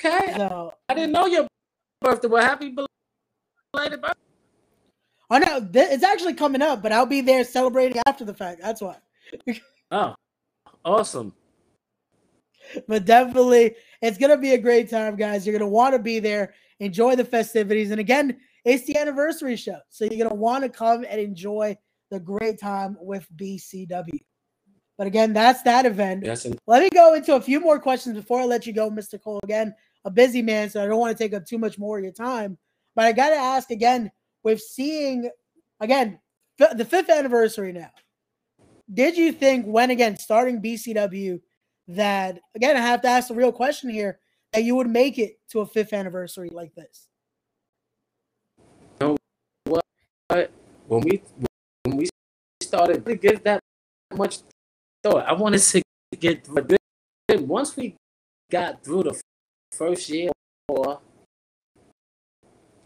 Okay. 0.00 0.32
So, 0.36 0.74
I 0.88 0.94
didn't 0.94 1.12
know 1.12 1.26
your 1.26 1.46
birthday. 2.00 2.28
Well, 2.28 2.42
happy 2.42 2.74
belated 3.72 4.00
birthday. 4.00 4.20
Oh 5.32 5.38
no, 5.38 5.68
it's 5.72 6.02
actually 6.02 6.34
coming 6.34 6.60
up, 6.60 6.82
but 6.82 6.90
I'll 6.90 7.06
be 7.06 7.20
there 7.20 7.44
celebrating 7.44 8.02
after 8.06 8.24
the 8.24 8.34
fact. 8.34 8.60
That's 8.60 8.80
why. 8.80 8.96
oh, 9.92 10.14
awesome. 10.84 11.34
but 12.88 13.04
definitely, 13.04 13.74
it's 14.02 14.18
gonna 14.18 14.36
be 14.36 14.54
a 14.54 14.58
great 14.58 14.90
time, 14.90 15.16
guys. 15.16 15.46
You're 15.46 15.58
gonna 15.58 15.70
want 15.70 15.94
to 15.94 15.98
be 15.98 16.18
there, 16.18 16.54
enjoy 16.78 17.16
the 17.16 17.24
festivities, 17.24 17.90
and 17.90 18.00
again, 18.00 18.38
it's 18.64 18.86
the 18.86 18.98
anniversary 18.98 19.56
show, 19.56 19.78
so 19.88 20.04
you're 20.04 20.22
gonna 20.22 20.38
want 20.38 20.64
to 20.64 20.70
come 20.70 21.04
and 21.08 21.20
enjoy 21.20 21.76
the 22.10 22.20
great 22.20 22.60
time 22.60 22.96
with 23.00 23.26
BCW. 23.36 24.20
But 24.98 25.06
again, 25.06 25.32
that's 25.32 25.62
that 25.62 25.86
event. 25.86 26.24
Yes, 26.26 26.44
and 26.44 26.58
Let 26.66 26.82
me 26.82 26.90
go 26.90 27.14
into 27.14 27.34
a 27.34 27.40
few 27.40 27.58
more 27.58 27.78
questions 27.78 28.16
before 28.16 28.40
I 28.40 28.44
let 28.44 28.66
you 28.66 28.74
go, 28.74 28.90
Mr. 28.90 29.18
Cole. 29.18 29.40
Again, 29.42 29.74
a 30.04 30.10
busy 30.10 30.42
man, 30.42 30.68
so 30.68 30.82
I 30.82 30.86
don't 30.86 30.98
want 30.98 31.16
to 31.16 31.24
take 31.24 31.32
up 31.32 31.46
too 31.46 31.56
much 31.56 31.78
more 31.78 31.96
of 31.96 32.04
your 32.04 32.12
time. 32.12 32.58
But 32.94 33.06
I 33.06 33.12
got 33.12 33.30
to 33.30 33.36
ask 33.36 33.70
again 33.70 34.10
with 34.42 34.60
seeing, 34.60 35.30
again, 35.80 36.18
the 36.58 36.84
fifth 36.84 37.08
anniversary 37.08 37.72
now. 37.72 37.90
Did 38.92 39.16
you 39.16 39.32
think 39.32 39.66
when, 39.66 39.90
again, 39.90 40.16
starting 40.18 40.60
BCW, 40.60 41.40
that, 41.88 42.40
again, 42.54 42.76
I 42.76 42.80
have 42.80 43.02
to 43.02 43.08
ask 43.08 43.28
the 43.28 43.34
real 43.34 43.52
question 43.52 43.90
here, 43.90 44.18
that 44.52 44.64
you 44.64 44.74
would 44.74 44.88
make 44.88 45.18
it 45.18 45.38
to 45.50 45.60
a 45.60 45.66
fifth 45.66 45.92
anniversary 45.92 46.50
like 46.50 46.74
this? 46.74 47.08
No, 49.00 49.16
what 49.64 49.84
when 50.88 51.00
we 51.02 51.22
when 51.84 51.96
we 51.96 52.08
started 52.60 53.04
to 53.06 53.14
give 53.16 53.44
that 53.44 53.60
much 54.14 54.38
thought, 55.02 55.24
I 55.26 55.32
wanted 55.32 55.60
to 55.60 55.82
get. 56.18 56.48
But 56.52 56.72
once 57.40 57.76
we 57.76 57.94
got 58.50 58.82
through 58.82 59.04
the 59.04 59.20
first 59.72 60.08
year, 60.08 60.30
or 60.68 61.00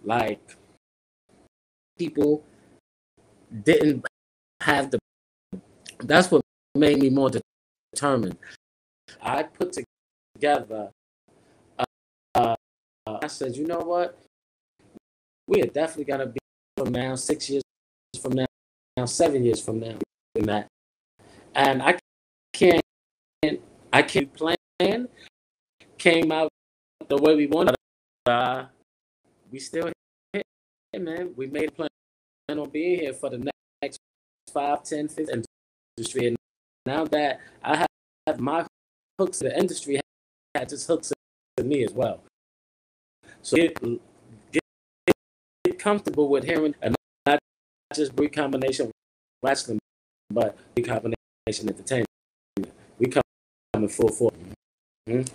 like 0.03 0.57
people 1.99 2.45
didn't 3.63 4.05
have 4.61 4.91
the. 4.91 4.99
That's 6.07 6.31
what 6.31 6.43
made 6.75 6.99
me 6.99 7.09
more 7.09 7.31
determined. 7.93 8.37
I 9.23 9.43
put 9.45 9.75
together. 10.37 10.91
Uh, 11.79 11.85
uh, 12.35 12.57
I 13.07 13.27
said, 13.27 13.57
you 13.57 13.67
know 13.67 13.79
what? 13.79 14.19
We 15.47 15.63
are 15.63 15.67
definitely 15.67 16.05
gonna 16.05 16.27
be 16.27 16.39
from 16.77 16.93
now, 16.93 17.15
six 17.15 17.49
years 17.49 17.63
from 18.21 18.33
now, 18.33 18.47
now 18.97 19.07
seven 19.07 19.45
years 19.45 19.61
from 19.61 19.81
now, 19.81 19.97
in 20.35 20.47
that. 20.47 20.69
And 21.55 21.83
I 21.83 21.99
can't, 22.53 22.83
I 23.93 24.03
can't 24.03 24.33
plan. 24.35 24.57
Came 25.99 26.33
out 26.33 26.51
the 27.09 27.17
way 27.17 27.35
we 27.35 27.47
wanted. 27.47 27.77
Uh, 28.27 28.65
we 29.51 29.59
still 29.59 29.91
here, 30.33 30.43
man. 30.99 31.33
We 31.37 31.47
made 31.47 31.69
a 31.69 31.73
plan 31.73 31.89
on 32.51 32.69
being 32.69 33.01
here 33.01 33.15
for 33.15 33.31
the 33.31 33.51
next 33.83 33.99
five, 34.53 34.83
ten, 34.83 35.09
fifteen 35.09 35.43
industry. 35.97 36.29
And 36.29 36.37
now 36.87 37.05
that 37.07 37.41
I 37.63 37.87
have, 38.27 38.41
my 38.41 38.67
hooks 39.19 39.39
to 39.39 39.45
the 39.45 39.59
industry, 39.59 40.01
has 40.55 40.73
its 40.73 40.87
hooks 40.87 41.13
to 41.57 41.65
me 41.65 41.85
as 41.85 41.93
well. 41.93 42.21
So 43.43 43.57
get, 43.57 43.81
get, 44.53 44.63
get 45.65 45.79
comfortable 45.79 46.29
with 46.29 46.45
hearing 46.45 46.75
and 46.83 46.95
not 47.27 47.39
just 47.95 48.15
Brii 48.17 48.33
Combination 48.33 48.91
wrestling, 49.43 49.79
but 50.31 50.57
Brii 50.75 50.87
Combination 50.87 51.69
entertainment. 51.69 52.09
We 52.99 53.07
come 53.07 53.23
in 53.75 53.89
full 53.89 54.09
force. 54.09 54.35
Mhm. 55.09 55.29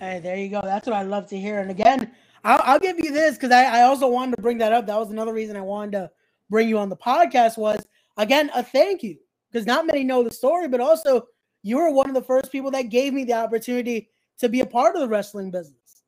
Hey, 0.00 0.18
there 0.18 0.36
you 0.36 0.48
go. 0.48 0.60
That's 0.62 0.86
what 0.86 0.96
I 0.96 1.02
love 1.02 1.28
to 1.28 1.38
hear. 1.38 1.60
And 1.60 1.70
again, 1.70 2.10
I'll, 2.44 2.60
I'll 2.64 2.80
give 2.80 2.98
you 2.98 3.12
this 3.12 3.36
because 3.36 3.52
I, 3.52 3.64
I 3.64 3.82
also 3.82 4.08
wanted 4.08 4.36
to 4.36 4.42
bring 4.42 4.58
that 4.58 4.72
up. 4.72 4.86
That 4.86 4.98
was 4.98 5.10
another 5.10 5.32
reason 5.32 5.56
I 5.56 5.60
wanted 5.60 5.92
to 5.92 6.10
bring 6.50 6.68
you 6.68 6.78
on 6.78 6.88
the 6.88 6.96
podcast 6.96 7.56
was 7.56 7.86
again 8.16 8.50
a 8.54 8.62
thank 8.62 9.02
you 9.02 9.16
because 9.52 9.66
not 9.66 9.86
many 9.86 10.02
know 10.02 10.22
the 10.22 10.30
story, 10.30 10.66
but 10.68 10.80
also 10.80 11.26
you 11.62 11.76
were 11.76 11.90
one 11.90 12.08
of 12.08 12.14
the 12.14 12.22
first 12.22 12.50
people 12.50 12.70
that 12.70 12.88
gave 12.88 13.12
me 13.12 13.24
the 13.24 13.34
opportunity 13.34 14.08
to 14.38 14.48
be 14.48 14.60
a 14.60 14.66
part 14.66 14.94
of 14.96 15.02
the 15.02 15.08
wrestling 15.08 15.50
business, 15.50 16.02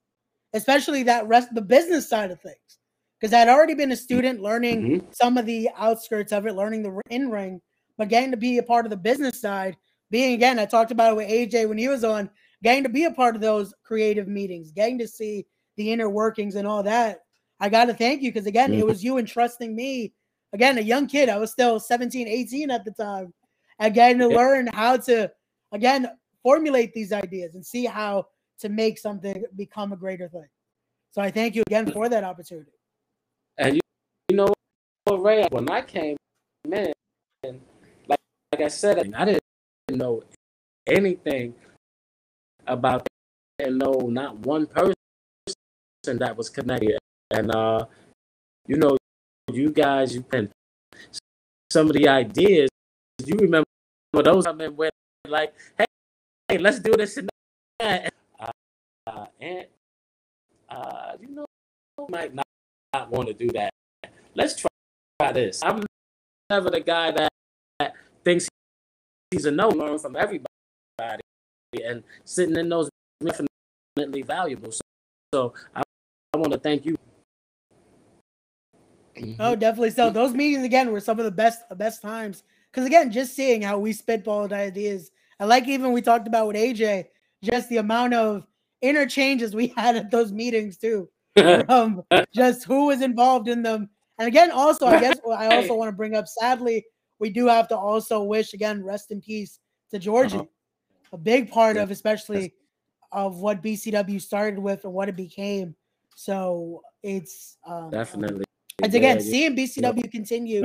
especially 0.54 1.02
that 1.04 1.26
rest 1.28 1.54
the 1.54 1.62
business 1.62 2.08
side 2.08 2.30
of 2.30 2.40
things. 2.40 2.56
Because 3.20 3.32
I'd 3.32 3.48
already 3.48 3.74
been 3.74 3.92
a 3.92 3.96
student 3.96 4.40
learning 4.40 4.82
Mhm. 4.82 5.14
some 5.14 5.38
of 5.38 5.46
the 5.46 5.70
outskirts 5.76 6.32
of 6.32 6.46
it, 6.46 6.54
learning 6.54 6.82
the 6.82 7.00
in 7.10 7.30
ring, 7.30 7.60
but 7.96 8.08
getting 8.08 8.30
to 8.32 8.36
be 8.36 8.58
a 8.58 8.62
part 8.62 8.86
of 8.86 8.90
the 8.90 8.96
business 8.96 9.40
side, 9.40 9.76
being 10.10 10.34
again, 10.34 10.58
I 10.58 10.66
talked 10.66 10.90
about 10.90 11.12
it 11.12 11.16
with 11.16 11.28
AJ 11.30 11.68
when 11.68 11.78
he 11.78 11.88
was 11.88 12.04
on, 12.04 12.28
getting 12.62 12.82
to 12.82 12.88
be 12.88 13.04
a 13.04 13.10
part 13.10 13.34
of 13.34 13.40
those 13.40 13.72
creative 13.82 14.28
meetings, 14.28 14.72
getting 14.72 14.98
to 14.98 15.08
see 15.08 15.46
the 15.76 15.92
inner 15.92 16.08
workings 16.10 16.56
and 16.56 16.66
all 16.66 16.82
that. 16.82 17.20
I 17.60 17.68
got 17.68 17.86
to 17.86 17.94
thank 17.94 18.20
you 18.22 18.32
because 18.32 18.46
again, 18.46 18.74
it 18.74 18.82
Mhm. 18.82 18.86
was 18.86 19.04
you 19.04 19.18
entrusting 19.18 19.74
me, 19.74 20.12
again, 20.54 20.78
a 20.78 20.80
young 20.80 21.06
kid. 21.06 21.28
I 21.28 21.36
was 21.36 21.50
still 21.50 21.78
17, 21.78 22.26
18 22.26 22.70
at 22.70 22.84
the 22.84 22.92
time, 22.92 23.34
Again, 23.80 24.18
to 24.18 24.28
Yeah. 24.28 24.36
learn 24.36 24.66
how 24.68 24.96
to, 24.96 25.30
again, 25.72 26.08
formulate 26.42 26.94
these 26.94 27.12
ideas 27.12 27.56
and 27.56 27.66
see 27.66 27.84
how 27.84 28.28
to 28.60 28.68
make 28.68 28.98
something 28.98 29.44
become 29.56 29.92
a 29.92 29.96
greater 29.96 30.28
thing. 30.28 30.48
So 31.10 31.20
I 31.20 31.30
thank 31.30 31.56
you 31.56 31.62
again 31.66 31.90
for 31.90 32.08
that 32.08 32.22
opportunity. 32.22 32.70
And 33.58 33.74
you, 33.74 33.80
you 34.28 34.36
know 34.36 34.52
Ray, 35.10 35.46
when 35.50 35.68
I 35.68 35.82
came 35.82 36.16
in, 36.64 36.92
like, 38.06 38.20
like 38.52 38.60
I 38.60 38.68
said, 38.68 39.12
I 39.14 39.24
didn't 39.24 39.42
know 39.90 40.22
anything 40.86 41.54
about 42.66 43.06
and 43.58 43.78
know 43.78 44.06
not 44.08 44.38
one 44.46 44.66
person 44.66 44.94
that 46.06 46.36
was 46.36 46.48
connected. 46.48 46.98
And 47.30 47.54
uh, 47.54 47.86
you 48.66 48.76
know, 48.76 48.96
you 49.54 49.70
guys, 49.70 50.14
you 50.14 50.22
can 50.22 50.50
some 51.70 51.88
of 51.88 51.94
the 51.94 52.08
ideas. 52.08 52.70
You 53.24 53.36
remember 53.36 53.66
those 54.12 54.46
I 54.46 54.52
mean, 54.52 54.76
where 54.76 54.90
like, 55.26 55.54
hey, 55.78 55.86
hey, 56.48 56.58
let's 56.58 56.78
do 56.78 56.92
this 56.96 57.16
and 57.16 57.28
that. 57.80 58.12
Uh, 59.06 59.26
and 59.40 59.66
uh, 60.70 61.12
you 61.20 61.28
know, 61.28 61.46
might 62.08 62.34
not, 62.34 62.46
not 62.92 63.10
want 63.10 63.28
to 63.28 63.34
do 63.34 63.48
that. 63.50 63.70
Let's 64.34 64.56
try, 64.56 64.68
try 65.20 65.32
this. 65.32 65.62
I'm 65.62 65.84
never 66.50 66.70
the 66.70 66.80
guy 66.80 67.10
that, 67.10 67.28
that 67.78 67.92
thinks 68.24 68.48
he's 69.30 69.44
a 69.44 69.50
no. 69.50 69.68
Learn 69.68 69.98
from 69.98 70.16
everybody, 70.16 70.46
and 71.84 72.02
sitting 72.24 72.56
in 72.56 72.68
those 72.68 72.88
infinitely 73.20 74.22
valuable. 74.22 74.72
So, 74.72 74.80
so 75.32 75.54
I, 75.74 75.82
I 76.32 76.36
want 76.36 76.52
to 76.52 76.58
thank 76.58 76.86
you. 76.86 76.96
Oh, 79.38 79.54
definitely. 79.54 79.90
So 79.90 80.10
those 80.10 80.34
meetings 80.34 80.64
again 80.64 80.90
were 80.92 81.00
some 81.00 81.18
of 81.18 81.24
the 81.24 81.30
best 81.30 81.62
best 81.76 82.02
times. 82.02 82.42
Because 82.70 82.86
again, 82.86 83.10
just 83.10 83.34
seeing 83.34 83.62
how 83.62 83.78
we 83.78 83.92
spitballed 83.92 84.52
ideas. 84.52 85.10
I 85.38 85.44
like 85.44 85.68
even 85.68 85.92
we 85.92 86.02
talked 86.02 86.26
about 86.26 86.46
with 86.48 86.56
AJ, 86.56 87.06
just 87.42 87.68
the 87.68 87.76
amount 87.78 88.14
of 88.14 88.46
interchanges 88.82 89.54
we 89.54 89.68
had 89.76 89.96
at 89.96 90.10
those 90.10 90.32
meetings 90.32 90.76
too. 90.76 91.08
From 91.66 92.02
just 92.34 92.64
who 92.64 92.86
was 92.86 93.02
involved 93.02 93.48
in 93.48 93.62
them. 93.62 93.88
And 94.18 94.28
again, 94.28 94.50
also, 94.50 94.86
I 94.86 95.00
guess 95.00 95.18
I 95.28 95.46
also 95.46 95.74
want 95.76 95.88
to 95.88 95.96
bring 95.96 96.14
up 96.14 96.26
sadly, 96.28 96.84
we 97.18 97.30
do 97.30 97.46
have 97.46 97.68
to 97.68 97.76
also 97.76 98.22
wish 98.22 98.54
again, 98.54 98.84
rest 98.84 99.10
in 99.10 99.20
peace 99.20 99.58
to 99.90 99.98
Georgie. 99.98 100.36
Uh-huh. 100.36 100.44
A 101.12 101.18
big 101.18 101.50
part 101.50 101.76
Yeah. 101.76 101.82
of 101.82 101.90
especially 101.90 102.54
of 103.12 103.40
what 103.40 103.62
BCW 103.62 104.20
started 104.20 104.58
with 104.58 104.84
and 104.84 104.92
what 104.92 105.08
it 105.08 105.16
became. 105.16 105.74
So 106.16 106.82
it's 107.02 107.56
um, 107.66 107.90
Definitely. 107.90 108.43
And 108.82 108.94
again, 108.94 109.20
seeing 109.20 109.56
BCW 109.56 110.10
continue, 110.10 110.64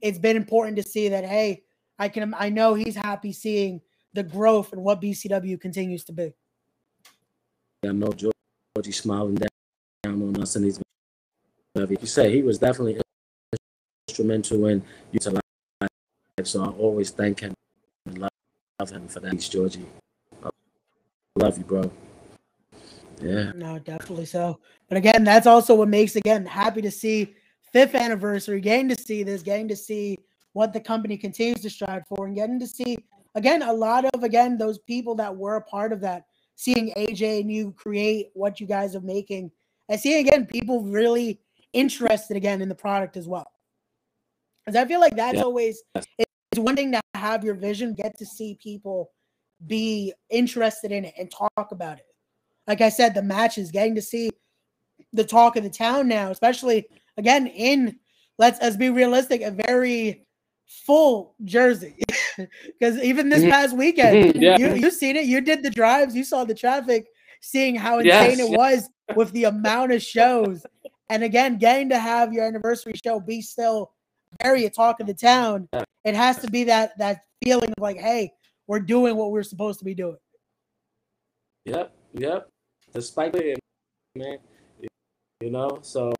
it's 0.00 0.18
been 0.18 0.36
important 0.36 0.76
to 0.76 0.82
see 0.82 1.08
that. 1.08 1.24
Hey, 1.24 1.64
I 1.98 2.08
can. 2.08 2.34
I 2.38 2.48
know 2.48 2.74
he's 2.74 2.96
happy 2.96 3.32
seeing 3.32 3.80
the 4.14 4.22
growth 4.22 4.72
and 4.72 4.82
what 4.82 5.00
BCW 5.00 5.60
continues 5.60 6.04
to 6.04 6.12
be. 6.12 6.32
I 7.84 7.92
know 7.92 8.12
George, 8.12 8.34
Georgie 8.76 8.92
smiling 8.92 9.36
down 9.36 10.22
on 10.22 10.40
us, 10.40 10.56
and 10.56 10.64
he's 10.64 10.80
you 11.76 12.06
say 12.06 12.32
he 12.32 12.42
was 12.42 12.58
definitely 12.58 13.00
instrumental 14.08 14.66
in 14.66 14.82
utilizing. 15.12 15.42
So 16.42 16.64
I 16.64 16.68
always 16.68 17.10
thank 17.10 17.40
him 17.40 17.54
and 18.06 18.18
love, 18.18 18.30
love 18.80 18.90
him 18.90 19.08
for 19.08 19.20
that. 19.20 19.32
He's 19.32 19.48
Georgie. 19.48 19.86
I 20.42 20.50
love 21.36 21.58
you, 21.58 21.64
bro. 21.64 21.90
Yeah. 23.20 23.52
No, 23.54 23.78
definitely 23.78 24.26
so. 24.26 24.60
But 24.88 24.98
again, 24.98 25.24
that's 25.24 25.46
also 25.46 25.74
what 25.74 25.88
makes 25.88 26.16
again 26.16 26.46
happy 26.46 26.82
to 26.82 26.90
see 26.90 27.34
fifth 27.72 27.94
anniversary, 27.94 28.60
getting 28.60 28.88
to 28.88 28.96
see 29.00 29.22
this, 29.22 29.42
getting 29.42 29.68
to 29.68 29.76
see 29.76 30.18
what 30.52 30.72
the 30.72 30.80
company 30.80 31.16
continues 31.16 31.60
to 31.60 31.70
strive 31.70 32.06
for, 32.08 32.26
and 32.26 32.34
getting 32.34 32.58
to 32.60 32.66
see 32.66 32.98
again 33.34 33.62
a 33.62 33.72
lot 33.72 34.04
of 34.04 34.24
again 34.24 34.58
those 34.58 34.78
people 34.78 35.14
that 35.14 35.34
were 35.34 35.56
a 35.56 35.62
part 35.62 35.92
of 35.92 36.00
that, 36.00 36.24
seeing 36.56 36.92
AJ 36.96 37.40
and 37.40 37.52
you 37.52 37.72
create 37.72 38.30
what 38.34 38.60
you 38.60 38.66
guys 38.66 38.96
are 38.96 39.00
making, 39.00 39.50
and 39.88 40.00
seeing 40.00 40.26
again 40.26 40.46
people 40.46 40.82
really 40.82 41.40
interested 41.72 42.36
again 42.36 42.62
in 42.62 42.68
the 42.68 42.74
product 42.74 43.16
as 43.16 43.28
well. 43.28 43.50
Because 44.64 44.80
I 44.80 44.86
feel 44.86 45.00
like 45.00 45.16
that's 45.16 45.36
Yeah. 45.36 45.44
always 45.44 45.82
it's 45.94 46.58
one 46.58 46.76
thing 46.76 46.92
to 46.92 47.00
have 47.14 47.44
your 47.44 47.54
vision, 47.54 47.94
get 47.94 48.18
to 48.18 48.26
see 48.26 48.54
people 48.54 49.12
be 49.66 50.12
interested 50.30 50.92
in 50.92 51.04
it 51.04 51.14
and 51.18 51.30
talk 51.30 51.72
about 51.72 51.98
it. 51.98 52.06
Like 52.66 52.80
I 52.80 52.88
said, 52.88 53.14
the 53.14 53.22
matches, 53.22 53.70
getting 53.70 53.94
to 53.94 54.02
see 54.02 54.30
the 55.12 55.24
talk 55.24 55.56
of 55.56 55.62
the 55.62 55.70
town 55.70 56.08
now, 56.08 56.30
especially 56.30 56.86
again 57.18 57.46
in 57.48 57.98
let's 58.38 58.60
let's 58.62 58.76
be 58.76 58.88
realistic, 58.88 59.42
a 59.42 59.50
very 59.50 60.24
full 60.66 61.34
jersey. 61.44 61.96
because 62.78 63.02
even 63.02 63.28
this 63.28 63.44
past 63.50 63.76
weekend, 63.76 64.34
Mhm, 64.34 64.40
yeah. 64.40 64.56
you 64.58 64.74
you 64.74 64.90
seen 64.90 65.16
it. 65.16 65.26
You 65.26 65.40
did 65.40 65.62
the 65.62 65.70
drives. 65.70 66.16
You 66.16 66.24
saw 66.24 66.44
the 66.44 66.54
traffic. 66.54 67.06
Seeing 67.40 67.76
how 67.76 67.98
insane 68.00 68.38
Yes, 68.38 68.40
it 68.40 68.50
was 68.50 68.88
with 69.14 69.30
the 69.32 69.44
amount 69.44 69.92
of 69.92 70.02
shows, 70.02 70.66
and 71.08 71.22
again, 71.22 71.56
getting 71.56 71.88
to 71.90 71.98
have 71.98 72.32
your 72.32 72.44
anniversary 72.44 72.94
show 73.04 73.20
be 73.20 73.42
still 73.42 73.92
very 74.42 74.64
a 74.64 74.70
talk 74.70 74.98
of 75.00 75.06
the 75.06 75.14
town. 75.14 75.68
It 76.04 76.14
has 76.14 76.38
to 76.38 76.50
be 76.50 76.64
that 76.64 76.98
that 76.98 77.20
feeling 77.44 77.70
of 77.70 77.80
like, 77.82 77.98
hey, 77.98 78.32
we're 78.66 78.80
doing 78.80 79.16
what 79.16 79.30
we're 79.30 79.44
supposed 79.44 79.78
to 79.78 79.84
be 79.84 79.94
doing. 79.94 80.16
Yep, 81.64 81.94
yep. 82.14 82.48
Despite 82.92 83.34
it, 83.36 83.58
man, 84.16 84.38
you 85.40 85.50
know. 85.50 85.78
So 85.82 86.12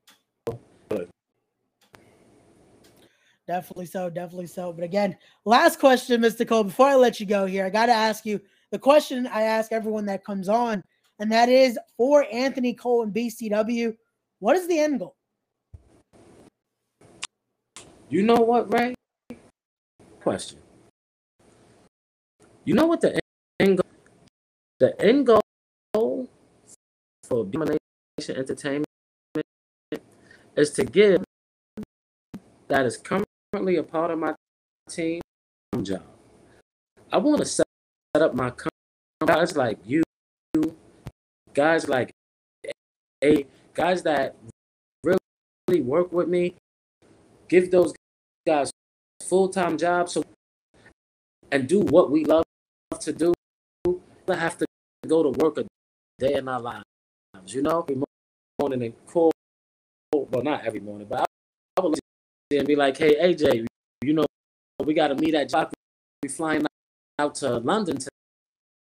Definitely 3.48 3.86
so, 3.86 4.10
definitely 4.10 4.46
so. 4.46 4.74
But 4.74 4.84
again, 4.84 5.16
last 5.46 5.80
question, 5.80 6.20
Mr. 6.20 6.46
Cole. 6.46 6.64
Before 6.64 6.86
I 6.86 6.96
let 6.96 7.18
you 7.18 7.24
go 7.24 7.46
here, 7.46 7.64
I 7.64 7.70
got 7.70 7.86
to 7.86 7.92
ask 7.92 8.26
you 8.26 8.38
the 8.70 8.78
question 8.78 9.26
I 9.26 9.42
ask 9.42 9.72
everyone 9.72 10.04
that 10.04 10.22
comes 10.22 10.50
on, 10.50 10.84
and 11.18 11.32
that 11.32 11.48
is 11.48 11.78
for 11.96 12.26
Anthony 12.30 12.74
Cole 12.74 13.04
and 13.04 13.14
BCW, 13.14 13.96
what 14.40 14.54
is 14.54 14.68
the 14.68 14.78
end 14.78 15.00
goal? 15.00 15.16
you 18.10 18.22
know 18.22 18.36
what, 18.36 18.72
Ray? 18.72 18.94
Question. 20.20 20.58
You 22.64 22.74
know 22.74 22.86
what 22.86 23.00
the 23.00 23.18
end 23.60 23.78
goal, 23.78 23.90
the 24.78 25.00
end 25.00 25.26
goal 25.26 26.28
for 27.24 27.46
Domination 27.46 28.36
Entertainment 28.36 28.86
is 30.54 30.70
to 30.72 30.84
give 30.84 31.24
that 32.68 32.84
is 32.84 32.98
currently 33.52 33.76
a 33.76 33.82
part 33.82 34.10
of 34.10 34.18
my 34.18 34.34
team 34.90 35.20
job. 35.82 36.02
I 37.12 37.18
want 37.18 37.38
to 37.38 37.46
set 37.46 37.66
up 38.14 38.34
my 38.34 38.52
guys 39.24 39.56
like 39.56 39.78
you, 39.86 40.02
guys 41.54 41.88
like 41.88 42.12
a 43.24 43.46
guys 43.74 44.02
that 44.02 44.36
really 45.02 45.80
work 45.82 46.12
with 46.12 46.28
me. 46.28 46.54
Give 47.48 47.70
those 47.70 47.94
guys 48.46 48.70
full 49.22 49.48
time 49.48 49.78
jobs 49.78 50.12
so 50.12 50.22
and 51.50 51.66
do 51.66 51.80
what 51.80 52.10
we 52.10 52.24
love 52.24 52.44
to 53.00 53.12
do. 53.12 53.32
Not 54.26 54.38
have 54.38 54.58
to 54.58 54.66
go 55.06 55.22
to 55.22 55.30
work 55.30 55.56
a 55.58 55.64
day 56.18 56.34
in 56.34 56.48
our 56.48 56.60
lives. 56.60 56.84
You 57.46 57.62
know, 57.62 57.80
every 57.82 58.02
morning 58.60 58.82
and 58.82 59.06
call. 59.06 59.32
Well, 60.12 60.42
not 60.42 60.66
every 60.66 60.80
morning, 60.80 61.06
but 61.08 61.20
I, 61.20 61.24
I 61.78 61.80
would 61.80 61.98
and 62.56 62.66
be 62.66 62.76
like, 62.76 62.96
"Hey, 62.96 63.14
AJ, 63.16 63.66
you 64.02 64.14
know, 64.14 64.24
we 64.84 64.94
got 64.94 65.08
to 65.08 65.14
meet 65.14 65.34
at 65.34 65.50
job. 65.50 65.72
We 66.22 66.28
flying 66.28 66.64
out 67.18 67.34
to 67.36 67.58
London 67.58 67.98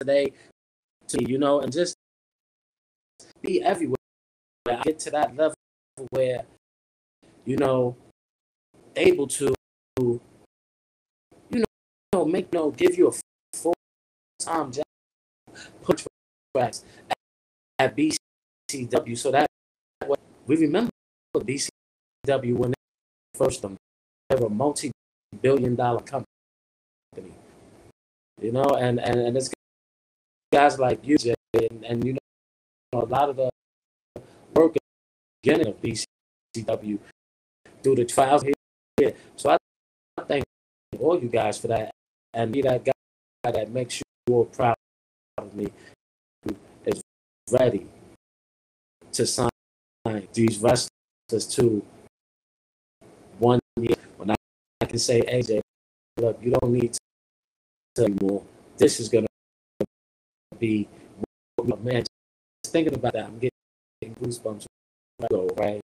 today, 0.01 0.33
to 1.09 1.25
you 1.25 1.39
know, 1.39 1.61
and 1.61 1.73
just 1.73 1.97
be 3.41 3.63
everywhere. 3.63 3.97
I 4.69 4.83
get 4.83 4.99
to 5.01 5.11
that 5.13 5.35
level 5.37 5.55
where, 6.11 6.45
you 7.45 7.57
know, 7.57 7.97
able 8.95 9.27
to, 9.29 9.55
you 10.01 10.21
know, 12.13 12.25
make 12.25 12.53
no 12.53 12.71
give 12.71 12.99
you 12.99 13.09
a 13.09 13.13
full 13.57 13.75
time 14.39 14.71
job, 14.71 14.85
put 15.83 16.05
at, 16.59 16.83
at 17.79 17.97
BCW, 17.97 19.17
so 19.17 19.31
that 19.31 19.47
way 20.05 20.17
we 20.47 20.57
remember 20.57 20.91
BCW 21.35 22.55
when 22.55 22.76
first 23.37 23.63
were 23.63 24.47
a 24.47 24.51
multi-billion 24.51 25.75
dollar 25.77 26.01
company, 26.01 26.27
you 28.41 28.53
know, 28.53 28.77
and 28.79 29.01
and 29.01 29.21
and 29.21 29.37
it's 29.37 29.51
guys 30.53 30.79
like 30.79 31.01
you, 31.07 31.19
Jay, 31.19 31.35
and, 31.55 31.85
and 31.85 32.05
you 32.05 32.13
know, 32.15 33.01
a 33.03 33.05
lot 33.05 33.29
of 33.29 33.37
the 33.37 33.51
work 34.55 34.77
again 35.45 35.67
of 35.67 35.81
BCW 35.83 36.99
through 37.83 37.97
the 37.97 38.05
trials 38.05 38.43
here. 38.43 39.15
So 39.37 39.51
I, 39.51 39.57
I 40.19 40.23
thank 40.25 40.45
all 40.99 41.21
you 41.21 41.29
guys 41.29 41.59
for 41.59 41.69
that, 41.69 41.91
and 42.35 42.53
be 42.53 42.63
that 42.63 42.85
guy 42.85 42.93
that 43.51 43.71
makes 43.71 44.01
you 44.01 44.35
all 44.35 44.47
proud 44.47 44.77
of 45.39 45.55
me, 45.55 45.69
who 46.45 46.57
is 46.87 47.03
ready 47.51 47.87
to 49.13 49.27
sign 49.27 49.49
these 50.33 50.59
wrestlers 50.59 51.47
to 51.51 51.85
one 53.39 53.61
year. 53.81 53.97
When 54.17 54.31
I, 54.31 54.35
I 54.87 54.89
can 54.89 54.99
say, 55.01 55.21
AJ, 55.23 55.61
look, 56.19 56.39
you 56.41 56.53
don't 56.53 56.73
need 56.73 56.97
to 57.97 58.05
anymore. 58.05 58.45
This 58.77 59.01
is 59.01 59.09
gonna 59.09 59.27
be, 60.61 60.89
man. 61.81 62.05
Just 62.63 62.73
thinking 62.73 62.95
about 62.95 63.15
that, 63.15 63.25
I'm 63.25 63.37
getting 63.41 64.15
goosebumps. 64.23 64.67
Go 65.29 65.49
right, 65.57 65.81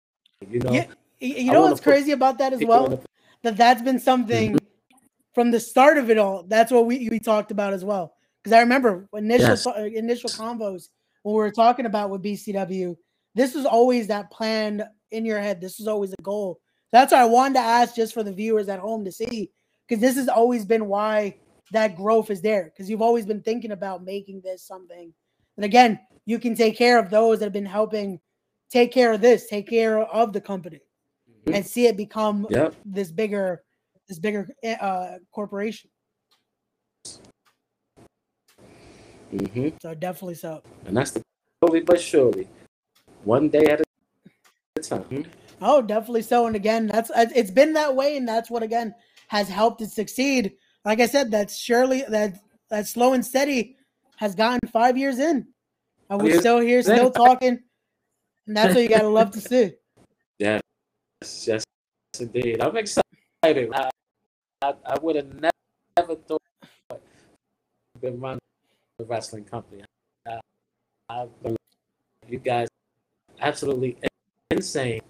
you 0.51 0.59
know. 0.59 0.73
Yeah, 0.73 0.87
you 1.21 1.53
know 1.53 1.61
what's 1.63 1.81
crazy 1.81 2.11
about 2.11 2.39
that 2.39 2.53
as 2.53 2.65
well? 2.65 3.01
That 3.45 3.57
that's 3.57 3.83
been 3.83 4.01
something 4.01 4.55
Mm-hmm. 4.55 4.97
from 5.33 5.53
the 5.53 5.61
start 5.61 5.97
of 5.97 6.11
it 6.11 6.19
all. 6.19 6.43
That's 6.49 6.73
what 6.73 6.87
we, 6.87 7.09
we 7.09 7.21
talked 7.21 7.53
about 7.53 7.75
as 7.75 7.85
well. 7.85 8.15
Because 8.43 8.53
I 8.57 8.61
remember 8.63 9.07
initial 9.13 9.47
Yes. 9.51 9.65
uh, 9.65 9.75
initial 9.75 10.31
convos 10.31 10.89
when 11.23 11.37
we 11.37 11.39
were 11.41 11.53
talking 11.53 11.87
about 11.87 12.11
with 12.11 12.25
BCW. 12.25 12.97
This 13.37 13.55
was 13.55 13.65
always 13.65 14.09
that 14.09 14.33
plan 14.33 14.83
in 15.13 15.25
your 15.25 15.39
head. 15.39 15.61
This 15.61 15.79
was 15.79 15.87
always 15.87 16.13
a 16.19 16.23
goal. 16.23 16.59
That's 16.93 17.13
why 17.13 17.21
I 17.21 17.27
wanted 17.27 17.55
to 17.55 17.61
ask 17.61 17.95
just 17.95 18.15
for 18.15 18.23
the 18.23 18.33
viewers 18.33 18.69
at 18.69 18.81
home 18.81 19.05
to 19.05 19.13
see, 19.13 19.51
because 19.87 20.01
this 20.01 20.17
has 20.17 20.29
always 20.29 20.65
been 20.65 20.87
why 20.87 21.37
that 21.73 21.97
growth 21.97 22.31
is 22.31 22.41
there. 22.41 22.65
Because 22.65 22.89
you've 22.89 23.03
always 23.03 23.27
been 23.27 23.43
thinking 23.43 23.73
about 23.73 24.05
making 24.05 24.41
this 24.41 24.63
something. 24.63 25.13
And 25.57 25.65
again, 25.65 26.01
you 26.25 26.39
can 26.39 26.55
take 26.55 26.77
care 26.77 26.99
of 26.99 27.11
those 27.11 27.39
that 27.39 27.47
have 27.47 27.53
been 27.53 27.67
helping 27.67 28.21
take 28.71 28.93
care 28.93 29.13
of 29.13 29.21
this, 29.21 29.47
take 29.49 29.69
care 29.69 29.99
of 30.01 30.33
the 30.33 30.41
company, 30.41 30.81
Mhm. 31.47 31.55
and 31.55 31.67
see 31.67 31.87
it 31.87 31.97
become 31.97 32.47
Yep. 32.51 32.75
this 32.85 33.11
bigger, 33.11 33.65
this 34.09 34.19
bigger 34.19 34.49
uh, 34.65 35.19
corporation. 35.31 35.91
hmm 39.31 39.69
So 39.83 39.95
definitely 39.95 40.37
so. 40.37 40.63
And 40.87 40.97
that's 40.97 41.11
the 41.11 41.23
slowly 41.61 41.81
but 41.81 42.01
surely, 42.01 42.49
one 43.25 43.49
day 43.51 43.67
at 43.67 43.81
a 43.81 44.81
time. 44.81 45.27
Oh, 45.61 45.83
definitely 45.83 46.23
so. 46.23 46.47
And 46.47 46.57
again, 46.57 46.87
that's 46.87 47.11
it's 47.15 47.33
it's 47.35 47.51
been 47.51 47.73
that 47.75 47.97
way, 47.97 48.17
and 48.17 48.29
that's 48.29 48.51
what 48.51 48.63
again 48.63 48.95
has 49.29 49.49
helped 49.49 49.83
it 49.83 49.91
succeed. 49.91 50.55
Like 50.85 51.01
I 51.01 51.07
said, 51.07 51.31
that's 51.31 51.57
surely 51.57 52.05
that 52.09 52.39
that 52.71 52.87
slow 52.87 53.13
and 53.13 53.25
steady 53.25 53.77
has 54.17 54.35
gotten 54.35 54.61
five 54.73 54.97
years 54.97 55.19
in, 55.19 55.47
and 56.11 56.23
we're 56.23 56.41
still 56.41 56.61
here, 56.61 56.83
still 56.83 57.11
talking, 57.11 57.61
and 58.47 58.57
that's 58.57 58.75
what 58.75 58.83
you 58.83 58.89
gotta 58.89 59.09
love 59.09 59.31
to 59.33 59.41
see. 59.41 59.73
Yes, 60.41 61.49
yes, 61.49 61.65
indeed. 62.21 62.63
I'm 62.63 62.77
excited. 62.77 63.03
I, 63.75 63.91
I, 64.63 64.73
I 64.87 64.99
would 65.03 65.17
have 65.17 65.35
never, 65.35 65.51
never 65.97 66.15
thought 66.15 66.41
I'd 66.93 67.01
been 68.01 68.21
running 68.21 68.39
a 69.01 69.05
wrestling 69.05 69.45
company. 69.45 69.83
I, 70.29 70.39
I 71.11 71.27
you 72.29 72.39
guys 72.39 72.69
absolutely 73.41 73.99
insane. 74.51 75.01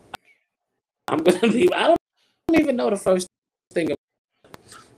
I'm 1.09 1.23
gonna 1.23 1.47
leave. 1.47 1.71
I 1.75 1.89
don't 1.89 2.61
even 2.61 2.77
know 2.77 2.91
the 2.91 2.97
first 2.97 3.27
thing. 3.73 3.91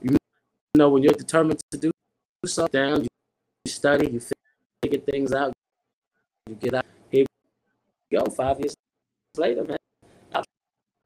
You 0.01 0.17
know, 0.75 0.89
when 0.89 1.03
you're 1.03 1.13
determined 1.13 1.59
to 1.71 1.77
do 1.77 1.91
something, 2.45 2.71
down, 2.71 3.01
you, 3.03 3.07
study, 3.71 4.09
you 4.09 4.21
figure 4.83 4.99
things 4.99 5.33
out, 5.33 5.53
you 6.49 6.55
get 6.55 6.73
out. 6.73 6.85
Here 7.09 7.25
you 8.09 8.19
go. 8.19 8.25
Five 8.25 8.59
years 8.59 8.75
later, 9.37 9.63
man. 9.63 9.77
I 10.33 10.43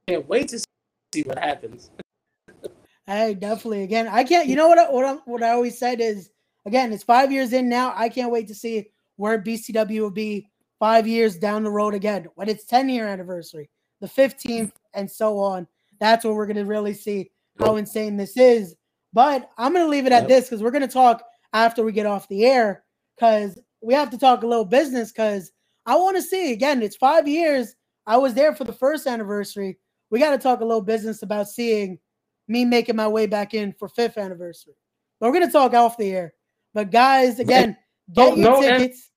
can't 0.08 0.28
wait 0.28 0.50
to 0.50 0.60
see 0.60 1.22
what 1.24 1.40
happens. 1.40 1.90
Hey, 3.08 3.36
definitely. 3.36 3.84
Again, 3.84 4.08
I 4.08 4.24
can't. 4.24 4.48
You 4.48 4.56
know 4.56 4.68
what? 4.68 4.80
I, 4.80 4.90
what 4.90 5.06
I, 5.06 5.14
what 5.26 5.44
I 5.44 5.52
always 5.52 5.78
said 5.78 6.02
is, 6.02 6.32
again, 6.66 6.92
it's 6.92 7.04
five 7.04 7.32
years 7.32 7.54
in 7.54 7.70
now. 7.70 7.94
I 7.96 8.10
can't 8.10 8.32
wait 8.32 8.48
to 8.48 8.56
see 8.56 8.88
where 9.18 9.40
BCW 9.40 10.00
will 10.00 10.10
be 10.10 10.50
five 10.80 11.06
years 11.08 11.38
down 11.38 11.64
the 11.64 11.70
road 11.70 11.94
again 11.94 12.28
when 12.34 12.50
it's 12.50 12.66
10 12.66 12.90
year 12.90 13.08
anniversary, 13.08 13.70
the 14.02 14.08
15th, 14.08 14.72
and 14.94 15.10
so 15.10 15.40
on. 15.40 15.68
That's 16.00 16.26
where 16.26 16.34
we're 16.34 16.48
gonna 16.48 16.66
really 16.66 16.94
see 16.94 17.32
how 17.60 17.78
insane 17.78 18.18
this 18.18 18.38
is. 18.38 18.76
But 19.14 19.50
I'm 19.58 19.74
gonna 19.74 19.88
leave 19.88 20.06
it 20.06 20.12
at 20.12 20.24
Yep. 20.24 20.28
this 20.30 20.46
because 20.46 20.62
we're 20.62 20.72
gonna 20.72 20.88
talk 20.88 21.24
after 21.54 21.84
we 21.84 21.92
get 21.92 22.06
off 22.06 22.28
the 22.28 22.46
air 22.46 22.84
because 23.16 23.58
we 23.82 23.94
have 23.94 24.10
to 24.10 24.18
talk 24.18 24.44
a 24.44 24.48
little 24.48 24.66
business 24.66 25.12
because 25.12 25.52
I 25.86 25.96
want 25.96 26.16
to 26.18 26.22
see 26.22 26.52
again. 26.52 26.82
It's 26.82 26.96
five 26.96 27.28
years. 27.28 27.76
I 28.08 28.18
was 28.18 28.34
there 28.34 28.56
for 28.56 28.64
the 28.64 28.74
first 28.74 29.08
anniversary. 29.08 29.78
We 30.10 30.20
got 30.20 30.32
to 30.32 30.38
talk 30.38 30.60
a 30.62 30.66
little 30.66 30.82
business 30.82 31.24
about 31.24 31.48
seeing 31.48 32.00
me 32.48 32.66
making 32.66 32.96
my 32.96 33.08
way 33.08 33.26
back 33.26 33.54
in 33.54 33.74
for 33.74 33.88
fifth 33.88 34.18
anniversary. 34.18 34.74
But 35.20 35.28
we're 35.28 35.40
gonna 35.40 35.52
talk 35.52 35.74
off 35.74 35.98
the 35.98 36.12
air. 36.12 36.34
But 36.74 36.92
guys, 36.92 37.40
again, 37.40 37.78
get 38.14 38.34
Oh, 38.34 38.36
your 38.36 38.52
no, 38.52 38.62
tickets. 38.62 39.12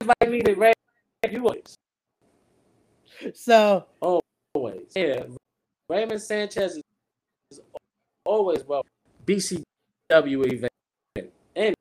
Invite 0.00 0.30
me 0.30 0.40
to 0.40 0.54
Ray. 0.54 0.72
You 1.30 1.42
So 3.34 3.86
always. 4.00 4.82
Yeah, 4.94 5.24
Raymond 5.88 6.22
Sanchez 6.22 6.80
is 7.50 7.60
always 8.24 8.64
well. 8.66 8.84
BCW 9.26 9.64
event. 10.52 10.72
And 11.54 11.74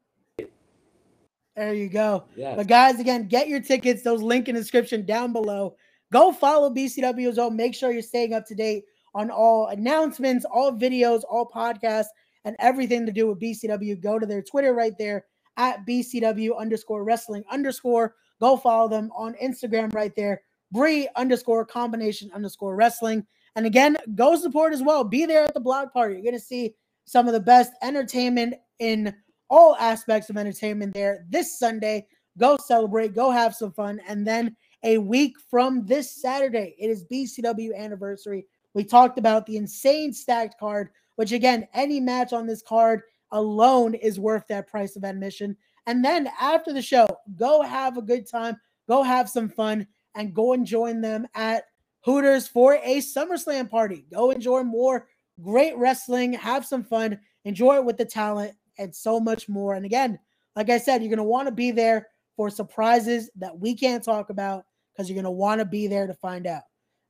There 1.56 1.74
you 1.74 1.90
go. 1.90 2.26
yes. 2.36 2.56
But 2.56 2.68
guys, 2.68 3.00
again, 3.00 3.28
get 3.28 3.48
your 3.48 3.62
tickets. 3.62 4.04
Those 4.04 4.22
link 4.22 4.48
in 4.48 4.56
the 4.56 4.62
description 4.62 5.06
down 5.06 5.34
below. 5.34 5.76
Go 6.12 6.32
follow 6.32 6.70
BCW 6.70 7.30
as 7.30 7.38
well. 7.38 7.52
Make 7.52 7.74
sure 7.74 7.92
you're 7.92 8.02
staying 8.02 8.34
up 8.34 8.46
to 8.48 8.56
date 8.56 8.84
on 9.14 9.30
all 9.32 9.68
announcements, 9.68 10.46
all 10.46 10.72
videos, 10.74 11.22
all 11.30 11.50
podcasts, 11.50 12.08
and 12.46 12.56
everything 12.60 13.06
to 13.06 13.12
do 13.12 13.28
with 13.28 13.40
BCW. 13.40 14.02
Go 14.02 14.20
to 14.20 14.26
their 14.26 14.42
Twitter 14.42 14.74
right 14.74 14.94
there 14.98 15.26
at 15.58 15.86
BCW 15.86 16.58
underscore 16.58 17.04
wrestling 17.04 17.44
underscore. 17.50 18.16
Go 18.40 18.58
follow 18.58 18.90
them 18.90 19.12
on 19.16 19.36
Instagram 19.42 19.94
right 19.94 20.14
there. 20.16 20.42
Brii 20.74 21.08
underscore 21.16 21.66
combination 21.66 22.32
underscore 22.34 22.76
wrestling. 22.76 23.26
And 23.56 23.66
again, 23.66 23.98
go 24.16 24.36
support 24.36 24.74
as 24.74 24.82
well. 24.82 25.04
Be 25.04 25.26
there 25.26 25.44
at 25.44 25.54
the 25.54 25.60
block 25.60 25.94
party. 25.94 26.16
You're 26.16 26.24
going 26.24 26.34
to 26.34 26.40
see 26.40 26.76
some 27.06 27.28
of 27.28 27.34
the 27.34 27.40
best 27.40 27.74
entertainment 27.82 28.56
in 28.80 29.14
all 29.50 29.76
aspects 29.78 30.30
of 30.30 30.38
entertainment 30.38 30.94
there 30.94 31.26
this 31.30 31.60
Sunday. 31.60 32.08
Go 32.38 32.58
celebrate, 32.66 33.14
go 33.14 33.30
have 33.30 33.54
some 33.54 33.74
fun. 33.74 34.00
And 34.08 34.26
then 34.26 34.56
a 34.84 34.98
week 34.98 35.36
from 35.50 35.86
this 35.86 36.10
Saturday, 36.22 36.76
it 36.80 36.90
is 36.90 37.04
BCW 37.06 37.76
anniversary. 37.76 38.46
We 38.74 38.86
talked 38.86 39.20
about 39.20 39.46
the 39.46 39.58
insane 39.58 40.14
stacked 40.14 40.58
card, 40.58 40.90
which 41.18 41.34
again, 41.34 41.68
any 41.74 42.00
match 42.00 42.32
on 42.32 42.48
this 42.48 42.62
card 42.62 43.02
alone 43.32 43.94
is 43.96 44.20
worth 44.20 44.48
that 44.48 44.68
price 44.68 44.96
of 44.96 45.04
admission. 45.04 45.58
And 45.86 46.04
then 46.04 46.30
after 46.40 46.72
the 46.72 46.82
show, 46.82 47.08
go 47.36 47.62
have 47.62 47.98
a 47.98 48.02
good 48.02 48.30
time, 48.30 48.56
go 48.88 49.04
have 49.04 49.30
some 49.30 49.50
fun, 49.50 49.86
and 50.16 50.34
go 50.34 50.54
and 50.54 50.66
join 50.66 51.02
them 51.02 51.28
at 51.36 51.66
Hooters 52.02 52.48
for 52.48 52.76
a 52.76 52.98
SummerSlam 52.98 53.70
party. 53.70 54.06
Go 54.12 54.32
enjoy 54.32 54.64
more 54.64 55.08
great 55.42 55.76
wrestling, 55.78 56.34
have 56.34 56.66
some 56.66 56.84
fun, 56.84 57.20
enjoy 57.46 57.76
it 57.76 57.86
with 57.86 57.98
the 57.98 58.06
talent, 58.06 58.54
and 58.78 58.94
so 58.94 59.20
much 59.20 59.48
more. 59.48 59.76
And 59.76 59.86
again, 59.86 60.20
like 60.56 60.70
I 60.70 60.78
said, 60.78 61.02
you're 61.02 61.10
going 61.10 61.18
to 61.18 61.24
want 61.24 61.48
to 61.48 61.54
be 61.54 61.72
there 61.72 62.08
for 62.36 62.50
surprises 62.50 63.30
that 63.36 63.58
we 63.58 63.76
can't 63.76 64.04
talk 64.04 64.30
about 64.30 64.66
because 64.92 65.10
you're 65.10 65.16
going 65.16 65.26
to 65.26 65.32
want 65.32 65.60
to 65.60 65.66
be 65.66 65.88
there 65.88 66.08
to 66.08 66.14
find 66.14 66.48
out. 66.48 66.64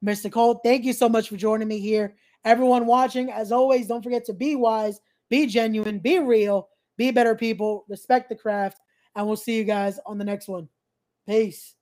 Mr. 0.03 0.31
Cole, 0.31 0.59
thank 0.63 0.83
you 0.83 0.93
so 0.93 1.07
much 1.07 1.29
for 1.29 1.37
joining 1.37 1.67
me 1.67 1.79
here. 1.79 2.15
Everyone 2.43 2.85
watching, 2.85 3.31
as 3.31 3.51
always, 3.51 3.87
don't 3.87 4.03
forget 4.03 4.25
to 4.25 4.33
be 4.33 4.55
wise, 4.55 4.99
be 5.29 5.45
genuine, 5.45 5.99
be 5.99 6.19
real, 6.19 6.69
be 6.97 7.11
better 7.11 7.35
people, 7.35 7.85
respect 7.87 8.29
the 8.29 8.35
craft, 8.35 8.79
and 9.15 9.27
we'll 9.27 9.35
see 9.35 9.57
you 9.57 9.63
guys 9.63 9.99
on 10.05 10.17
the 10.17 10.25
next 10.25 10.47
one. 10.47 10.67
Peace. 11.27 11.75